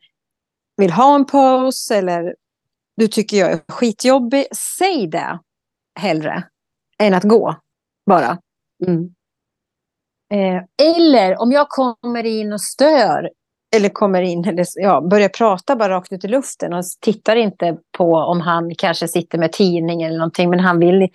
vill 0.76 0.90
ha 0.90 1.14
en 1.14 1.24
paus 1.24 1.90
eller 1.90 2.34
du 2.96 3.08
tycker 3.08 3.36
jag 3.36 3.52
är 3.52 3.60
skitjobbig, 3.68 4.46
säg 4.78 5.06
det 5.06 5.38
hellre 6.00 6.44
än 6.98 7.14
att 7.14 7.24
gå 7.24 7.56
bara. 8.06 8.38
Mm. 8.86 9.14
Eh, 10.32 10.62
eller 10.82 11.40
om 11.40 11.52
jag 11.52 11.68
kommer 11.68 12.26
in 12.26 12.52
och 12.52 12.60
stör 12.60 13.30
eller 13.76 13.88
kommer 13.88 14.22
in 14.22 14.44
eller 14.44 14.66
ja, 14.74 15.00
börjar 15.00 15.28
prata 15.28 15.76
bara 15.76 15.92
rakt 15.92 16.12
ut 16.12 16.24
i 16.24 16.28
luften 16.28 16.72
och 16.72 16.84
tittar 17.00 17.36
inte 17.36 17.76
på 17.98 18.14
om 18.14 18.40
han 18.40 18.74
kanske 18.74 19.08
sitter 19.08 19.38
med 19.38 19.52
tidning 19.52 20.02
eller 20.02 20.18
någonting 20.18 20.50
men 20.50 20.60
han 20.60 20.78
vill 20.78 21.08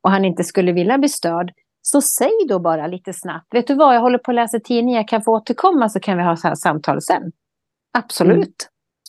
och 0.00 0.10
han 0.10 0.24
inte 0.24 0.44
skulle 0.44 0.72
vilja 0.72 0.98
bli 0.98 1.08
störd. 1.08 1.52
Så 1.88 2.00
säg 2.00 2.32
då 2.48 2.58
bara 2.58 2.86
lite 2.86 3.12
snabbt, 3.12 3.54
vet 3.54 3.66
du 3.66 3.74
vad, 3.74 3.94
jag 3.94 4.00
håller 4.00 4.18
på 4.18 4.30
att 4.30 4.34
läsa 4.34 4.60
tidningen, 4.60 4.96
jag 4.96 5.08
kan 5.08 5.22
få 5.22 5.30
återkomma 5.30 5.88
så 5.88 6.00
kan 6.00 6.18
vi 6.18 6.24
ha 6.24 6.36
så 6.36 6.48
här 6.48 6.54
samtal 6.54 7.02
sen. 7.02 7.32
Absolut. 7.98 8.38
Mm. 8.38 8.48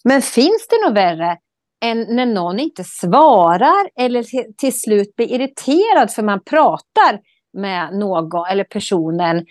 Men 0.04 0.22
finns 0.22 0.68
det 0.70 0.88
något 0.88 0.98
värre 0.98 1.38
än 1.86 2.16
när 2.16 2.26
någon 2.26 2.60
inte 2.60 2.84
svarar 2.84 3.90
eller 4.00 4.24
till, 4.54 4.80
slut 4.80 5.16
blir 5.16 5.32
irriterad 5.32 6.12
för 6.12 6.24
man 6.24 6.44
pratar 6.44 7.20
med 7.54 7.94
någon 7.94 8.46
eller 8.52 8.64
personen 8.64 9.46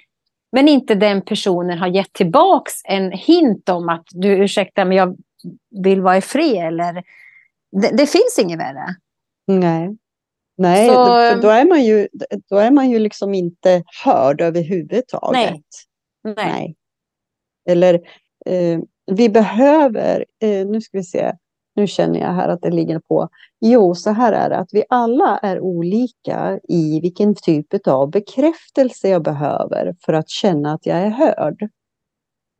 men 0.53 0.69
inte 0.69 0.95
den 0.95 1.23
personen 1.23 1.79
har 1.79 1.89
gett 1.89 2.13
tillbaks 2.13 2.73
en 2.85 3.13
hint 3.13 3.69
om 3.69 3.89
att 3.89 4.07
du 4.11 4.29
ursäkta 4.29 4.85
men 4.85 4.97
jag 4.97 5.17
vill 5.85 6.01
vara 6.01 6.17
i 6.17 6.21
fred 6.21 6.67
eller 6.67 6.93
det, 7.83 7.97
det 7.97 8.07
finns 8.07 8.39
inget 8.39 8.59
värre. 8.59 8.87
Nej. 9.47 9.97
Nej, 10.59 10.89
Så, 10.89 10.95
då, 10.95 11.41
då, 11.43 11.49
är 11.49 11.69
man 11.69 11.85
ju, 11.85 12.09
då 12.49 12.57
är 12.57 12.71
man 12.71 12.91
ju 12.91 12.99
liksom 12.99 13.35
inte 13.35 13.83
hörd 14.05 14.41
överhuvudtaget. 14.41 15.41
Nej. 15.41 15.63
Nej. 16.25 16.35
nej. 16.37 16.77
Eller 17.69 17.95
eh, 18.47 18.81
vi 19.07 19.29
behöver, 19.29 20.25
eh, 20.43 20.67
nu 20.67 20.81
ska 20.81 20.99
vi 20.99 21.05
se, 21.05 21.33
nu 21.75 21.87
känner 21.87 22.21
jag 22.21 22.33
här 22.33 22.49
att 22.49 22.63
det 22.63 22.71
ligger 22.71 22.99
på. 22.99 23.29
Jo, 23.61 23.95
så 23.95 24.11
här 24.11 24.33
är 24.33 24.51
det 24.51 24.57
att 24.57 24.69
vi 24.73 24.85
alla 24.89 25.39
är 25.39 25.61
olika 25.61 26.61
i 26.69 27.01
vilken 27.01 27.35
typ 27.35 27.87
av 27.87 28.11
bekräftelse 28.11 29.09
jag 29.09 29.23
behöver 29.23 29.95
för 30.05 30.13
att 30.13 30.29
känna 30.29 30.73
att 30.73 30.87
jag 30.87 30.99
är 30.99 31.11
hörd. 31.11 31.69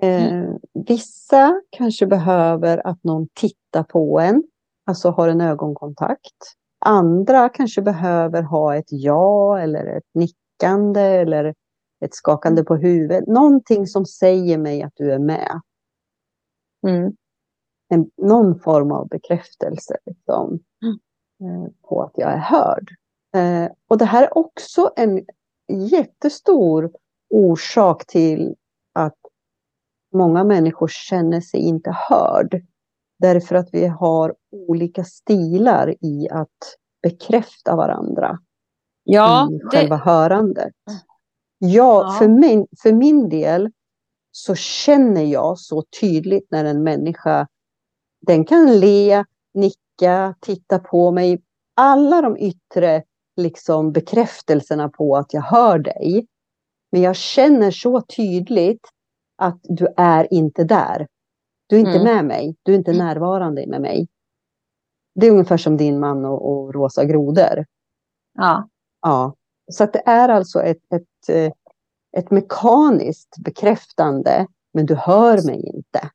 Eh, 0.03 0.33
mm. 0.33 0.59
vissa 0.89 1.61
kanske 1.71 2.07
behöver 2.07 2.87
att 2.87 3.05
någon 3.05 3.29
tittar 3.35 3.83
på 3.83 4.21
en, 4.21 4.43
alltså 4.87 5.11
har 5.11 5.29
en 5.29 5.41
ögonkontakt. 5.41 6.57
Andra 6.79 7.49
kanske 7.49 7.83
behöver 7.83 8.43
ha 8.43 8.77
ett 8.77 8.89
ja 8.89 9.59
eller 9.59 9.87
ett 9.87 10.09
nickande 10.15 11.01
eller 11.01 11.55
ett 12.05 12.15
skakande 12.15 12.65
på 12.65 12.77
huvudet. 12.77 13.27
Någonting 13.27 13.87
som 13.87 14.07
säger 14.07 14.59
mig 14.59 14.83
att 14.83 14.93
du 14.97 15.13
är 15.13 15.19
med. 15.19 15.61
Mm 16.87 17.13
en, 17.89 18.11
någon 18.17 18.61
form 18.61 18.93
av 18.93 19.09
bekräftelse 19.09 19.97
liksom, 20.07 20.61
mm. 20.83 21.65
eh, 21.65 21.71
på 21.83 22.03
att 22.03 22.13
jag 22.15 22.33
är 22.33 22.39
hörd. 22.39 22.91
Eh, 23.35 23.73
och 23.89 23.99
det 23.99 24.05
här 24.05 24.23
är 24.23 24.39
också 24.39 24.93
en 24.97 25.27
jättestor 25.69 26.93
orsak 27.31 28.07
till 28.07 28.55
att 28.93 29.19
många 30.15 30.45
människor 30.45 30.89
känner 30.89 31.41
sig 31.41 31.61
inte 31.61 31.91
hörd. 31.91 32.67
Därför 33.19 33.55
att 33.55 33.69
vi 33.73 33.87
har 33.87 34.35
olika 34.51 35.05
stilar 35.05 35.95
i 36.01 36.29
att 36.31 36.77
bekräfta 37.03 37.77
varandra. 37.77 38.39
Ja, 39.05 39.49
i 39.53 39.61
själva 39.71 39.97
det... 39.97 40.03
hörandet. 40.03 40.73
Ja, 41.59 41.69
ja, 41.69 42.17
För, 42.19 42.29
min, 42.29 42.67
för 42.83 42.93
min 42.93 43.29
del 43.29 43.71
så 44.33 44.55
känner 44.55 45.23
jag 45.23 45.59
så 45.59 45.83
tydligt 46.01 46.47
när 46.51 46.65
en 46.65 46.83
människa 46.83 47.49
den 48.27 48.45
kan 48.45 48.81
le, 48.81 49.25
nicka, 49.55 50.35
titta 50.41 50.79
på 50.79 51.11
mig. 51.11 51.43
Alla 51.75 52.23
de 52.23 52.37
yttre 52.37 53.03
liksom, 53.37 53.93
bekräftelserna 53.93 54.89
på 54.89 55.17
att 55.17 55.35
jag 55.35 55.43
hör 55.43 55.79
dig. 55.79 56.27
Men 56.93 57.03
jag 57.03 57.17
känner 57.17 57.71
så 57.71 58.01
tydligt 58.01 58.89
att 59.37 59.61
du 59.63 59.89
är 59.97 60.33
inte 60.33 60.65
där. 60.65 61.07
Du 61.67 61.77
är 61.77 61.81
inte 61.81 62.01
mm. 62.01 62.05
med 62.05 62.25
mig. 62.25 62.57
Du 62.63 62.73
är 62.73 62.77
inte 62.77 62.91
mm. 62.91 63.07
närvarande 63.07 63.67
med 63.67 63.81
mig. 63.81 64.09
Det 65.15 65.27
är 65.27 65.31
ungefär 65.31 65.57
som 65.57 65.77
din 65.77 66.01
man 66.01 66.25
och, 66.25 66.51
och 66.51 66.75
rosa 66.75 67.05
grodor. 67.05 67.67
Ja. 68.35 68.69
ja. 69.03 69.35
Så 69.73 69.85
att 69.85 69.93
det 69.93 70.03
är 70.07 70.29
alltså 70.29 70.63
ett, 70.63 70.93
ett, 70.95 71.29
eh, 71.29 71.53
ett 72.17 72.31
mekaniskt 72.31 73.39
bekräftande, 73.39 74.47
men 74.73 74.87
du 74.87 74.95
hör 74.95 75.47
mig 75.47 75.73
inte. 75.75 76.11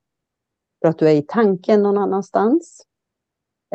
För 0.81 0.89
att 0.89 0.99
du 0.99 1.07
är 1.07 1.15
i 1.15 1.25
tanken 1.27 1.83
någon 1.83 1.97
annanstans. 1.97 2.85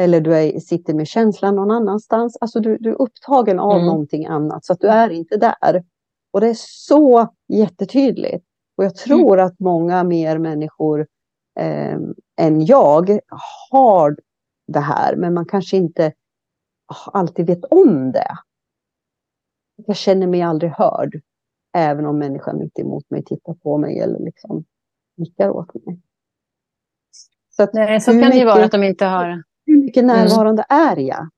Eller 0.00 0.20
du 0.20 0.36
är, 0.36 0.60
sitter 0.60 0.94
med 0.94 1.08
känslan 1.08 1.56
någon 1.56 1.70
annanstans. 1.70 2.36
Alltså 2.40 2.60
du, 2.60 2.76
du 2.78 2.90
är 2.90 3.02
upptagen 3.02 3.58
av 3.58 3.76
mm. 3.76 3.86
någonting 3.86 4.26
annat. 4.26 4.64
Så 4.64 4.72
att 4.72 4.80
du 4.80 4.88
är 4.88 5.10
inte 5.10 5.36
där. 5.36 5.84
Och 6.32 6.40
det 6.40 6.48
är 6.48 6.56
så 6.58 7.28
jättetydligt. 7.48 8.44
Och 8.76 8.84
jag 8.84 8.92
mm. 8.92 8.96
tror 8.96 9.34
mm. 9.34 9.46
att 9.46 9.60
många 9.60 10.04
mer 10.04 10.38
människor 10.38 11.06
eh, 11.56 11.98
än 12.36 12.66
jag 12.66 13.20
har 13.70 14.16
det 14.66 14.80
här. 14.80 15.16
Men 15.16 15.34
man 15.34 15.46
kanske 15.46 15.76
inte 15.76 16.12
alltid 17.06 17.46
vet 17.46 17.64
om 17.64 18.12
det. 18.12 18.36
Jag 19.76 19.96
känner 19.96 20.26
mig 20.26 20.42
aldrig 20.42 20.70
hörd. 20.70 21.20
Även 21.76 22.06
om 22.06 22.18
människan 22.18 22.58
mitt 22.58 22.78
emot 22.78 23.10
mig 23.10 23.24
tittar 23.24 23.54
på 23.54 23.78
mig 23.78 24.00
eller 24.00 24.18
liksom 24.18 24.64
nickar 25.16 25.50
åt 25.50 25.74
mig. 25.74 26.00
Så, 27.48 27.62
att 27.62 27.74
Nej, 27.74 28.00
så 28.00 28.10
kan 28.10 28.16
mycket, 28.16 28.32
det 28.32 28.38
ju 28.38 28.44
vara 28.44 28.64
att 28.64 28.72
de 28.72 28.82
inte 28.82 29.04
har... 29.04 29.42
Hur 29.66 29.82
mycket 29.82 30.02
mm. 30.02 30.16
närvarande 30.16 30.62
mm. 30.62 30.88
är 30.88 30.96
jag? 30.96 31.28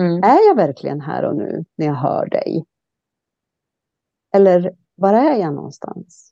Mm. 0.00 0.22
Är 0.22 0.48
jag 0.48 0.56
verkligen 0.56 1.00
här 1.00 1.24
och 1.24 1.36
nu 1.36 1.64
när 1.76 1.86
jag 1.86 1.94
hör 1.94 2.26
dig? 2.26 2.64
Eller 4.34 4.76
var 4.94 5.14
är 5.14 5.36
jag 5.36 5.54
någonstans? 5.54 6.31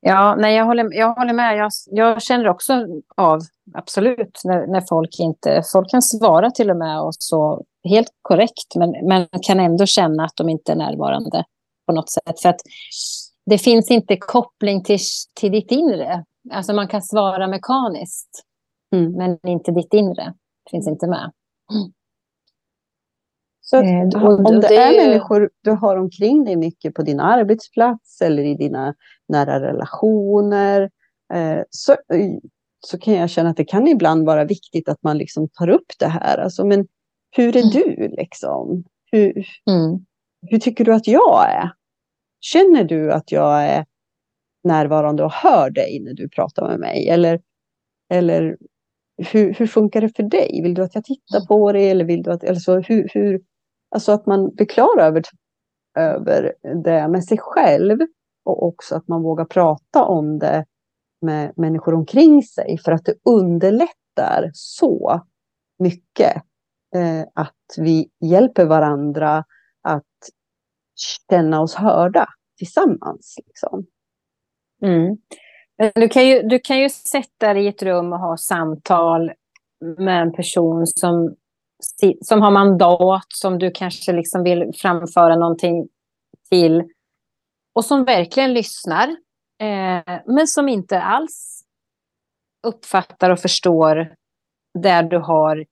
Ja, 0.00 0.34
nej, 0.38 0.56
jag, 0.56 0.64
håller, 0.64 0.88
jag 0.90 1.14
håller 1.14 1.32
med. 1.32 1.56
Jag, 1.56 1.70
jag 1.86 2.22
känner 2.22 2.48
också 2.48 2.86
av, 3.16 3.40
absolut, 3.74 4.40
när, 4.44 4.66
när 4.66 4.80
folk 4.80 5.18
inte... 5.18 5.62
Folk 5.72 5.90
kan 5.90 6.02
svara 6.02 6.50
till 6.50 6.70
och 6.70 6.76
med 6.76 7.00
och 7.00 7.14
så 7.14 7.64
helt 7.88 8.10
korrekt, 8.22 8.76
men, 8.76 8.90
men 9.08 9.26
kan 9.42 9.60
ändå 9.60 9.86
känna 9.86 10.24
att 10.24 10.36
de 10.36 10.48
inte 10.48 10.72
är 10.72 10.76
närvarande 10.76 11.44
på 11.86 11.92
något 11.92 12.10
sätt. 12.10 12.40
För 12.42 12.48
att 12.48 12.60
det 13.46 13.58
finns 13.58 13.90
inte 13.90 14.16
koppling 14.16 14.84
till, 14.84 14.98
till 15.40 15.52
ditt 15.52 15.70
inre. 15.70 16.24
Alltså 16.52 16.72
man 16.72 16.88
kan 16.88 17.02
svara 17.02 17.46
mekaniskt, 17.46 18.44
mm. 18.94 19.12
men 19.12 19.38
inte 19.46 19.72
ditt 19.72 19.94
inre. 19.94 20.34
finns 20.70 20.88
inte 20.88 21.06
med. 21.06 21.32
Så 23.60 23.76
eh, 23.76 24.24
om 24.24 24.60
det, 24.60 24.76
är 24.76 25.06
människor 25.06 25.50
du 25.62 25.70
har 25.70 25.96
omkring 25.96 26.44
dig 26.44 26.56
mycket 26.56 26.94
på 26.94 27.02
din 27.02 27.20
arbetsplats 27.20 28.20
eller 28.20 28.42
i 28.42 28.54
dina 28.54 28.94
nära 29.28 29.60
relationer, 29.60 30.90
eh, 31.34 31.62
så 31.70 31.96
så 32.80 32.98
kan 32.98 33.14
jag 33.14 33.30
känna 33.30 33.50
att 33.50 33.56
det 33.56 33.64
kan 33.64 33.88
ibland 33.88 34.26
vara 34.26 34.44
viktigt 34.44 34.88
att 34.88 35.02
man 35.02 35.18
liksom 35.18 35.48
tar 35.48 35.68
upp 35.68 35.92
det 35.98 36.06
här. 36.06 36.38
Alltså, 36.38 36.64
men 36.64 36.86
hur 37.36 37.56
är 37.56 37.60
Mm. 37.60 37.70
du 37.70 38.08
liksom? 38.08 38.84
Hur, 39.12 39.32
Mm. 39.70 40.06
hur 40.46 40.58
tycker 40.58 40.84
du 40.84 40.94
att 40.94 41.06
jag 41.08 41.50
är? 41.50 41.70
Känner 42.40 42.84
du 42.84 43.12
att 43.12 43.32
jag 43.32 43.62
är 43.64 43.86
närvarande 44.64 45.24
och 45.24 45.32
hör 45.32 45.70
dig 45.70 46.00
när 46.04 46.14
du 46.14 46.28
pratar 46.28 46.68
med 46.68 46.80
mig? 46.80 47.08
Eller, 47.08 47.40
eller 48.12 48.56
hur, 49.32 49.54
hur 49.54 49.66
funkar 49.66 50.00
det 50.00 50.16
för 50.16 50.22
dig? 50.22 50.60
Vill 50.62 50.74
du 50.74 50.82
att 50.82 50.94
jag 50.94 51.04
tittar 51.04 51.46
på 51.46 51.72
dig? 51.72 51.90
Eller 51.90 52.04
vill 52.04 52.22
du 52.22 52.30
att, 52.32 52.48
alltså, 52.48 52.78
hur, 52.80 53.08
hur, 53.14 53.40
alltså 53.94 54.12
att 54.12 54.26
man 54.26 54.54
blir 54.54 54.66
klar 54.66 54.98
över, 55.00 55.22
över 55.98 56.54
det 56.84 57.08
med 57.08 57.24
sig 57.24 57.38
själv. 57.40 57.98
Och 58.48 58.66
också 58.66 58.94
att 58.96 59.08
man 59.08 59.22
vågar 59.22 59.44
prata 59.44 60.04
om 60.04 60.38
det 60.38 60.64
med 61.20 61.52
människor 61.56 61.94
omkring 61.94 62.42
sig. 62.42 62.78
För 62.84 62.92
att 62.92 63.04
det 63.04 63.14
underlättar 63.24 64.50
så 64.52 65.20
mycket. 65.78 66.36
Eh, 66.94 67.24
att 67.34 67.54
vi 67.78 68.10
hjälper 68.20 68.64
varandra 68.64 69.44
att 69.82 70.04
känna 71.30 71.60
oss 71.60 71.74
hörda 71.74 72.26
tillsammans. 72.58 73.38
Liksom. 73.46 73.86
Mm. 74.82 75.16
Men 75.78 75.92
Du, 75.94 76.08
kan 76.08 76.26
ju, 76.26 76.42
du 76.42 76.58
kan 76.58 76.80
ju 76.80 76.88
sätta 76.88 77.54
dig 77.54 77.64
i 77.64 77.68
ett 77.68 77.82
rum 77.82 78.12
och 78.12 78.18
ha 78.18 78.36
samtal 78.36 79.32
med 79.98 80.22
en 80.22 80.32
person 80.32 80.86
som, 80.86 81.34
som 82.20 82.42
har 82.42 82.50
mandat, 82.50 83.26
som 83.28 83.58
du 83.58 83.70
kanske 83.70 84.12
liksom 84.12 84.42
vill 84.42 84.72
framföra 84.74 85.36
någonting 85.36 85.88
till. 86.50 86.84
Och 87.78 87.84
som 87.84 88.04
verkligen 88.04 88.54
lyssnar, 88.54 89.08
eh, 89.60 90.20
men 90.26 90.46
som 90.46 90.68
inte 90.68 91.00
alls 91.00 91.62
uppfattar 92.66 93.30
och 93.30 93.38
förstår 93.38 94.14
det 94.82 95.08
du 95.10 95.18
har 95.18 95.66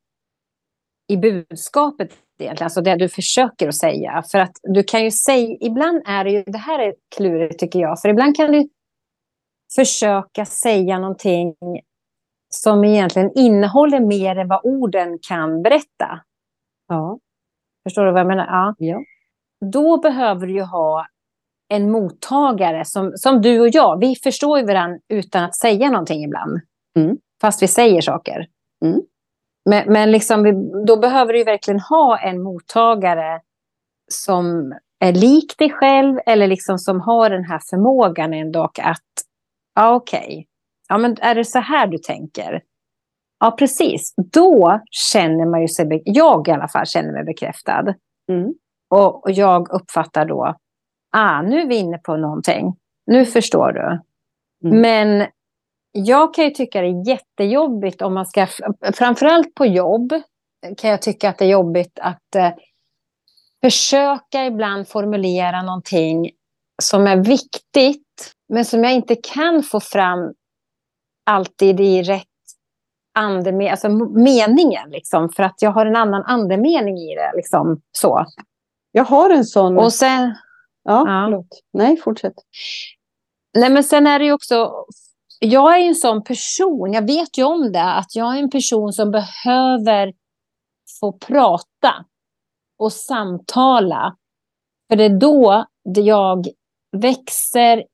i 1.09 1.17
budskapet 1.17 2.11
egentligen, 2.39 2.67
alltså 2.67 2.81
det 2.81 2.97
du 2.97 3.09
försöker 3.09 3.69
att 3.69 3.75
säga. 3.75 4.23
För 4.31 4.39
att 4.39 4.53
du 4.63 4.83
kan 4.83 5.05
ju 5.05 5.11
säga, 5.11 5.57
ibland 5.61 6.03
är 6.07 6.25
det 6.25 6.31
ju, 6.31 6.43
det 6.43 6.59
här 6.59 6.79
är 6.79 6.95
klurigt 7.17 7.61
tycker 7.61 7.79
jag, 7.79 8.01
för 8.01 8.09
ibland 8.09 8.37
kan 8.37 8.53
du 8.53 8.69
försöka 9.75 10.45
säga 10.45 10.99
någonting 10.99 11.55
som 12.49 12.85
egentligen 12.85 13.31
innehåller 13.35 14.01
mer 14.01 14.37
än 14.37 14.49
vad 14.49 14.61
orden 14.65 15.19
kan 15.29 15.63
berätta. 15.63 16.21
Ja. 16.89 17.19
Förstår 17.89 18.05
du 18.05 18.13
vad 18.13 18.21
jag 18.21 18.29
menar? 18.29 18.47
Ja. 18.47 18.75
Ja. 18.79 18.99
Då 19.73 19.99
behöver 19.99 20.47
du 20.47 20.53
ju 20.53 20.63
ha 20.63 21.07
en 21.69 21.91
mottagare 21.91 22.85
som, 22.85 23.13
som 23.17 23.43
du 23.43 23.61
och 23.61 23.69
jag. 23.69 24.01
Vi 24.01 24.17
förstår 24.17 24.59
ju 24.59 24.67
varandra 24.67 24.99
utan 25.09 25.45
att 25.45 25.57
säga 25.57 25.91
någonting 25.91 26.25
ibland. 26.25 26.61
Mm. 26.97 27.17
Fast 27.41 27.63
vi 27.63 27.69
säger 27.69 28.01
saker. 28.01 28.47
Mm. 28.85 29.01
Men, 29.71 29.93
men 29.93 30.13
liksom 30.13 30.43
vi, 30.43 30.53
då 30.87 30.97
behöver 30.97 31.33
du 31.33 31.45
verkligen 31.45 31.81
ha 31.81 32.19
en 32.19 32.43
mottagare 32.43 33.41
som 34.13 34.75
är 34.99 35.13
lik 35.13 35.59
dig 35.59 35.71
själv 35.71 36.19
eller 36.27 36.47
liksom 36.47 36.79
som 36.79 37.01
har 37.01 37.31
den 37.31 37.45
här 37.45 37.61
förmågan 37.71 38.35
ändå 38.35 38.63
att, 38.63 39.03
ja 39.75 39.95
okej, 39.95 40.47
ja 40.89 40.99
men 40.99 41.17
är 41.21 41.35
det 41.35 41.45
så 41.45 41.59
här 41.59 41.87
du 41.87 41.99
tänker? 41.99 42.63
Ja 43.41 43.51
precis, 43.59 44.15
då 44.33 44.81
känner 44.91 45.47
man 45.47 45.61
ju 45.61 45.69
sig, 45.69 46.03
jag 46.05 46.49
i 46.49 46.51
alla 46.51 46.69
fall 46.69 46.87
känner 46.87 47.13
mig 47.13 47.25
bekräftad. 47.25 47.95
Mm. 48.33 48.55
Och, 48.91 49.25
och 49.25 49.31
jag 49.31 49.73
uppfattar 49.73 50.25
då, 50.25 50.55
ah 51.17 51.43
nu 51.43 51.61
är 51.61 51.67
vi 51.67 51.77
inne 51.77 51.99
på 51.99 52.17
någonting, 52.17 52.77
nu 53.07 53.27
förstår 53.27 53.73
du. 53.73 54.01
Mm. 54.69 54.81
Men 54.81 55.27
jag 55.93 56.35
kan 56.35 56.45
ju 56.45 56.51
tycka 56.51 56.81
det 56.81 56.87
är 56.87 57.09
jättejobbigt 57.09 58.03
om 58.03 58.15
man 58.15 58.27
ska, 58.27 58.47
framförallt 58.95 59.55
på 59.55 59.67
jobb, 59.67 60.13
kan 60.77 60.91
jag 60.91 61.03
tycka 61.03 61.29
att 61.29 61.39
det 61.39 61.45
är 61.45 61.49
jobbigt 61.49 61.99
att 62.01 62.35
eh, 62.35 62.51
försöka 63.65 64.47
ibland 64.47 64.89
formulera 64.89 65.63
någonting 65.63 66.31
som 66.83 67.07
är 67.07 67.17
viktigt, 67.17 68.33
men 68.49 68.65
som 68.65 68.85
jag 68.85 68.93
inte 68.93 69.15
kan 69.15 69.63
få 69.63 69.81
fram 69.81 70.35
alltid 71.27 71.81
i 71.81 72.03
rätt 72.03 72.27
ande, 73.19 73.71
alltså 73.71 73.89
meningen, 74.15 74.91
liksom, 74.91 75.29
för 75.29 75.43
att 75.43 75.63
jag 75.63 75.71
har 75.71 75.87
en 75.87 75.97
annan 75.97 76.23
andemening 76.23 76.99
i 76.99 77.15
det. 77.15 77.33
Liksom, 77.37 77.81
så. 77.93 78.27
Jag 78.93 79.05
har 79.05 79.31
en 79.31 79.45
sån... 79.45 79.79
Och 79.79 79.93
sen, 79.93 80.35
ja, 80.87 81.05
Ja. 81.07 81.27
förlåt. 81.27 81.61
Nej, 81.73 81.97
fortsätt. 81.97 82.35
nej, 83.59 83.71
men 83.71 83.85
sen 83.85 84.07
är 84.07 84.19
det 84.19 84.25
ju 84.25 84.33
också, 84.33 84.73
jag 85.41 85.77
är 85.81 85.87
en 85.87 85.95
sån 85.95 86.25
person, 86.25 86.93
jag 86.93 87.07
vet 87.07 87.39
ju 87.39 87.45
om 87.45 87.73
det, 87.73 87.93
att 87.93 88.17
jag 88.17 88.35
är 88.37 88.39
en 88.43 88.51
person 88.51 88.93
som 88.93 89.11
behöver 89.11 90.13
få 91.01 91.13
prata 91.13 92.05
och 92.79 92.93
samtala. 92.93 94.17
För 94.89 94.97
det 94.97 95.05
är 95.05 95.21
då 95.21 95.65
jag 95.83 96.47
växer 96.97 97.85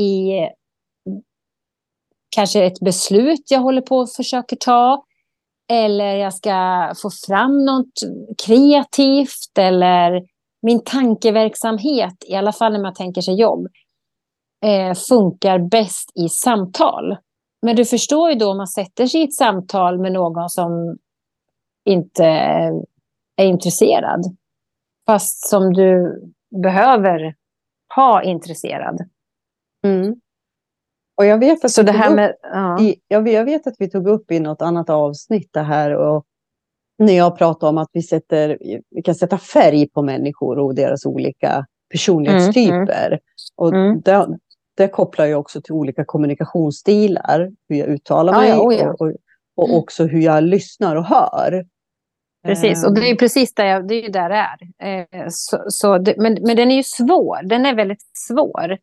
i 0.00 0.30
kanske 2.36 2.64
ett 2.64 2.80
beslut 2.80 3.50
jag 3.50 3.60
håller 3.60 3.82
på 3.82 4.00
att 4.00 4.12
försöka 4.12 4.56
ta. 4.60 5.04
Eller 5.72 6.14
jag 6.14 6.34
ska 6.34 6.92
få 7.02 7.10
fram 7.26 7.64
något 7.64 7.92
kreativt. 8.46 9.58
Eller 9.58 10.22
min 10.62 10.84
tankeverksamhet, 10.84 12.14
i 12.26 12.34
alla 12.34 12.52
fall 12.52 12.72
när 12.72 12.82
man 12.82 12.94
tänker 12.94 13.20
sig 13.20 13.40
jobb, 13.40 13.66
eh, 14.64 14.94
funkar 14.94 15.58
bäst 15.58 16.12
i 16.14 16.28
samtal. 16.28 17.16
Men 17.62 17.76
du 17.76 17.84
förstår 17.84 18.30
ju 18.30 18.38
då 18.38 18.50
om 18.50 18.56
man 18.56 18.66
sätter 18.66 19.06
sig 19.06 19.20
i 19.20 19.24
ett 19.24 19.34
samtal 19.34 19.98
med 19.98 20.12
någon 20.12 20.50
som 20.50 20.98
inte 21.84 22.24
är 23.36 23.44
intresserad. 23.44 24.36
Fast 25.06 25.48
som 25.48 25.72
du 25.72 26.20
behöver 26.62 27.34
ha 27.94 28.22
intresserad. 28.22 28.98
Mm. 29.84 30.20
Och 31.16 31.26
jag 31.26 31.38
vet 31.38 31.64
att 31.64 31.70
Så 31.70 31.82
det 31.82 31.92
här 31.92 32.10
upp 32.10 32.16
med... 32.16 32.36
Ja. 32.42 32.80
i, 32.80 33.00
jag, 33.08 33.22
vet- 33.22 33.32
jag 33.32 33.44
vet 33.44 33.66
att 33.66 33.74
vi 33.78 33.90
tog 33.90 34.08
upp 34.08 34.30
i 34.30 34.40
något 34.40 34.62
annat 34.62 34.90
avsnitt 34.90 35.52
det 35.52 35.62
här 35.62 35.96
och 35.96 36.26
när 37.00 37.12
jag 37.12 37.38
pratade 37.38 37.70
om 37.70 37.78
att 37.78 37.90
vi, 37.92 38.02
sätter, 38.02 38.58
vi 38.90 39.02
kan 39.02 39.14
sätta 39.14 39.38
färg 39.38 39.88
på 39.88 40.02
människor 40.02 40.58
och 40.58 40.74
deras 40.74 41.06
olika 41.06 41.66
personlighetstyper. 41.90 43.18
Och 43.56 43.68
Mm. 43.74 44.00
det, 44.00 44.26
det 44.76 44.88
kopplar 44.88 45.26
ju 45.26 45.34
också 45.34 45.62
till 45.62 45.72
olika 45.72 46.04
kommunikationsstilar, 46.04 47.50
hur 47.68 47.76
jag 47.76 47.88
uttalar 47.88 48.32
Ja, 48.32 48.40
mig 48.40 48.48
ja, 48.48 48.60
oh 48.60 48.74
ja. 48.74 48.90
och, 48.90 49.00
och, 49.00 49.12
och 49.56 49.68
Mm. 49.68 49.78
också 49.78 50.04
hur 50.04 50.20
jag 50.20 50.42
lyssnar 50.44 50.96
och 50.96 51.04
hör. 51.04 51.64
Precis, 52.46 52.84
och 52.86 52.94
det 52.94 53.00
är 53.00 53.10
Ehm, 53.10 53.16
precis 53.16 53.54
där, 53.54 53.64
jag, 53.64 53.88
det 53.88 54.04
är 54.06 54.12
där 54.12 54.28
det 54.28 54.46
är. 54.84 55.06
Eh, 55.20 55.26
så, 55.30 55.64
så 55.68 55.98
det, 55.98 56.14
men, 56.18 56.38
men 56.40 56.56
den 56.56 56.70
är 56.70 56.76
ju 56.76 56.82
svår. 56.82 57.42
Den 57.42 57.66
är 57.66 57.74
väldigt 57.74 58.02
svår. 58.28 58.78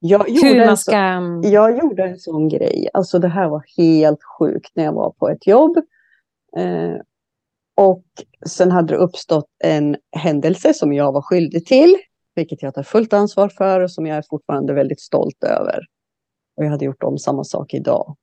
jag, 0.00 0.28
gjorde 0.28 0.64
en 0.64 0.76
ska... 0.76 1.20
jag 1.42 1.78
gjorde 1.78 2.02
en 2.04 2.18
sån 2.18 2.48
grej. 2.48 2.88
Alltså 2.94 3.18
det 3.18 3.28
här 3.28 3.48
var 3.48 3.64
helt 3.76 4.20
sjukt 4.38 4.70
när 4.74 4.84
jag 4.84 4.92
var 4.92 5.10
på 5.10 5.28
ett 5.28 5.46
jobb. 5.46 5.76
Eh, 6.56 6.94
och 7.76 8.04
sen 8.46 8.70
hade 8.70 8.92
det 8.94 8.98
uppstått 8.98 9.46
en 9.64 9.96
händelse 10.16 10.74
som 10.74 10.92
jag 10.92 11.12
var 11.12 11.22
skyldig 11.22 11.66
till. 11.66 11.96
Vilket 12.34 12.62
jag 12.62 12.74
tar 12.74 12.82
fullt 12.82 13.12
ansvar 13.12 13.48
för 13.48 13.80
och 13.80 13.90
som 13.90 14.06
jag 14.06 14.16
är 14.16 14.24
fortfarande 14.30 14.72
väldigt 14.72 15.00
stolt 15.00 15.44
över. 15.44 15.80
Och 16.56 16.64
jag 16.64 16.70
hade 16.70 16.84
gjort 16.84 17.02
om 17.02 17.18
samma 17.18 17.44
sak 17.44 17.74
idag. 17.74 18.16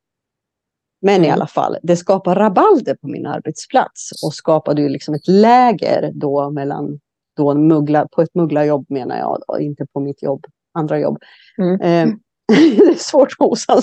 Men 1.01 1.23
i 1.23 1.27
Mm. 1.27 1.33
alla 1.33 1.47
fall, 1.47 1.77
det 1.83 1.97
skapar 1.97 2.35
rabalder 2.35 2.95
på 2.95 3.07
min 3.07 3.25
arbetsplats. 3.25 4.23
Och 4.25 4.33
skapade 4.33 4.81
ju 4.81 4.89
liksom 4.89 5.13
ett 5.13 5.27
läger 5.27 6.11
då 6.13 6.49
mellan 6.49 6.99
då 7.35 7.51
en 7.51 7.67
muggla, 7.67 8.07
på 8.11 8.21
ett 8.21 8.35
mugglarjobb 8.35 8.85
menar 8.89 9.17
jag. 9.17 9.41
Och 9.47 9.61
inte 9.61 9.85
på 9.93 9.99
mitt 9.99 10.23
jobb, 10.23 10.45
andra 10.73 10.99
jobb. 10.99 11.17
Mm. 11.57 11.81
Eh, 11.81 12.15
det 12.47 12.83
är 12.83 12.93
svårt 12.97 13.39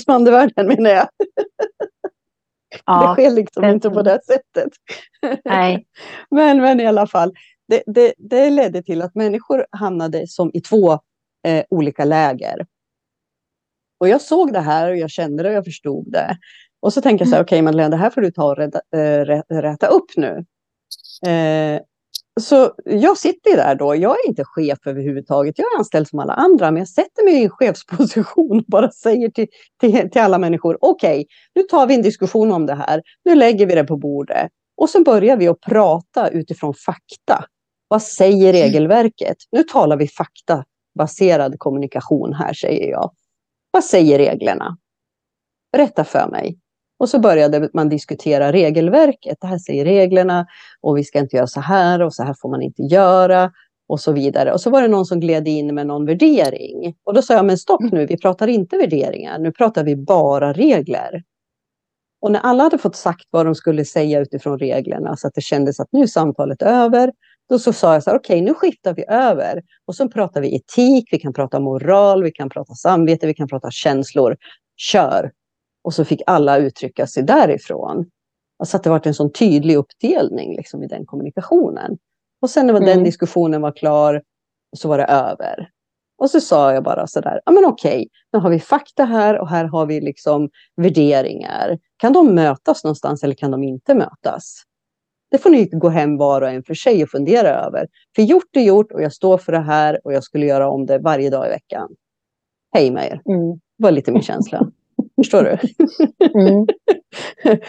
med 0.07 0.17
andevärlden 0.17 0.67
menar 0.67 0.91
jag. 0.91 1.09
Det 2.87 2.93
Ja, 2.93 3.15
sker 3.15 3.31
liksom 3.31 3.63
det- 3.63 3.71
inte 3.71 3.91
på 3.91 4.03
det 4.03 4.21
sättet. 4.25 4.69
nej. 5.45 5.87
Men, 6.31 6.63
men 6.63 6.81
i 6.81 6.87
alla 6.87 7.07
fall, 7.07 7.35
det, 7.69 7.83
det, 7.87 8.15
det 8.19 8.51
ledde 8.51 8.83
till 8.83 9.03
att 9.03 9.15
människor 9.15 9.67
hamnade 9.71 10.27
som 10.29 10.51
i 10.55 10.61
två 10.61 10.93
eh, 11.47 11.65
olika 11.71 12.05
läger. 12.05 12.67
Och 14.01 14.09
jag 14.09 14.21
såg 14.21 14.53
det 14.53 14.61
här 14.61 14.91
och 14.91 14.97
jag 14.97 15.11
kände 15.11 15.43
det 15.43 15.49
och 15.49 15.55
jag 15.55 15.65
förstod 15.65 16.13
det. 16.13 16.37
Och 16.81 16.93
så 16.93 17.01
tänkte 17.01 17.23
jag 17.23 17.29
så 17.29 17.35
här, 17.37 17.43
okej 17.43 17.63
Madeleine, 17.63 17.91
det 17.91 17.97
här 17.97 18.11
får 18.11 18.21
du 18.21 18.31
ta 18.31 18.45
och 18.47 18.57
rätta, 18.57 18.81
eh, 18.97 19.25
rä- 19.25 19.43
rätta 19.63 19.87
upp 19.87 20.11
nu. 20.17 20.45
Eh, 21.27 21.81
så 22.41 22.73
jag 22.85 23.19
sitter 23.19 23.57
där 23.57 23.75
då, 23.75 23.97
jag 23.97 24.11
är 24.11 24.29
inte 24.29 24.45
chef 24.45 24.79
överhuvudtaget, 24.87 25.59
jag 25.59 25.75
är 25.75 25.79
anställd 25.79 26.09
som 26.09 26.19
alla 26.19 26.33
andra, 26.33 26.71
men 26.71 26.79
jag 26.79 26.89
sätter 26.89 27.25
mig 27.25 27.35
i 27.35 27.45
en 27.45 27.51
chefsposition 27.51 28.59
och 28.59 28.65
bara 28.69 28.91
säger 28.91 29.31
till, 29.31 29.47
till, 29.81 30.11
till 30.11 30.21
alla 30.21 30.39
människor, 30.39 30.79
okej, 30.81 31.27
nu 31.55 31.63
tar 31.63 31.87
vi 31.87 31.95
en 31.95 32.03
diskussion 32.03 32.53
om 32.53 32.67
det 32.67 32.75
här, 32.75 33.03
nu 33.25 33.35
lägger 33.35 33.67
vi 33.67 33.75
det 33.75 33.85
på 33.85 33.97
bordet. 33.97 34.51
Och 34.77 34.91
sen 34.91 35.05
börjar 35.05 35.37
vi 35.37 35.49
att 35.49 35.61
prata 35.61 36.29
utifrån 36.29 36.75
fakta. 36.75 37.45
Vad 37.89 38.03
säger 38.03 38.53
regelverket? 38.53 39.37
Nu 39.51 39.63
talar 39.63 39.97
vi 39.97 40.09
faktabaserad 40.09 41.59
kommunikation 41.59 42.33
här, 42.35 42.55
säger 42.55 42.91
jag. 42.91 43.11
Vad 43.71 43.85
säger 43.85 44.19
reglerna? 44.19 44.77
Berätta 45.73 46.05
för 46.05 46.29
mig. 46.29 46.59
Och 46.99 47.09
så 47.09 47.19
började 47.19 47.71
man 47.73 47.89
diskutera 47.89 48.53
regelverket. 48.53 49.39
Det 49.41 49.47
här 49.47 49.59
säger 49.59 49.85
reglerna 49.85 50.47
och 50.81 50.99
vi 50.99 51.05
ska 51.05 51.19
inte 51.19 51.37
göra 51.37 51.47
så 51.47 51.61
här 51.61 52.03
och 52.03 52.15
så 52.15 52.23
här 52.23 52.35
får 52.41 52.49
man 52.49 52.63
inte 52.63 52.83
göra 52.83 53.53
och 53.89 54.01
så 54.01 54.13
vidare. 54.13 54.53
Och 54.53 54.61
så 54.61 54.71
var 54.71 54.83
det 54.83 54.89
någon 54.89 55.07
som 55.07 55.21
gled 55.21 55.49
in 55.49 55.75
med 55.75 55.87
någon 55.87 56.07
värdering. 56.07 56.95
Och 57.05 57.15
då 57.15 57.23
sa 57.23 57.35
jag, 57.35 57.45
men 57.45 57.59
stopp 57.59 57.81
nu, 57.81 58.07
vi 58.07 58.17
pratar 58.17 58.49
inte 58.49 58.77
värderingar, 58.77 59.39
nu 59.39 59.53
pratar 59.53 59.85
vi 59.85 59.97
bara 59.97 60.53
regler. 60.53 61.23
Och 62.21 62.33
när 62.33 62.41
alla 62.41 62.63
hade 62.63 62.79
fått 62.79 62.97
sagt 62.97 63.25
vad 63.31 63.47
de 63.47 63.55
skulle 63.55 63.85
säga 63.85 64.21
utifrån 64.21 64.59
reglerna 64.59 65.17
så 65.17 65.29
att 65.29 65.35
det 65.35 65.41
kändes 65.41 65.81
att 65.81 65.89
nu 65.93 66.03
är 66.03 66.07
samtalet 66.07 66.63
över, 66.63 67.13
då 67.49 67.59
så 67.59 67.73
sa 67.73 67.93
jag 67.93 68.03
så 68.03 68.11
här, 68.11 68.19
okej, 68.19 68.35
okay, 68.35 68.45
nu 68.45 68.55
skiftar 68.55 68.95
vi 68.95 69.05
över 69.09 69.63
och 69.87 69.95
så 69.95 70.09
pratar 70.09 70.41
vi 70.41 70.57
etik, 70.57 71.09
vi 71.13 71.19
kan 71.19 71.33
prata 71.33 71.61
moral, 71.61 72.23
vi 72.23 72.31
kan 72.31 72.49
prata 72.49 72.75
samvete, 72.75 73.27
vi 73.27 73.35
kan 73.35 73.49
prata 73.49 73.71
känslor. 73.71 74.37
Kör! 74.77 75.31
Och 75.87 75.95
så 75.95 76.05
fick 76.05 76.23
alla 76.27 76.59
uttrycka 76.59 77.07
sig 77.07 77.23
därifrån. 77.23 78.07
Alltså 78.59 78.77
att 78.77 78.83
det 78.83 78.91
var 78.91 79.07
en 79.07 79.15
sån 79.15 79.33
tydlig 79.33 79.77
uppdelning 79.77 80.57
liksom, 80.57 80.83
i 80.83 80.87
den 80.87 81.07
kommunikationen. 81.07 81.99
Och 82.41 82.51
sen 82.51 82.67
när 82.67 82.75
mm. 82.75 82.87
den 82.87 83.05
diskussionen 83.05 83.63
var 83.63 83.73
klar 83.73 84.23
så 84.77 84.89
var 84.89 84.99
det 84.99 85.05
över. 85.05 85.71
Och 86.19 86.31
så 86.31 86.41
sa 86.41 86.73
jag 86.73 86.85
bara 86.85 87.07
så 87.07 87.21
där, 87.21 87.41
ja 87.45 87.53
men 87.53 87.65
okej, 87.65 88.09
nu 88.33 88.39
har 88.39 88.51
vi 88.51 88.61
fakta 88.61 89.05
här 89.05 89.39
och 89.41 89.49
här 89.49 89.65
har 89.65 89.87
vi 89.87 90.01
liksom 90.01 90.51
värderingar. 90.77 91.79
Kan 91.97 92.13
de 92.13 92.35
mötas 92.35 92.85
någonstans 92.85 93.25
eller 93.25 93.35
kan 93.35 93.51
de 93.51 93.63
inte 93.63 93.95
mötas? 93.95 94.63
Det 95.31 95.39
får 95.39 95.51
ni 95.51 95.67
gå 95.67 95.89
hem 95.89 96.17
var 96.17 96.43
och 96.43 96.49
en 96.49 96.63
för 96.63 96.75
sig 96.75 97.03
och 97.03 97.11
fundera 97.11 97.49
över. 97.49 97.89
För 98.17 98.23
gjort 98.23 98.57
är 98.57 98.61
gjort 98.61 98.93
och 98.93 99.03
jag 99.03 99.13
står 99.13 99.39
för 99.39 99.53
det 99.53 99.63
här 99.63 100.01
och 100.05 100.13
jag 100.13 100.25
skulle 100.25 100.47
göra 100.47 100.69
om 100.69 100.87
det 100.87 100.99
varje 100.99 101.31
dag 101.31 101.47
i 101.47 101.51
veckan. 101.51 101.89
Hej 102.75 102.91
med 102.91 103.05
er. 103.05 103.21
Mm. 103.35 103.53
Det 103.53 103.83
var 103.83 103.91
lite 103.91 104.13
min 104.13 104.23
känsla. 104.23 104.71
Förstår 105.17 105.43
du? 105.43 105.59
Mm. 106.41 106.67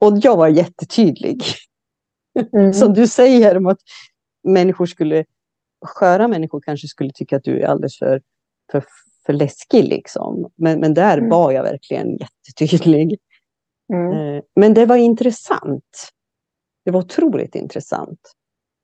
och 0.00 0.18
jag 0.22 0.36
var 0.36 0.48
jättetydlig. 0.48 1.42
Mm. 2.52 2.72
Som 2.72 2.94
du 2.94 3.06
säger 3.06 3.56
om 3.56 3.66
att 3.66 3.80
människor 4.44 4.86
skulle, 4.86 5.24
sköra 5.84 6.28
människor 6.28 6.60
kanske 6.60 6.88
skulle 6.88 7.10
tycka 7.12 7.36
att 7.36 7.44
du 7.44 7.60
är 7.60 7.66
alldeles 7.66 7.98
för, 7.98 8.22
för, 8.72 8.84
för 9.26 9.32
läskig. 9.32 9.84
Liksom. 9.84 10.50
Men, 10.56 10.80
men 10.80 10.94
där 10.94 11.18
mm. 11.18 11.30
var 11.30 11.52
jag 11.52 11.62
verkligen 11.62 12.16
jättetydlig. 12.16 13.18
Mm. 13.92 14.12
Eh, 14.12 14.42
men 14.56 14.74
det 14.74 14.86
var 14.86 14.96
intressant. 14.96 16.12
Det 16.84 16.90
var 16.90 17.00
otroligt 17.00 17.54
intressant 17.54 18.20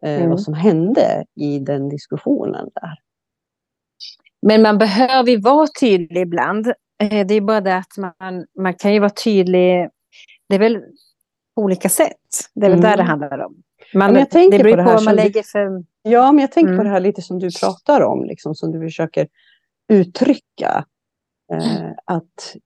eh, 0.04 0.16
mm. 0.16 0.30
vad 0.30 0.40
som 0.40 0.54
hände 0.54 1.24
i 1.34 1.58
den 1.58 1.88
diskussionen 1.88 2.70
där. 2.74 2.98
Men 4.46 4.62
man 4.62 4.78
behöver 4.78 5.30
ju 5.30 5.40
vara 5.40 5.66
tydlig 5.80 6.20
ibland. 6.20 6.72
Eh, 6.98 7.26
det 7.26 7.34
är 7.34 7.40
bara 7.40 7.60
det 7.60 7.76
att 7.76 7.96
man, 7.96 8.46
man 8.58 8.74
kan 8.74 8.92
ju 8.92 9.00
vara 9.00 9.10
tydlig. 9.10 9.88
Det 10.48 10.54
är 10.54 10.58
väl 10.58 10.80
på 11.54 11.62
olika 11.62 11.88
sätt. 11.88 12.16
Det 12.54 12.66
är 12.66 12.70
väl 12.70 12.78
mm. 12.78 12.90
där 12.90 12.96
det 12.96 13.02
handlar 13.02 13.38
om. 13.38 13.62
Man, 13.94 14.14
ja, 14.14 14.26
det 14.30 14.58
beror 14.58 14.76
på, 14.76 14.84
på 14.84 14.90
vad 14.90 15.04
man 15.04 15.16
lägger 15.16 15.42
för... 15.42 15.84
Ja, 16.02 16.32
men 16.32 16.40
jag 16.40 16.52
tänker 16.52 16.68
mm. 16.68 16.78
på 16.78 16.84
det 16.84 16.90
här 16.90 17.00
lite 17.00 17.22
som 17.22 17.38
du 17.38 17.50
pratar 17.60 18.00
om, 18.00 18.24
liksom, 18.24 18.54
som 18.54 18.72
du 18.72 18.80
försöker 18.80 19.28
uttrycka. 19.88 20.84
Eh, 21.52 21.90
att 22.04 22.56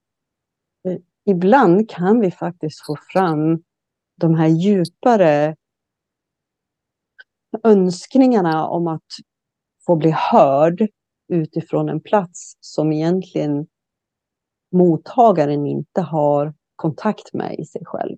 eh, 0.89 0.97
ibland 1.27 1.91
kan 1.91 2.21
vi 2.21 2.31
faktiskt 2.31 2.87
få 2.87 2.97
fram 3.13 3.63
de 4.21 4.35
här 4.35 4.49
djupare 4.49 5.57
önskningarna 7.65 8.67
om 8.67 8.87
att 8.87 9.07
få 9.87 9.97
bli 9.97 10.11
hörd 10.11 10.89
utifrån 11.33 11.89
en 11.89 12.01
plats 12.01 12.57
som 12.61 12.93
egentligen 12.93 13.67
mottagaren 14.73 15.67
inte 15.67 16.01
har 16.01 16.55
kontakt 16.77 17.33
med 17.33 17.59
i 17.59 17.65
sig 17.65 17.83
själv. 17.85 18.17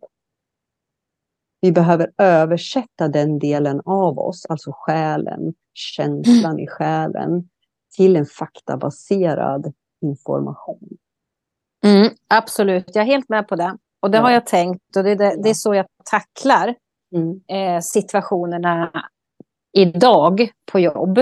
Vi 1.60 1.72
behöver 1.72 2.12
översätta 2.18 3.08
den 3.08 3.38
delen 3.38 3.80
av 3.84 4.18
oss, 4.18 4.46
alltså 4.46 4.70
själen, 4.74 5.54
känslan 5.74 6.58
i 6.60 6.66
själen, 6.66 7.48
till 7.96 8.16
en 8.16 8.26
faktabaserad 8.26 9.72
information. 10.02 10.88
Mm, 11.84 12.10
absolut, 12.28 12.90
jag 12.94 13.02
är 13.02 13.06
helt 13.06 13.28
med 13.28 13.48
på 13.48 13.56
det. 13.56 13.76
Och 14.00 14.10
det 14.10 14.18
ja. 14.18 14.22
har 14.22 14.30
jag 14.30 14.46
tänkt 14.46 14.96
och 14.96 15.04
det, 15.04 15.14
det, 15.14 15.42
det 15.42 15.50
är 15.50 15.54
så 15.54 15.74
jag 15.74 15.86
tacklar 16.04 16.74
mm. 17.14 17.40
eh, 17.48 17.80
situationerna 17.80 19.04
idag 19.72 20.50
på 20.72 20.80
jobb. 20.80 21.18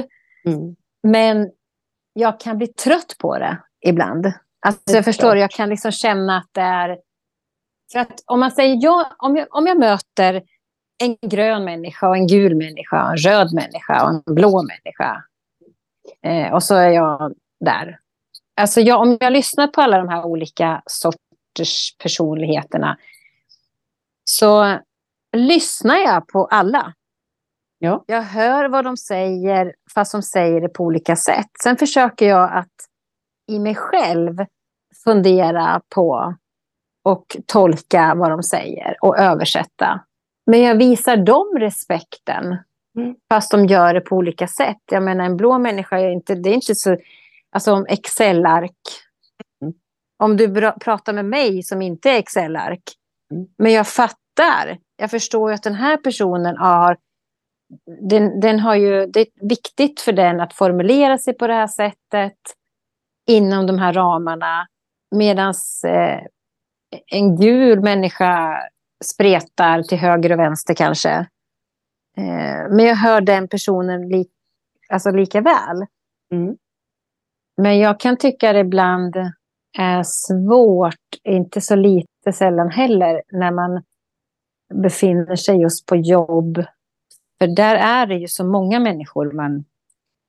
Mm. 0.46 0.76
Men 1.02 1.50
jag 2.12 2.40
kan 2.40 2.58
bli 2.58 2.66
trött 2.66 3.16
på 3.18 3.38
det 3.38 3.58
ibland. 3.80 4.32
Alltså 4.66 4.96
jag 4.96 5.04
förstår, 5.04 5.36
jag 5.36 5.50
kan 5.50 5.68
liksom 5.68 5.92
känna 5.92 6.36
att 6.38 6.48
det 6.52 6.60
är 6.60 6.98
för 7.92 7.98
att 7.98 8.22
om 8.26 8.40
man 8.40 8.50
säger 8.50 8.78
ja, 8.80 9.12
om 9.18 9.36
jag, 9.36 9.46
om 9.50 9.66
jag 9.66 9.78
möter 9.78 10.42
en 10.98 11.16
grön 11.30 11.64
människa 11.64 12.08
och 12.08 12.16
en 12.16 12.26
gul 12.26 12.54
människa, 12.54 13.10
en 13.10 13.16
röd 13.16 13.54
människa 13.54 14.04
och 14.04 14.10
en 14.10 14.34
blå 14.34 14.62
människa. 14.62 15.24
Eh, 16.22 16.54
och 16.54 16.62
så 16.62 16.74
är 16.74 16.88
jag 16.88 17.34
där. 17.60 17.98
Alltså 18.56 18.80
jag, 18.80 19.00
om 19.00 19.16
jag 19.20 19.32
lyssnar 19.32 19.66
på 19.66 19.80
alla 19.80 19.98
de 19.98 20.08
här 20.08 20.24
olika 20.24 20.82
sorters 20.86 21.96
personligheterna 21.98 22.98
så 24.24 24.78
lyssnar 25.36 25.96
jag 25.96 26.28
på 26.28 26.46
alla. 26.46 26.94
Ja. 27.78 28.04
Jag 28.06 28.22
hör 28.22 28.68
vad 28.68 28.84
de 28.84 28.96
säger, 28.96 29.74
fast 29.94 30.12
de 30.12 30.22
säger 30.22 30.60
det 30.60 30.68
på 30.68 30.84
olika 30.84 31.16
sätt. 31.16 31.50
Sen 31.62 31.76
försöker 31.76 32.28
jag 32.28 32.52
att 32.52 32.72
i 33.48 33.58
mig 33.58 33.74
själv 33.74 34.38
fundera 35.04 35.80
på 35.94 36.34
och 37.04 37.36
tolka 37.46 38.14
vad 38.16 38.30
de 38.30 38.42
säger 38.42 38.96
och 39.00 39.18
översätta. 39.18 40.00
Men 40.46 40.62
jag 40.62 40.74
visar 40.74 41.16
dem 41.16 41.58
respekten, 41.58 42.56
mm. 42.98 43.14
fast 43.32 43.50
de 43.50 43.66
gör 43.66 43.94
det 43.94 44.00
på 44.00 44.16
olika 44.16 44.46
sätt. 44.46 44.82
Jag 44.90 45.02
menar, 45.02 45.24
en 45.24 45.36
blå 45.36 45.58
människa 45.58 45.98
är 45.98 46.10
inte, 46.10 46.34
det 46.34 46.50
är 46.50 46.54
inte 46.54 46.74
så... 46.74 46.96
Alltså 47.54 47.72
om 47.72 47.86
Excel-ark. 47.88 48.76
Mm. 49.62 49.74
Om 50.18 50.36
du 50.36 50.72
pratar 50.80 51.12
med 51.12 51.24
mig 51.24 51.62
som 51.62 51.82
inte 51.82 52.10
är 52.10 52.18
Excel-ark. 52.18 52.82
Mm. 53.32 53.46
Men 53.58 53.72
jag 53.72 53.88
fattar. 53.88 54.78
Jag 54.96 55.10
förstår 55.10 55.52
att 55.52 55.62
den 55.62 55.74
här 55.74 55.96
personen 55.96 56.56
har... 56.56 56.96
Den, 58.00 58.40
den 58.40 58.60
har 58.60 58.74
ju, 58.74 59.06
det 59.06 59.20
är 59.20 59.26
viktigt 59.48 60.00
för 60.00 60.12
den 60.12 60.40
att 60.40 60.52
formulera 60.52 61.18
sig 61.18 61.34
på 61.34 61.46
det 61.46 61.54
här 61.54 61.66
sättet 61.66 62.38
inom 63.26 63.66
de 63.66 63.78
här 63.78 63.92
ramarna. 63.92 64.66
Medan 65.10 65.54
eh, 65.86 66.20
en 67.06 67.36
gul 67.36 67.80
människa 67.80 68.58
spretar 69.04 69.82
till 69.82 69.98
höger 69.98 70.32
och 70.32 70.38
vänster 70.38 70.74
kanske. 70.74 71.10
Eh, 72.16 72.70
men 72.70 72.78
jag 72.78 72.96
hör 72.96 73.20
den 73.20 73.48
personen 73.48 74.08
li 74.08 74.26
alltså 74.88 75.10
lika 75.10 75.40
väl. 75.40 75.86
Mm. 76.32 76.56
Men 77.56 77.78
jag 77.78 78.00
kan 78.00 78.16
tycka 78.16 78.52
det 78.52 78.60
ibland 78.60 79.16
är 79.78 80.02
svårt, 80.02 80.94
inte 81.24 81.60
så 81.60 81.76
lite 81.76 82.32
sällan 82.32 82.70
heller, 82.70 83.22
när 83.32 83.50
man 83.50 83.82
befinner 84.74 85.36
sig 85.36 85.60
just 85.60 85.86
på 85.86 85.96
jobb. 85.96 86.64
För 87.38 87.46
där 87.46 87.76
är 87.76 88.06
det 88.06 88.14
ju 88.14 88.28
så 88.28 88.46
många 88.46 88.80
människor 88.80 89.32
man 89.32 89.64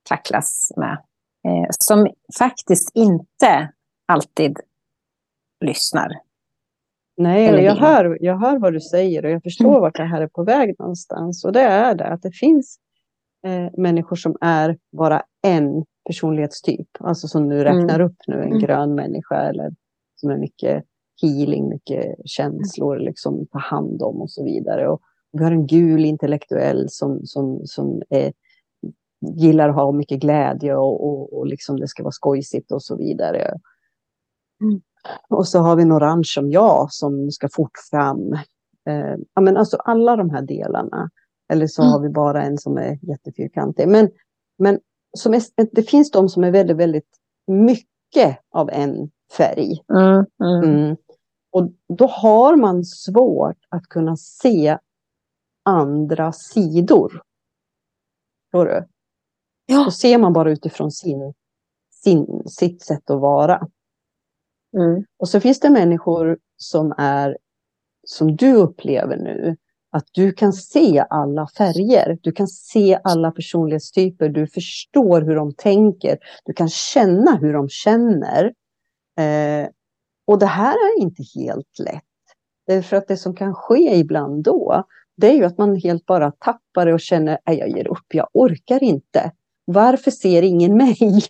tacklas 0.04 0.72
med. 0.78 1.04
Eh, 1.48 1.68
som 1.80 2.08
faktiskt 2.38 2.92
inte 2.94 3.70
alltid 4.06 4.60
lyssnar. 5.66 6.12
Nej, 7.18 7.64
jag, 7.64 7.76
hör, 7.76 8.18
jag 8.22 8.38
hör 8.38 8.60
vad 8.60 8.74
du 8.74 8.82
säger 8.82 9.26
och 9.26 9.32
jag 9.32 9.44
förstår 9.44 9.70
mm. 9.70 9.82
vart 9.82 9.96
det 9.96 10.04
här 10.04 10.22
är 10.22 10.28
på 10.28 10.44
väg 10.44 10.76
någonstans. 10.80 11.46
Och 11.46 11.54
det 11.54 11.62
är 11.62 11.96
det, 11.96 12.06
att 12.06 12.22
det 12.22 12.32
finns 12.32 12.78
eh, 13.48 13.70
människor 13.78 14.16
som 14.16 14.38
är 14.42 14.78
bara 14.98 15.24
en 15.42 15.86
personlighetstyp. 16.08 16.88
Alltså 17.00 17.28
som 17.28 17.50
du 17.50 17.64
räknar 17.64 17.96
mm. 17.96 18.08
upp 18.08 18.18
nu, 18.28 18.36
en 18.36 18.48
mm. 18.48 18.60
grön 18.60 18.96
människa 18.96 19.36
eller 19.36 19.72
som 20.16 20.30
är 20.30 20.38
mycket 20.38 20.84
healing, 21.22 21.70
mycket 21.70 22.16
känslor, 22.26 23.00
liksom 23.00 23.48
ta 23.52 23.60
hand 23.60 24.02
om 24.02 24.22
och 24.22 24.32
så 24.32 24.44
vidare. 24.44 24.88
Och 24.88 25.02
vi 25.32 25.44
har 25.44 25.52
en 25.52 25.68
gul 25.68 26.06
intellektuell 26.06 26.90
som, 26.90 27.26
som, 27.26 27.62
som 27.66 28.02
är, 28.10 28.34
gillar 29.36 29.70
att 29.70 29.76
ha 29.76 29.92
mycket 29.92 30.20
glädje 30.20 30.76
och, 30.76 31.08
och, 31.08 31.38
och 31.38 31.48
liksom 31.48 31.80
det 31.80 31.88
ska 31.88 32.04
vara 32.04 32.12
skojsigt 32.12 32.72
och 32.72 32.84
så 32.84 32.98
vidare. 32.98 33.60
Mm. 34.62 34.82
Och 35.30 35.48
så 35.48 35.60
har 35.60 35.76
vi 35.76 35.84
en 35.84 35.92
orange 35.92 36.24
som 36.26 36.52
jag 36.52 36.94
som 36.94 37.32
ska 37.32 37.50
fort 37.50 37.78
fram. 37.92 38.34
Eh, 38.90 39.16
ja, 39.34 39.42
men 39.42 39.58
alltså 39.58 39.78
alla 39.78 40.16
de 40.16 40.30
här 40.30 40.42
delarna. 40.42 41.10
Eller 41.54 41.68
så 41.68 41.82
mm. 41.82 41.92
har 41.92 42.00
vi 42.00 42.10
bara 42.10 42.44
en 42.44 42.58
som 42.58 42.78
är 42.78 43.00
jättefyrkantig. 43.02 43.88
Men, 43.88 44.10
men 44.58 44.80
som 45.18 45.34
är, 45.34 45.42
det 45.72 45.84
finns 45.84 46.12
de 46.12 46.30
som 46.30 46.44
är 46.44 46.52
väldigt, 46.52 46.78
väldigt 46.78 47.10
mycket 47.48 48.40
av 48.52 48.70
en 48.70 49.12
färg. 49.38 49.84
Mm, 49.94 50.26
mm. 50.44 50.64
Mm. 50.64 50.96
Och 51.52 51.72
då 51.98 52.08
har 52.08 52.56
man 52.56 52.84
svårt 52.84 53.58
att 53.70 53.84
kunna 53.84 54.18
se 54.18 54.78
andra 55.64 56.32
sidor. 56.32 57.22
Förstår 58.52 58.66
du? 58.66 58.88
Ja. 59.74 59.84
Då 59.84 59.92
ser 59.92 60.18
man 60.18 60.34
bara 60.34 60.52
utifrån 60.52 60.92
sin, 60.92 61.34
sin, 61.92 62.44
sitt 62.46 62.82
sätt 62.82 63.10
att 63.10 63.22
vara. 63.22 63.68
Mm. 64.78 65.04
Och 65.20 65.30
så 65.30 65.40
finns 65.40 65.60
det 65.60 65.70
människor 65.70 66.38
som 66.58 66.94
är 66.98 67.38
som 68.04 68.36
du 68.36 68.54
upplever 68.54 69.18
nu, 69.18 69.58
att 69.92 70.08
du 70.12 70.32
kan 70.32 70.54
se 70.54 71.06
alla 71.10 71.48
färger, 71.58 72.18
du 72.22 72.32
kan 72.32 72.48
se 72.48 73.00
alla 73.04 73.32
personlighetstyper, 73.32 74.30
du 74.30 74.48
förstår 74.48 75.22
hur 75.22 75.36
de 75.36 75.54
tänker, 75.54 76.18
du 76.46 76.54
kan 76.54 76.70
känna 76.70 77.36
hur 77.36 77.54
de 77.54 77.70
känner. 77.70 78.46
Eh, 79.18 79.68
och 80.28 80.40
det 80.40 80.46
här 80.46 80.74
är 80.74 81.02
inte 81.02 81.24
helt 81.36 81.80
lätt. 81.80 82.04
Därför 82.68 82.98
att 82.98 83.08
det 83.08 83.18
som 83.18 83.36
kan 83.36 83.56
ske 83.56 83.96
ibland 83.96 84.44
då, 84.44 84.84
det 85.18 85.28
är 85.28 85.34
ju 85.34 85.46
att 85.46 85.58
man 85.58 85.76
helt 85.76 86.06
bara 86.06 86.32
tappar 86.32 86.86
det 86.86 86.94
och 86.94 87.00
känner, 87.00 87.38
att 87.44 87.58
jag 87.58 87.70
ger 87.70 87.88
upp, 87.88 88.06
jag 88.14 88.28
orkar 88.34 88.84
inte. 88.84 89.32
Varför 89.66 90.12
ser 90.12 90.42
ingen 90.42 90.78
mig? 90.78 91.24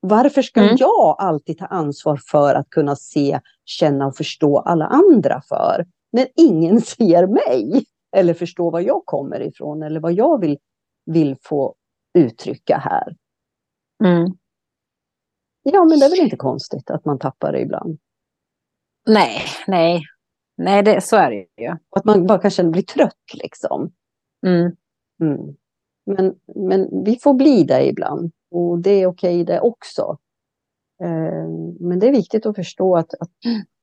Varför 0.00 0.42
ska 0.42 0.60
mm. 0.60 0.76
jag 0.78 1.16
alltid 1.18 1.58
ta 1.58 1.66
ansvar 1.66 2.20
för 2.30 2.54
att 2.54 2.70
kunna 2.70 2.96
se, 2.96 3.40
känna 3.64 4.06
och 4.06 4.16
förstå 4.16 4.58
alla 4.58 4.86
andra 4.86 5.42
för? 5.48 5.86
När 6.12 6.28
ingen 6.36 6.80
ser 6.82 7.26
mig 7.26 7.84
eller 8.16 8.34
förstår 8.34 8.70
var 8.70 8.80
jag 8.80 9.02
kommer 9.04 9.40
ifrån 9.40 9.82
eller 9.82 10.00
vad 10.00 10.12
jag 10.12 10.40
vill, 10.40 10.58
vill 11.06 11.36
få 11.42 11.74
uttrycka 12.18 12.76
här. 12.76 13.16
Mm. 14.04 14.32
Ja, 15.62 15.84
men 15.84 15.98
det 15.98 16.06
är 16.06 16.10
väl 16.10 16.18
inte 16.18 16.36
konstigt 16.36 16.90
att 16.90 17.04
man 17.04 17.18
tappar 17.18 17.52
det 17.52 17.60
ibland. 17.60 17.98
Nej, 19.06 19.42
nej. 19.66 20.02
Nej, 20.56 20.82
det, 20.82 21.00
så 21.00 21.16
är 21.16 21.30
det 21.30 21.62
ju. 21.62 21.76
Att 21.96 22.04
man 22.04 22.26
bara 22.26 22.38
kanske 22.38 22.64
blir 22.64 22.82
trött 22.82 23.34
liksom. 23.34 23.92
Mm. 24.46 25.56
Men, 26.16 26.40
men 26.54 27.04
vi 27.04 27.18
får 27.22 27.34
bli 27.34 27.64
det 27.64 27.86
ibland. 27.88 28.32
Och 28.50 28.78
det 28.78 28.90
är 28.90 29.06
okej 29.06 29.44
det 29.44 29.60
också. 29.60 30.18
Eh, 31.02 31.48
men 31.80 31.98
det 31.98 32.08
är 32.08 32.12
viktigt 32.12 32.46
att 32.46 32.56
förstå 32.56 32.96
att, 32.96 33.14
att 33.14 33.30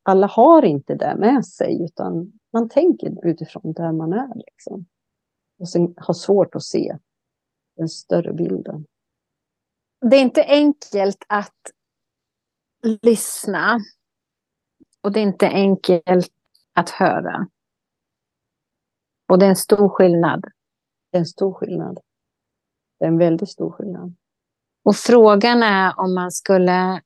alla 0.04 0.28
har 0.28 0.66
inte 0.66 0.96
det 0.96 1.16
med 1.18 1.46
sig. 1.46 1.84
Utan 1.84 2.40
man 2.54 2.70
tänker 2.70 3.28
utifrån 3.28 3.74
där 3.74 3.92
man 3.92 4.14
är. 4.14 4.36
Liksom. 4.36 4.86
Och 5.60 5.70
sen 5.70 5.94
har 5.98 6.14
svårt 6.14 6.56
att 6.56 6.64
se 6.64 6.98
den 7.78 7.90
större 7.90 8.34
bilden. 8.34 8.86
Det 10.10 10.16
är 10.16 10.22
inte 10.22 10.44
enkelt 10.44 11.26
att 11.30 11.72
lyssna. 13.02 13.80
Och 15.02 15.12
det 15.12 15.20
är 15.20 15.24
inte 15.24 15.48
enkelt 15.48 16.34
att 16.74 16.90
höra. 16.90 17.48
Och 19.30 19.40
det 19.40 19.46
är 19.46 19.50
en 19.50 19.56
stor 19.56 19.90
skillnad. 19.90 20.42
Det 21.12 21.18
är 21.18 21.20
en 21.20 21.26
stor 21.26 21.54
skillnad. 21.54 22.00
Det 23.00 23.06
är 23.06 23.10
en 23.10 23.18
väldigt 23.18 23.50
stor 23.50 23.72
skillnad. 23.72 24.16
Och 24.86 24.96
frågan 24.96 25.64
är 25.64 26.00
om 26.00 26.16
man 26.16 26.32
skulle, 26.32 27.02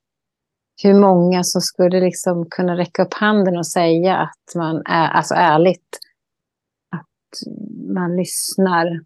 hur 0.83 0.93
många 0.93 1.43
som 1.43 1.61
skulle 1.61 1.99
liksom 1.99 2.45
kunna 2.49 2.77
räcka 2.77 3.03
upp 3.03 3.13
handen 3.13 3.57
och 3.57 3.67
säga 3.67 4.17
att 4.17 4.55
man 4.55 4.81
är, 4.85 5.07
alltså 5.07 5.33
ärligt, 5.33 5.99
att 6.91 7.53
man 7.93 8.15
lyssnar 8.15 8.99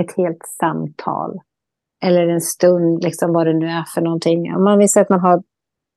ett 0.00 0.16
helt 0.16 0.42
samtal. 0.60 1.40
Eller 2.02 2.28
en 2.28 2.40
stund, 2.40 3.04
liksom 3.04 3.32
vad 3.32 3.46
det 3.46 3.52
nu 3.52 3.66
är 3.66 3.84
för 3.94 4.00
någonting. 4.00 4.54
Om 4.54 4.64
man 4.64 4.78
vill 4.78 4.88
säga 4.88 5.02
att 5.02 5.10
man 5.10 5.20
har 5.20 5.42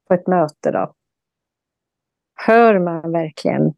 på 0.08 0.14
ett 0.14 0.28
möte 0.28 0.72
då. 0.72 0.94
Hör 2.48 2.80
man 2.80 3.12
verkligen 3.12 3.74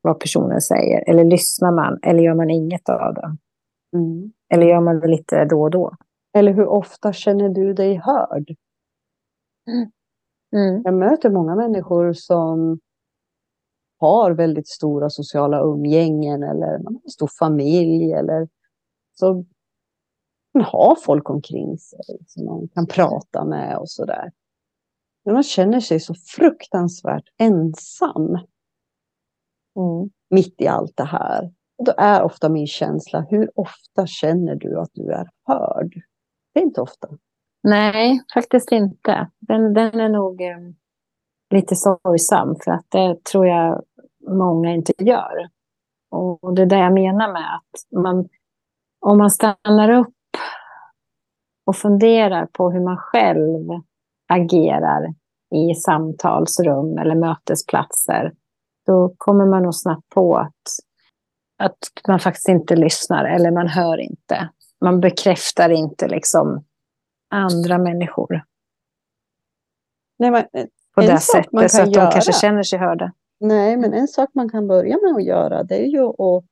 vad 0.00 0.20
personen 0.20 0.60
säger? 0.60 1.10
Eller 1.10 1.24
lyssnar 1.24 1.72
man? 1.72 1.98
Eller 2.02 2.22
gör 2.22 2.34
man 2.34 2.50
inget 2.50 2.88
av 2.88 3.14
det? 3.14 3.36
Mm. 3.94 4.32
Eller 4.54 4.66
gör 4.66 4.80
man 4.80 5.00
det 5.00 5.08
lite 5.08 5.44
då 5.44 5.62
och 5.62 5.70
då? 5.70 5.96
Eller 6.32 6.52
hur 6.52 6.66
ofta 6.66 7.12
känner 7.12 7.48
du 7.48 7.74
dig 7.74 7.94
hörd? 7.94 8.56
Mm. 10.56 10.82
Jag 10.84 10.94
möter 10.94 11.30
många 11.30 11.54
människor 11.54 12.12
som 12.12 12.78
har 13.98 14.30
väldigt 14.30 14.68
stora 14.68 15.10
sociala 15.10 15.60
umgängen 15.60 16.42
eller 16.42 16.78
man 16.78 16.94
har 16.94 17.00
en 17.04 17.10
stor 17.10 17.30
familj 17.38 18.12
eller 18.12 18.48
så 19.14 19.44
man 20.54 20.64
har 20.64 20.96
folk 20.96 21.30
omkring 21.30 21.78
sig 21.78 22.18
som 22.26 22.44
man 22.44 22.68
kan 22.68 22.86
prata 22.86 23.44
med 23.44 23.78
och 23.78 23.90
sådär. 23.90 24.32
Men 25.24 25.34
man 25.34 25.42
känner 25.42 25.80
sig 25.80 26.00
så 26.00 26.14
fruktansvärt 26.14 27.24
ensam. 27.38 28.28
Mm. 29.76 30.10
Mitt 30.30 30.60
i 30.60 30.66
allt 30.66 30.96
det 30.96 31.04
här. 31.04 31.52
Då 31.84 31.94
är 31.96 32.22
ofta 32.22 32.48
min 32.48 32.66
känsla, 32.66 33.26
hur 33.30 33.50
ofta 33.54 34.06
känner 34.06 34.54
du 34.54 34.80
att 34.80 34.90
du 34.92 35.12
är 35.12 35.30
hörd? 35.46 35.94
Det 36.54 36.60
är 36.60 36.64
inte 36.64 36.80
ofta. 36.80 37.08
Nej, 37.62 38.20
faktiskt 38.34 38.72
inte. 38.72 39.30
Den, 39.40 39.74
den 39.74 40.00
är 40.00 40.08
nog 40.08 40.40
eh, 40.40 40.58
lite 41.50 41.76
sorgsam 41.76 42.56
för 42.64 42.70
att 42.70 42.86
det 42.88 43.24
tror 43.24 43.46
jag 43.46 43.82
många 44.28 44.72
inte 44.72 44.92
gör. 44.98 45.48
Och 46.10 46.54
det 46.54 46.62
är 46.62 46.66
det 46.66 46.78
jag 46.78 46.92
menar 46.92 47.32
med 47.32 47.54
att 47.54 48.02
man, 48.02 48.28
om 49.00 49.18
man 49.18 49.30
stannar 49.30 49.90
upp 49.90 50.14
och 51.66 51.76
funderar 51.76 52.46
på 52.46 52.70
hur 52.70 52.80
man 52.80 52.96
själv 52.96 53.68
agerar 54.28 55.14
i 55.54 55.74
samtalsrum 55.74 56.98
eller 56.98 57.14
mötesplatser, 57.14 58.32
då 58.86 59.14
kommer 59.18 59.46
man 59.46 59.62
nog 59.62 59.74
snabbt 59.74 60.08
på 60.08 60.36
att 60.36 60.62
att 61.58 61.78
man 62.08 62.20
faktiskt 62.20 62.48
inte 62.48 62.76
lyssnar 62.76 63.24
eller 63.24 63.50
man 63.50 63.68
hör 63.68 63.98
inte. 63.98 64.48
Man 64.80 65.00
bekräftar 65.00 65.70
inte 65.70 66.08
liksom 66.08 66.64
andra 67.30 67.78
människor. 67.78 68.44
Nej, 70.18 70.30
men, 70.30 70.44
på 70.94 71.00
det 71.00 71.18
sättet 71.18 71.70
så 71.70 71.82
att 71.82 71.94
göra. 71.94 72.04
de 72.04 72.12
kanske 72.12 72.32
känner 72.32 72.62
sig 72.62 72.78
hörda. 72.78 73.12
Nej, 73.40 73.76
men 73.76 73.94
en 73.94 74.08
sak 74.08 74.30
man 74.34 74.48
kan 74.48 74.66
börja 74.66 74.98
med 75.02 75.14
att 75.16 75.24
göra 75.24 75.62
det 75.62 75.76
är 75.76 75.86
ju 75.86 76.02
att, 76.02 76.44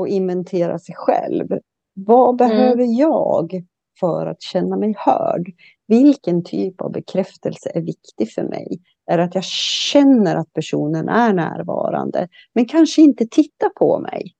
att 0.00 0.08
inventera 0.08 0.78
sig 0.78 0.94
själv. 0.94 1.48
Vad 1.94 2.28
mm. 2.28 2.36
behöver 2.36 2.82
mm. 2.82 2.92
jag 2.92 3.64
för 4.00 4.26
att 4.26 4.42
känna 4.42 4.76
mig 4.76 4.94
hörd? 4.98 5.52
Vilken 5.86 6.44
typ 6.44 6.80
av 6.80 6.92
bekräftelse 6.92 7.70
är 7.74 7.80
viktig 7.80 8.32
för 8.32 8.42
mig? 8.42 8.80
Är 9.06 9.18
det 9.18 9.24
att 9.24 9.34
jag 9.34 9.44
känner 9.92 10.36
att 10.36 10.52
personen 10.52 11.08
är 11.08 11.32
närvarande, 11.32 12.28
men 12.54 12.66
kanske 12.66 13.02
inte 13.02 13.26
tittar 13.26 13.68
på 13.68 13.98
mig? 13.98 14.34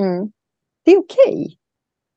Mm. 0.00 0.32
Det 0.84 0.92
är 0.92 0.98
okej. 0.98 1.34
Okay. 1.34 1.56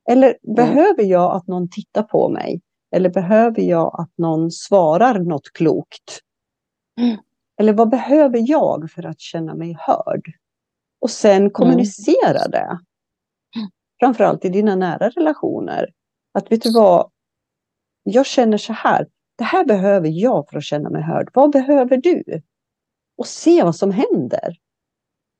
Eller 0.10 0.28
mm. 0.28 0.56
behöver 0.56 1.04
jag 1.04 1.36
att 1.36 1.48
någon 1.48 1.70
tittar 1.70 2.04
på 2.04 2.30
mig? 2.30 2.62
Eller 2.96 3.10
behöver 3.10 3.62
jag 3.62 4.02
att 4.02 4.12
någon 4.18 4.52
svarar 4.52 5.20
något 5.20 5.54
klokt? 5.54 6.20
Mm. 7.02 7.18
Eller 7.60 7.74
vad 7.74 7.90
behöver 7.90 8.50
jag 8.50 8.92
för 8.92 9.06
att 9.06 9.20
känna 9.20 9.56
mig 9.56 9.78
hörd? 9.80 10.22
Och 11.02 11.10
sen 11.12 11.50
kommunicera 11.50 12.40
mm. 12.40 12.52
det. 12.52 12.80
Framförallt 14.00 14.46
i 14.46 14.50
dina 14.50 14.76
nära 14.76 15.10
relationer. 15.10 15.90
Att 16.34 16.52
vet 16.52 16.62
du 16.62 16.74
vad? 16.74 17.12
Jag 18.04 18.26
känner 18.26 18.58
så 18.58 18.74
här. 18.74 19.08
Det 19.38 19.44
här 19.44 19.66
behöver 19.66 20.10
jag 20.10 20.50
för 20.50 20.58
att 20.58 20.64
känna 20.64 20.90
mig 20.90 21.02
hörd. 21.02 21.30
Vad 21.34 21.52
behöver 21.52 21.98
du? 21.98 22.42
Och 23.18 23.28
se 23.28 23.64
vad 23.64 23.76
som 23.76 23.92
händer. 23.92 24.58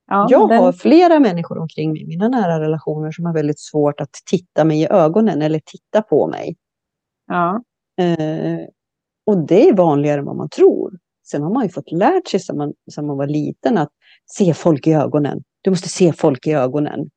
Ja, 0.08 0.28
jag 0.30 0.50
den... 0.50 0.64
har 0.64 0.72
flera 0.72 1.20
människor 1.20 1.58
omkring 1.58 1.92
mig, 1.92 2.06
mina 2.06 2.28
nära 2.28 2.60
relationer, 2.60 3.12
som 3.12 3.26
har 3.26 3.34
väldigt 3.34 3.60
svårt 3.60 4.02
att 4.02 4.12
titta 4.26 4.64
mig 4.64 4.82
i 4.82 4.88
ögonen 4.90 5.42
eller 5.42 5.62
titta 5.66 6.02
på 6.02 6.28
mig. 6.28 6.56
Ja. 7.28 7.64
Eh, 8.00 8.60
och 9.26 9.48
det 9.48 9.70
är 9.70 9.74
vanligare 9.74 10.20
än 10.20 10.26
vad 10.26 10.36
man 10.36 10.50
tror. 10.50 10.94
Sen 11.28 11.42
har 11.42 11.54
man 11.54 11.64
ju 11.64 11.70
fått 11.70 11.92
lärt 11.92 12.28
sig 12.28 12.40
sedan 12.40 12.58
man, 12.58 12.74
sedan 12.92 13.08
man 13.08 13.18
var 13.18 13.28
liten 13.28 13.78
att 13.78 13.92
se 14.26 14.54
folk 14.54 14.88
i 14.88 14.94
ögonen. 14.94 15.44
Du 15.62 15.70
måste 15.70 15.90
se 15.90 16.14
folk 16.14 16.48
i 16.48 16.52
ögonen. 16.52 17.10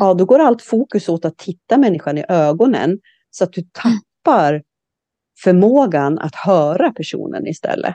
Ja, 0.00 0.14
då 0.14 0.24
går 0.24 0.38
allt 0.38 0.62
fokus 0.62 1.08
åt 1.08 1.24
att 1.24 1.38
titta 1.38 1.78
människan 1.78 2.18
i 2.18 2.24
ögonen 2.28 2.98
så 3.30 3.44
att 3.44 3.52
du 3.52 3.62
tappar 3.62 4.62
förmågan 5.42 6.18
att 6.18 6.34
höra 6.34 6.92
personen 6.92 7.46
istället. 7.46 7.94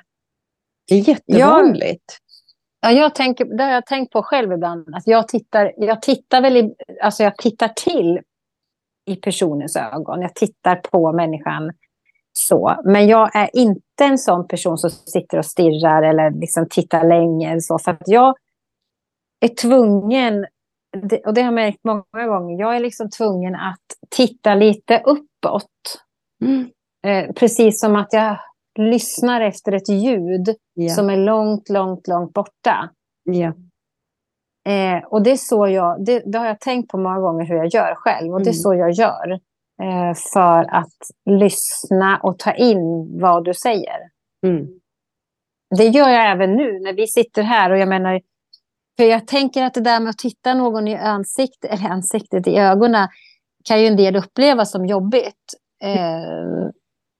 Det 0.87 0.95
är 0.95 1.09
jättevanligt. 1.09 2.17
Ja. 2.81 2.91
Ja, 2.91 2.91
jag 2.91 3.15
tänker, 3.15 3.45
det 3.45 3.63
har 3.63 3.71
jag 3.71 3.85
tänkt 3.85 4.11
på 4.13 4.23
själv 4.23 4.53
ibland. 4.53 4.95
Att 4.95 5.07
jag, 5.07 5.27
tittar, 5.27 5.73
jag 5.77 6.01
tittar 6.01 6.41
väl 6.41 6.57
i, 6.57 6.75
alltså 7.01 7.23
jag 7.23 7.37
tittar 7.37 7.67
till 7.67 8.19
i 9.05 9.15
personens 9.15 9.75
ögon. 9.75 10.21
Jag 10.21 10.35
tittar 10.35 10.75
på 10.75 11.13
människan 11.13 11.71
så. 12.33 12.75
Men 12.85 13.07
jag 13.07 13.35
är 13.35 13.49
inte 13.53 14.03
en 14.03 14.17
sån 14.17 14.47
person 14.47 14.77
som 14.77 14.89
sitter 14.89 15.37
och 15.37 15.45
stirrar 15.45 16.03
eller 16.03 16.31
liksom 16.31 16.67
tittar 16.69 17.07
länge. 17.07 17.61
Så, 17.61 17.79
för 17.79 17.91
att 17.91 18.07
jag 18.07 18.35
är 19.39 19.47
tvungen, 19.47 20.45
och 21.25 21.33
det 21.33 21.41
har 21.41 21.47
jag 21.47 21.53
märkt 21.53 21.83
många 21.83 22.27
gånger, 22.27 22.59
jag 22.59 22.75
är 22.75 22.79
liksom 22.79 23.09
tvungen 23.09 23.55
att 23.55 23.85
titta 24.09 24.55
lite 24.55 25.03
uppåt. 25.05 25.65
Mm. 26.45 26.69
Eh, 27.07 27.33
precis 27.33 27.79
som 27.79 27.95
att 27.95 28.13
jag 28.13 28.37
lyssnar 28.79 29.41
efter 29.41 29.71
ett 29.71 29.89
ljud 29.89 30.55
yeah. 30.79 30.95
som 30.95 31.09
är 31.09 31.17
långt, 31.17 31.69
långt, 31.69 32.07
långt 32.07 32.33
borta. 32.33 32.89
Yeah. 33.31 33.53
Eh, 34.67 35.03
och 35.03 35.23
det 35.23 35.31
är 35.31 35.37
så 35.37 35.67
jag, 35.67 36.05
det, 36.05 36.23
det, 36.25 36.37
har 36.37 36.45
jag 36.45 36.59
tänkt 36.59 36.91
på 36.91 36.97
många 36.97 37.19
gånger 37.19 37.45
hur 37.45 37.55
jag 37.55 37.73
gör 37.73 37.95
själv. 37.95 38.33
Och 38.33 38.39
det 38.39 38.49
är 38.49 38.53
mm. 38.53 38.61
så 38.61 38.73
jag 38.73 38.91
gör. 38.91 39.31
Eh, 39.81 40.13
för 40.33 40.75
att 40.75 40.97
lyssna 41.29 42.19
och 42.23 42.39
ta 42.39 42.53
in 42.53 43.19
vad 43.19 43.45
du 43.45 43.53
säger. 43.53 43.97
Mm. 44.45 44.67
det 45.77 45.87
gör 45.87 46.09
jag 46.09 46.31
även 46.31 46.55
nu 46.55 46.79
när 46.79 46.93
vi 46.93 47.07
sitter 47.07 47.43
här. 47.43 47.71
Och 47.71 47.77
jag 47.77 47.87
menar, 47.87 48.21
för 48.97 49.03
jag 49.03 49.27
tänker 49.27 49.63
att 49.63 49.73
det 49.73 49.81
där 49.81 49.99
med 49.99 50.09
att 50.09 50.17
titta 50.17 50.53
någon 50.53 50.87
i 50.87 50.95
ansiktet, 50.95 51.71
eller 51.71 51.89
ansiktet 51.89 52.47
i 52.47 52.57
ögonen 52.57 53.07
kan 53.63 53.81
ju 53.81 53.87
en 53.87 53.97
del 53.97 54.15
uppleva 54.15 54.65
som 54.65 54.85
jobbigt. 54.85 55.53
Eh, 55.83 56.69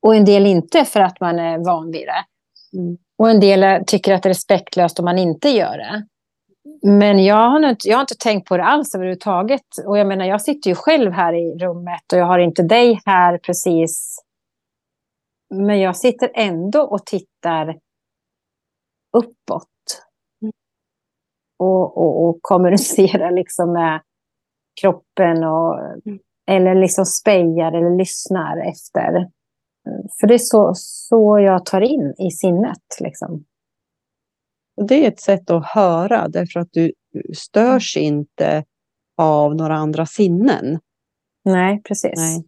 och 0.02 0.16
en 0.16 0.26
del 0.26 0.46
inte 0.46 0.86
för 0.86 1.00
att 1.00 1.20
man 1.20 1.40
är 1.40 1.58
van 1.58 1.92
vid 1.92 2.08
det. 2.08 2.26
Mm. 2.78 2.98
Och 3.18 3.30
en 3.30 3.40
del 3.40 3.86
tycker 3.86 4.14
att 4.14 4.24
det 4.24 4.28
är 4.28 4.34
respektlöst 4.34 5.00
om 5.00 5.06
man 5.06 5.18
inte 5.18 5.50
gör 5.50 5.78
det. 5.78 6.06
Men 6.82 7.26
jag 7.26 7.50
har, 7.50 7.70
inte, 7.70 7.90
jag 7.90 7.98
har 7.98 8.02
inte 8.02 8.18
tänkt 8.18 8.48
på 8.48 8.58
det 8.58 8.64
alls 8.64 8.96
överhuvudtaget. 8.96 9.66
Och 9.86 9.98
jag 9.98 10.08
menar, 10.08 10.26
jag 10.26 10.42
sitter 10.42 10.70
ju 10.70 10.76
själv 10.76 11.12
här 11.12 11.34
i 11.34 11.58
rummet 11.58 12.14
och 12.14 12.20
jag 12.20 12.26
har 12.26 12.40
inte 12.40 12.64
dig 12.64 13.02
här 13.06 13.38
precis. 13.38 14.18
Men 15.50 15.80
jag 15.80 15.98
sitter 15.98 16.32
ändå 16.34 16.82
och 16.82 17.06
tittar 17.06 17.80
uppåt. 19.18 19.68
Mm. 20.42 20.52
Och, 21.60 21.98
och, 21.98 22.24
och 22.24 22.38
kommunicerar 22.42 23.32
liksom 23.32 23.74
med 23.74 24.02
kroppen 24.82 25.44
och, 25.44 25.80
mm. 25.80 26.20
eller 26.52 26.76
liksom 26.76 27.06
spejar 27.06 27.72
eller 27.72 27.98
lyssnar 27.98 28.58
efter. 28.58 29.30
För 30.20 30.28
det 30.28 30.34
är 30.34 30.38
så, 30.38 30.72
så 30.76 31.40
jag 31.40 31.66
tar 31.66 31.82
in 31.82 32.14
i 32.18 32.32
sinnet. 32.32 32.84
Liksom. 33.00 33.46
Och 34.78 34.88
det 34.88 35.06
är 35.06 35.08
ett 35.08 35.20
sätt 35.20 35.50
att 35.50 35.66
höra 35.66 36.28
därför 36.28 36.60
att 36.60 36.70
du 36.72 36.94
störs 37.34 37.98
mm. 37.98 38.08
inte 38.08 38.64
av 39.18 39.56
några 39.56 39.76
andra 39.76 40.06
sinnen. 40.06 40.80
Nej, 41.46 41.82
precis. 41.84 42.14
Nej. 42.16 42.44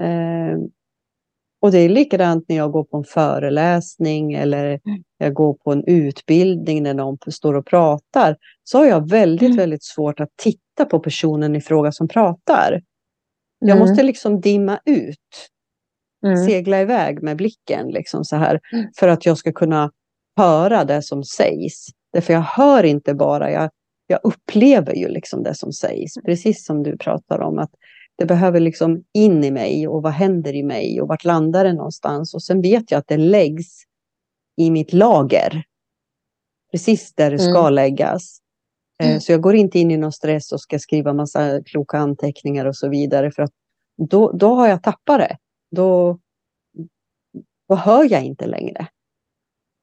Eh, 0.00 0.58
och 1.62 1.72
det 1.72 1.78
är 1.78 1.88
likadant 1.88 2.44
när 2.48 2.56
jag 2.56 2.72
går 2.72 2.84
på 2.84 2.96
en 2.96 3.04
föreläsning 3.04 4.32
eller 4.32 4.66
mm. 4.66 5.02
jag 5.18 5.34
går 5.34 5.54
på 5.54 5.72
en 5.72 5.84
utbildning 5.84 6.82
när 6.82 6.94
någon 6.94 7.18
står 7.26 7.54
och 7.54 7.66
pratar. 7.66 8.36
Så 8.64 8.78
har 8.78 8.86
jag 8.86 9.10
väldigt, 9.10 9.46
mm. 9.46 9.56
väldigt 9.56 9.84
svårt 9.84 10.20
att 10.20 10.30
titta 10.36 10.84
på 10.90 11.00
personen 11.00 11.56
i 11.56 11.60
fråga 11.60 11.92
som 11.92 12.08
pratar. 12.08 12.82
Jag 13.58 13.76
mm. 13.76 13.88
måste 13.88 14.02
liksom 14.02 14.40
dimma 14.40 14.80
ut. 14.84 15.50
Mm. 16.26 16.46
Segla 16.46 16.80
iväg 16.80 17.22
med 17.22 17.36
blicken 17.36 17.88
liksom 17.88 18.24
så 18.24 18.36
här. 18.36 18.60
Mm. 18.72 18.86
För 18.96 19.08
att 19.08 19.26
jag 19.26 19.38
ska 19.38 19.52
kunna 19.52 19.90
höra 20.36 20.84
det 20.84 21.02
som 21.02 21.24
sägs. 21.24 21.86
Därför 22.12 22.32
jag 22.32 22.40
hör 22.40 22.84
inte 22.84 23.14
bara, 23.14 23.50
jag, 23.50 23.70
jag 24.06 24.20
upplever 24.22 24.94
ju 24.94 25.08
liksom 25.08 25.42
det 25.42 25.54
som 25.54 25.72
sägs. 25.72 26.14
Precis 26.24 26.64
som 26.64 26.82
du 26.82 26.98
pratar 26.98 27.40
om. 27.40 27.58
att 27.58 27.70
det 28.20 28.26
behöver 28.26 28.60
liksom 28.60 29.04
in 29.14 29.44
i 29.44 29.50
mig 29.50 29.88
och 29.88 30.02
vad 30.02 30.12
händer 30.12 30.54
i 30.54 30.62
mig 30.62 31.00
och 31.00 31.08
vart 31.08 31.24
landar 31.24 31.64
det 31.64 31.72
någonstans. 31.72 32.34
Och 32.34 32.42
sen 32.42 32.62
vet 32.62 32.90
jag 32.90 32.98
att 32.98 33.08
det 33.08 33.16
läggs 33.16 33.66
i 34.56 34.70
mitt 34.70 34.92
lager. 34.92 35.62
Precis 36.72 37.14
där 37.14 37.30
det 37.30 37.38
ska 37.38 37.60
mm. 37.60 37.72
läggas. 37.72 38.38
Eh, 39.02 39.08
mm. 39.08 39.20
Så 39.20 39.32
jag 39.32 39.40
går 39.40 39.54
inte 39.54 39.78
in 39.78 39.90
i 39.90 39.96
någon 39.96 40.12
stress 40.12 40.52
och 40.52 40.60
ska 40.60 40.78
skriva 40.78 41.12
massa 41.12 41.62
kloka 41.62 41.98
anteckningar 41.98 42.66
och 42.66 42.76
så 42.76 42.88
vidare. 42.88 43.30
För 43.30 43.42
att 43.42 43.52
då, 43.96 44.32
då 44.32 44.54
har 44.54 44.68
jag 44.68 44.82
tappat 44.82 45.18
det. 45.18 45.36
Då, 45.70 46.18
då 47.68 47.74
hör 47.74 48.12
jag 48.12 48.24
inte 48.24 48.46
längre. 48.46 48.86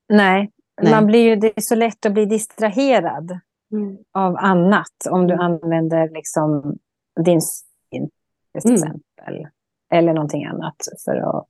Nej, 0.09 0.51
Nej. 0.81 0.91
Man 0.91 1.05
blir 1.05 1.19
ju, 1.19 1.35
det 1.35 1.57
är 1.57 1.61
så 1.61 1.75
lätt 1.75 2.05
att 2.05 2.13
bli 2.13 2.25
distraherad 2.25 3.39
mm. 3.71 3.97
av 4.11 4.37
annat 4.37 5.07
om 5.09 5.27
du 5.27 5.33
mm. 5.33 5.45
använder 5.45 6.09
liksom 6.09 6.77
din 7.25 7.41
syn 7.41 8.09
till 8.53 8.71
mm. 8.71 8.73
exempel. 8.73 9.47
Eller 9.91 10.13
någonting 10.13 10.45
annat 10.45 10.75
för 11.05 11.15
att... 11.15 11.47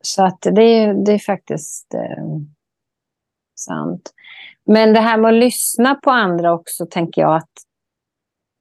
Så 0.00 0.24
att 0.24 0.40
det, 0.40 0.62
är, 0.62 0.94
det 0.94 1.12
är 1.12 1.18
faktiskt 1.18 1.94
eh, 1.94 2.24
sant. 3.58 4.12
Men 4.64 4.92
det 4.92 5.00
här 5.00 5.18
med 5.18 5.28
att 5.28 5.40
lyssna 5.40 5.94
på 5.94 6.10
andra 6.10 6.52
också 6.52 6.86
tänker 6.86 7.22
jag 7.22 7.36
att 7.36 7.50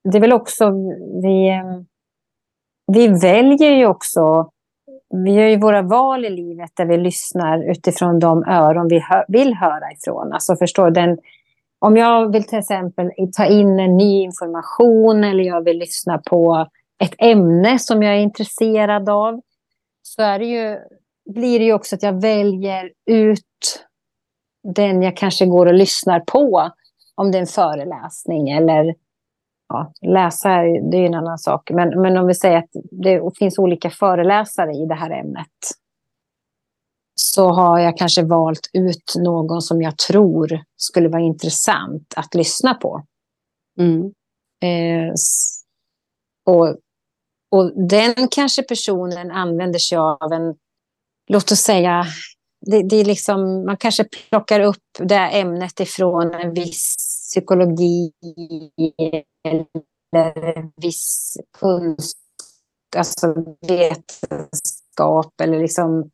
det 0.04 0.18
är 0.18 0.22
väl 0.22 0.34
också 0.34 0.72
vi, 1.24 1.50
eh, 1.50 1.82
vi 2.88 3.08
väljer 3.08 3.72
ju 3.72 3.86
också 3.86 4.52
vi 5.10 5.32
gör 5.32 5.48
ju 5.48 5.60
våra 5.60 5.82
val 5.82 6.26
i 6.26 6.30
livet 6.30 6.72
där 6.74 6.86
vi 6.86 6.98
lyssnar 6.98 7.72
utifrån 7.72 8.20
de 8.20 8.44
öron 8.44 8.88
vi 8.88 9.00
hör, 9.00 9.26
vill 9.28 9.54
höra 9.54 9.92
ifrån. 9.92 10.34
Alltså 10.34 10.56
förstår 10.56 10.92
den, 10.92 11.18
om 11.80 11.98
jag 11.98 12.32
vill 12.32 12.44
till 12.44 12.60
exempel 12.60 13.12
ta 13.38 13.46
in 13.46 13.80
en 13.80 13.98
ny 13.98 14.22
information 14.22 15.24
eller 15.24 15.44
jag 15.44 15.64
vill 15.64 15.78
lyssna 15.78 16.18
på 16.18 16.68
ett 17.04 17.16
ämne 17.18 17.80
som 17.80 18.04
jag 18.04 18.16
är 18.16 18.20
intresserad 18.20 19.10
av 19.10 19.42
så 20.02 20.22
är 20.22 20.40
det 20.40 20.46
ju, 20.46 20.78
blir 21.34 21.60
det 21.60 21.66
ju 21.66 21.74
också 21.74 21.96
att 21.96 22.04
jag 22.04 22.22
väljer 22.22 22.92
ut 23.10 23.44
den 24.76 25.02
jag 25.02 25.18
kanske 25.18 25.46
går 25.46 25.66
och 25.66 25.74
lyssnar 25.74 26.20
på. 26.20 26.72
Om 27.16 27.32
det 27.32 27.38
är 27.38 27.42
en 27.42 27.48
föreläsning 27.48 28.50
eller 28.50 28.96
ja, 29.68 29.94
läsa 30.02 30.50
det 30.92 30.98
är 30.98 31.06
en 31.06 31.14
annan 31.14 31.38
sak. 31.38 31.70
Men, 31.74 32.02
men 32.02 32.18
om 32.18 32.28
vi 32.28 32.34
säger 32.34 32.58
att 32.58 32.70
det 32.92 33.22
finns 33.40 33.60
olika 33.60 33.90
föreläsare 33.90 34.72
i 34.72 34.86
det 34.86 34.96
här 34.96 35.12
ämnet. 35.12 35.48
Så 37.16 37.50
har 37.50 37.80
jag 37.80 37.98
kanske 37.98 38.24
valt 38.24 38.70
ut 38.74 39.14
någon 39.18 39.62
som 39.62 39.82
jag 39.82 39.98
tror 39.98 40.64
skulle 40.76 41.10
vara 41.10 41.22
intressant 41.22 42.14
att 42.16 42.36
lyssna 42.36 42.74
på. 42.74 43.04
Mm. 43.80 44.02
Eh, 44.62 45.14
och, 46.46 46.68
och 47.52 47.88
den 47.88 48.28
kanske 48.32 48.64
personen 48.64 49.32
använder 49.32 49.80
sig 49.80 49.98
av 49.98 50.34
en, 50.34 50.56
låt 51.28 51.52
oss 51.52 51.60
säga, 51.60 52.06
det, 52.66 52.84
det, 52.90 52.96
är 52.96 53.06
liksom, 53.06 53.66
man 53.66 53.78
kanske 53.78 54.04
plockar 54.04 54.60
upp 54.60 54.84
det 55.00 55.16
ämnet 55.16 55.80
ifrån 55.80 56.34
en 56.34 56.54
viss 56.54 57.07
psykologi 57.32 58.12
eller 59.48 60.82
viss 60.82 61.38
kunskap, 61.60 62.22
alltså 62.98 63.36
vetenskap 63.68 65.42
eller 65.42 65.60
liksom 65.60 66.10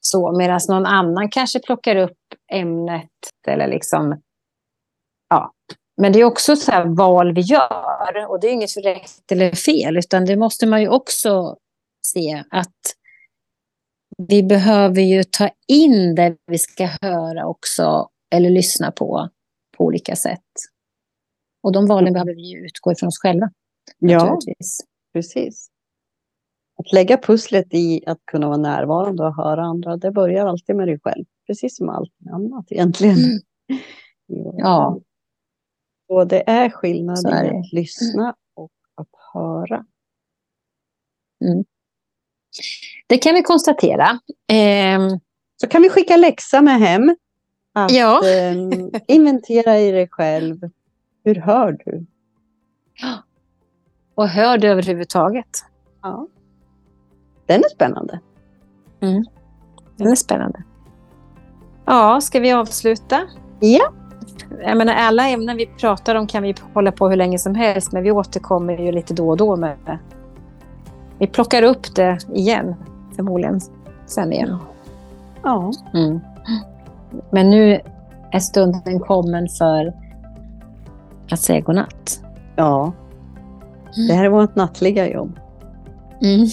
så. 0.00 0.32
Medan 0.32 0.60
någon 0.68 0.86
annan 0.86 1.30
kanske 1.30 1.60
plockar 1.60 1.96
upp 1.96 2.18
ämnet 2.52 3.10
eller 3.48 3.68
liksom, 3.68 4.22
ja. 5.28 5.52
Men 5.96 6.12
det 6.12 6.20
är 6.20 6.24
också 6.24 6.56
så 6.56 6.70
här 6.70 6.84
val 6.84 7.34
vi 7.34 7.40
gör 7.40 8.26
och 8.28 8.40
det 8.40 8.46
är 8.46 8.52
inget 8.52 8.76
rätt 8.76 9.32
eller 9.32 9.52
fel 9.52 9.96
utan 9.96 10.24
det 10.24 10.36
måste 10.36 10.66
man 10.66 10.80
ju 10.80 10.88
också 10.88 11.56
se 12.06 12.44
att 12.50 12.80
vi 14.28 14.42
behöver 14.42 15.02
ju 15.02 15.24
ta 15.24 15.50
in 15.68 16.14
det 16.14 16.36
vi 16.46 16.58
ska 16.58 16.88
höra 17.02 17.46
också 17.46 18.08
eller 18.34 18.50
lyssna 18.50 18.92
på 18.92 19.28
på 19.84 19.88
olika 19.88 20.16
sätt. 20.16 20.40
Och 21.62 21.72
de 21.72 21.86
valen 21.86 22.12
behöver 22.12 22.34
vi 22.34 22.52
utgå 22.52 22.92
ifrån 22.92 23.06
oss 23.06 23.18
själva. 23.18 23.50
Ja, 23.98 24.38
precis. 25.12 25.68
Att 26.78 26.92
lägga 26.92 27.18
pusslet 27.18 27.66
i 27.70 28.04
att 28.06 28.18
kunna 28.24 28.46
vara 28.46 28.56
närvarande 28.56 29.24
och 29.24 29.36
höra 29.36 29.62
andra, 29.62 29.96
det 29.96 30.10
börjar 30.10 30.46
alltid 30.46 30.76
med 30.76 30.88
dig 30.88 31.00
själv. 31.00 31.24
Precis 31.46 31.76
som 31.76 31.88
allt 31.88 32.12
annat 32.32 32.72
egentligen. 32.72 33.16
Mm. 33.16 33.40
ja. 34.58 35.00
Och 36.08 36.26
det 36.26 36.50
är 36.50 36.70
skillnad 36.70 37.18
i 37.26 37.56
att 37.56 37.72
lyssna 37.72 38.34
och 38.54 38.72
att 38.94 39.08
höra. 39.32 39.86
Mm. 41.44 41.64
Det 43.06 43.18
kan 43.18 43.34
vi 43.34 43.42
konstatera. 43.42 44.20
Eh... 44.52 45.18
Så 45.60 45.68
kan 45.68 45.82
vi 45.82 45.90
skicka 45.90 46.16
läxa 46.16 46.62
med 46.62 46.78
hem. 46.78 47.16
Att 47.76 47.90
ja. 47.92 48.20
eh, 48.26 48.56
inventera 49.08 49.78
i 49.78 49.90
dig 49.92 50.08
själv. 50.10 50.70
Hur 51.24 51.34
hör 51.34 51.72
du? 51.84 52.06
Och 54.14 54.28
hör 54.28 54.58
du 54.58 54.68
överhuvudtaget? 54.68 55.64
Ja. 56.02 56.26
Den 57.46 57.60
är 57.60 57.68
spännande. 57.74 58.20
Mm. 59.00 59.24
Den 59.96 60.10
är 60.10 60.14
spännande. 60.14 60.62
Ja, 61.84 62.20
ska 62.20 62.40
vi 62.40 62.52
avsluta? 62.52 63.20
Ja. 63.60 63.92
Jag 64.62 64.76
menar, 64.76 64.94
alla 64.94 65.28
ämnen 65.28 65.56
vi 65.56 65.66
pratar 65.66 66.14
om 66.14 66.26
kan 66.26 66.42
vi 66.42 66.54
hålla 66.74 66.92
på 66.92 67.08
hur 67.08 67.16
länge 67.16 67.38
som 67.38 67.54
helst, 67.54 67.92
men 67.92 68.02
vi 68.02 68.10
återkommer 68.10 68.78
ju 68.78 68.92
lite 68.92 69.14
då 69.14 69.28
och 69.28 69.36
då 69.36 69.56
med 69.56 69.76
det. 69.86 69.98
Vi 71.18 71.26
plockar 71.26 71.62
upp 71.62 71.94
det 71.94 72.18
igen, 72.34 72.74
förmodligen, 73.16 73.60
sen 74.06 74.32
igen. 74.32 74.58
Ja. 75.42 75.72
Mm. 75.94 76.20
Men 77.30 77.50
nu 77.50 77.80
är 78.32 78.38
stunden 78.38 79.00
kommen 79.00 79.48
för 79.48 79.92
att 81.30 81.40
säga 81.40 81.60
godnatt. 81.60 82.20
Ja. 82.56 82.92
Det 84.08 84.14
här 84.14 84.24
är 84.24 84.28
vårt 84.28 84.56
nattliga 84.56 85.10
jobb. 85.10 85.38
Mm. 86.22 86.46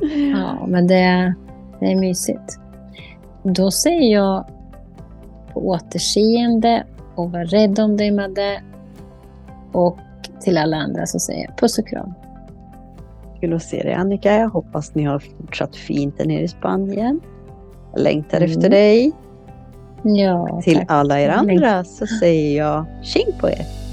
ja, 0.36 0.66
men 0.66 0.86
det, 0.86 1.34
det 1.80 1.92
är 1.92 1.96
mysigt. 1.96 2.58
Då 3.42 3.70
säger 3.70 4.12
jag 4.12 4.46
på 5.52 5.68
återseende 5.68 6.86
och 7.14 7.32
var 7.32 7.44
rädd 7.44 7.78
om 7.78 7.96
dig 7.96 8.10
Madde. 8.10 8.62
Och 9.72 9.98
till 10.40 10.58
alla 10.58 10.76
andra 10.76 11.06
så 11.06 11.18
säger 11.18 11.44
jag 11.44 11.58
puss 11.58 11.78
och 11.78 11.88
kram. 11.88 12.14
Kul 13.40 13.52
att 13.52 13.62
se 13.62 13.82
dig 13.82 13.92
Annika. 13.94 14.32
Jag 14.36 14.48
hoppas 14.48 14.94
ni 14.94 15.04
har 15.04 15.18
fortsatt 15.18 15.76
fint 15.76 16.18
där 16.18 16.24
nere 16.26 16.42
i 16.42 16.48
Spanien. 16.48 17.20
Jag 17.92 18.02
längtar 18.02 18.38
Mm. 18.38 18.50
efter 18.50 18.70
dig. 18.70 19.12
Ja, 20.02 20.60
Till 20.64 20.76
tack. 20.78 20.84
alla 20.88 21.20
er 21.20 21.28
Jag 21.28 21.38
andra 21.38 21.84
så 21.84 22.06
säger 22.06 22.58
jag 22.58 22.84
tjing 23.02 23.26
på 23.40 23.48
er. 23.48 23.85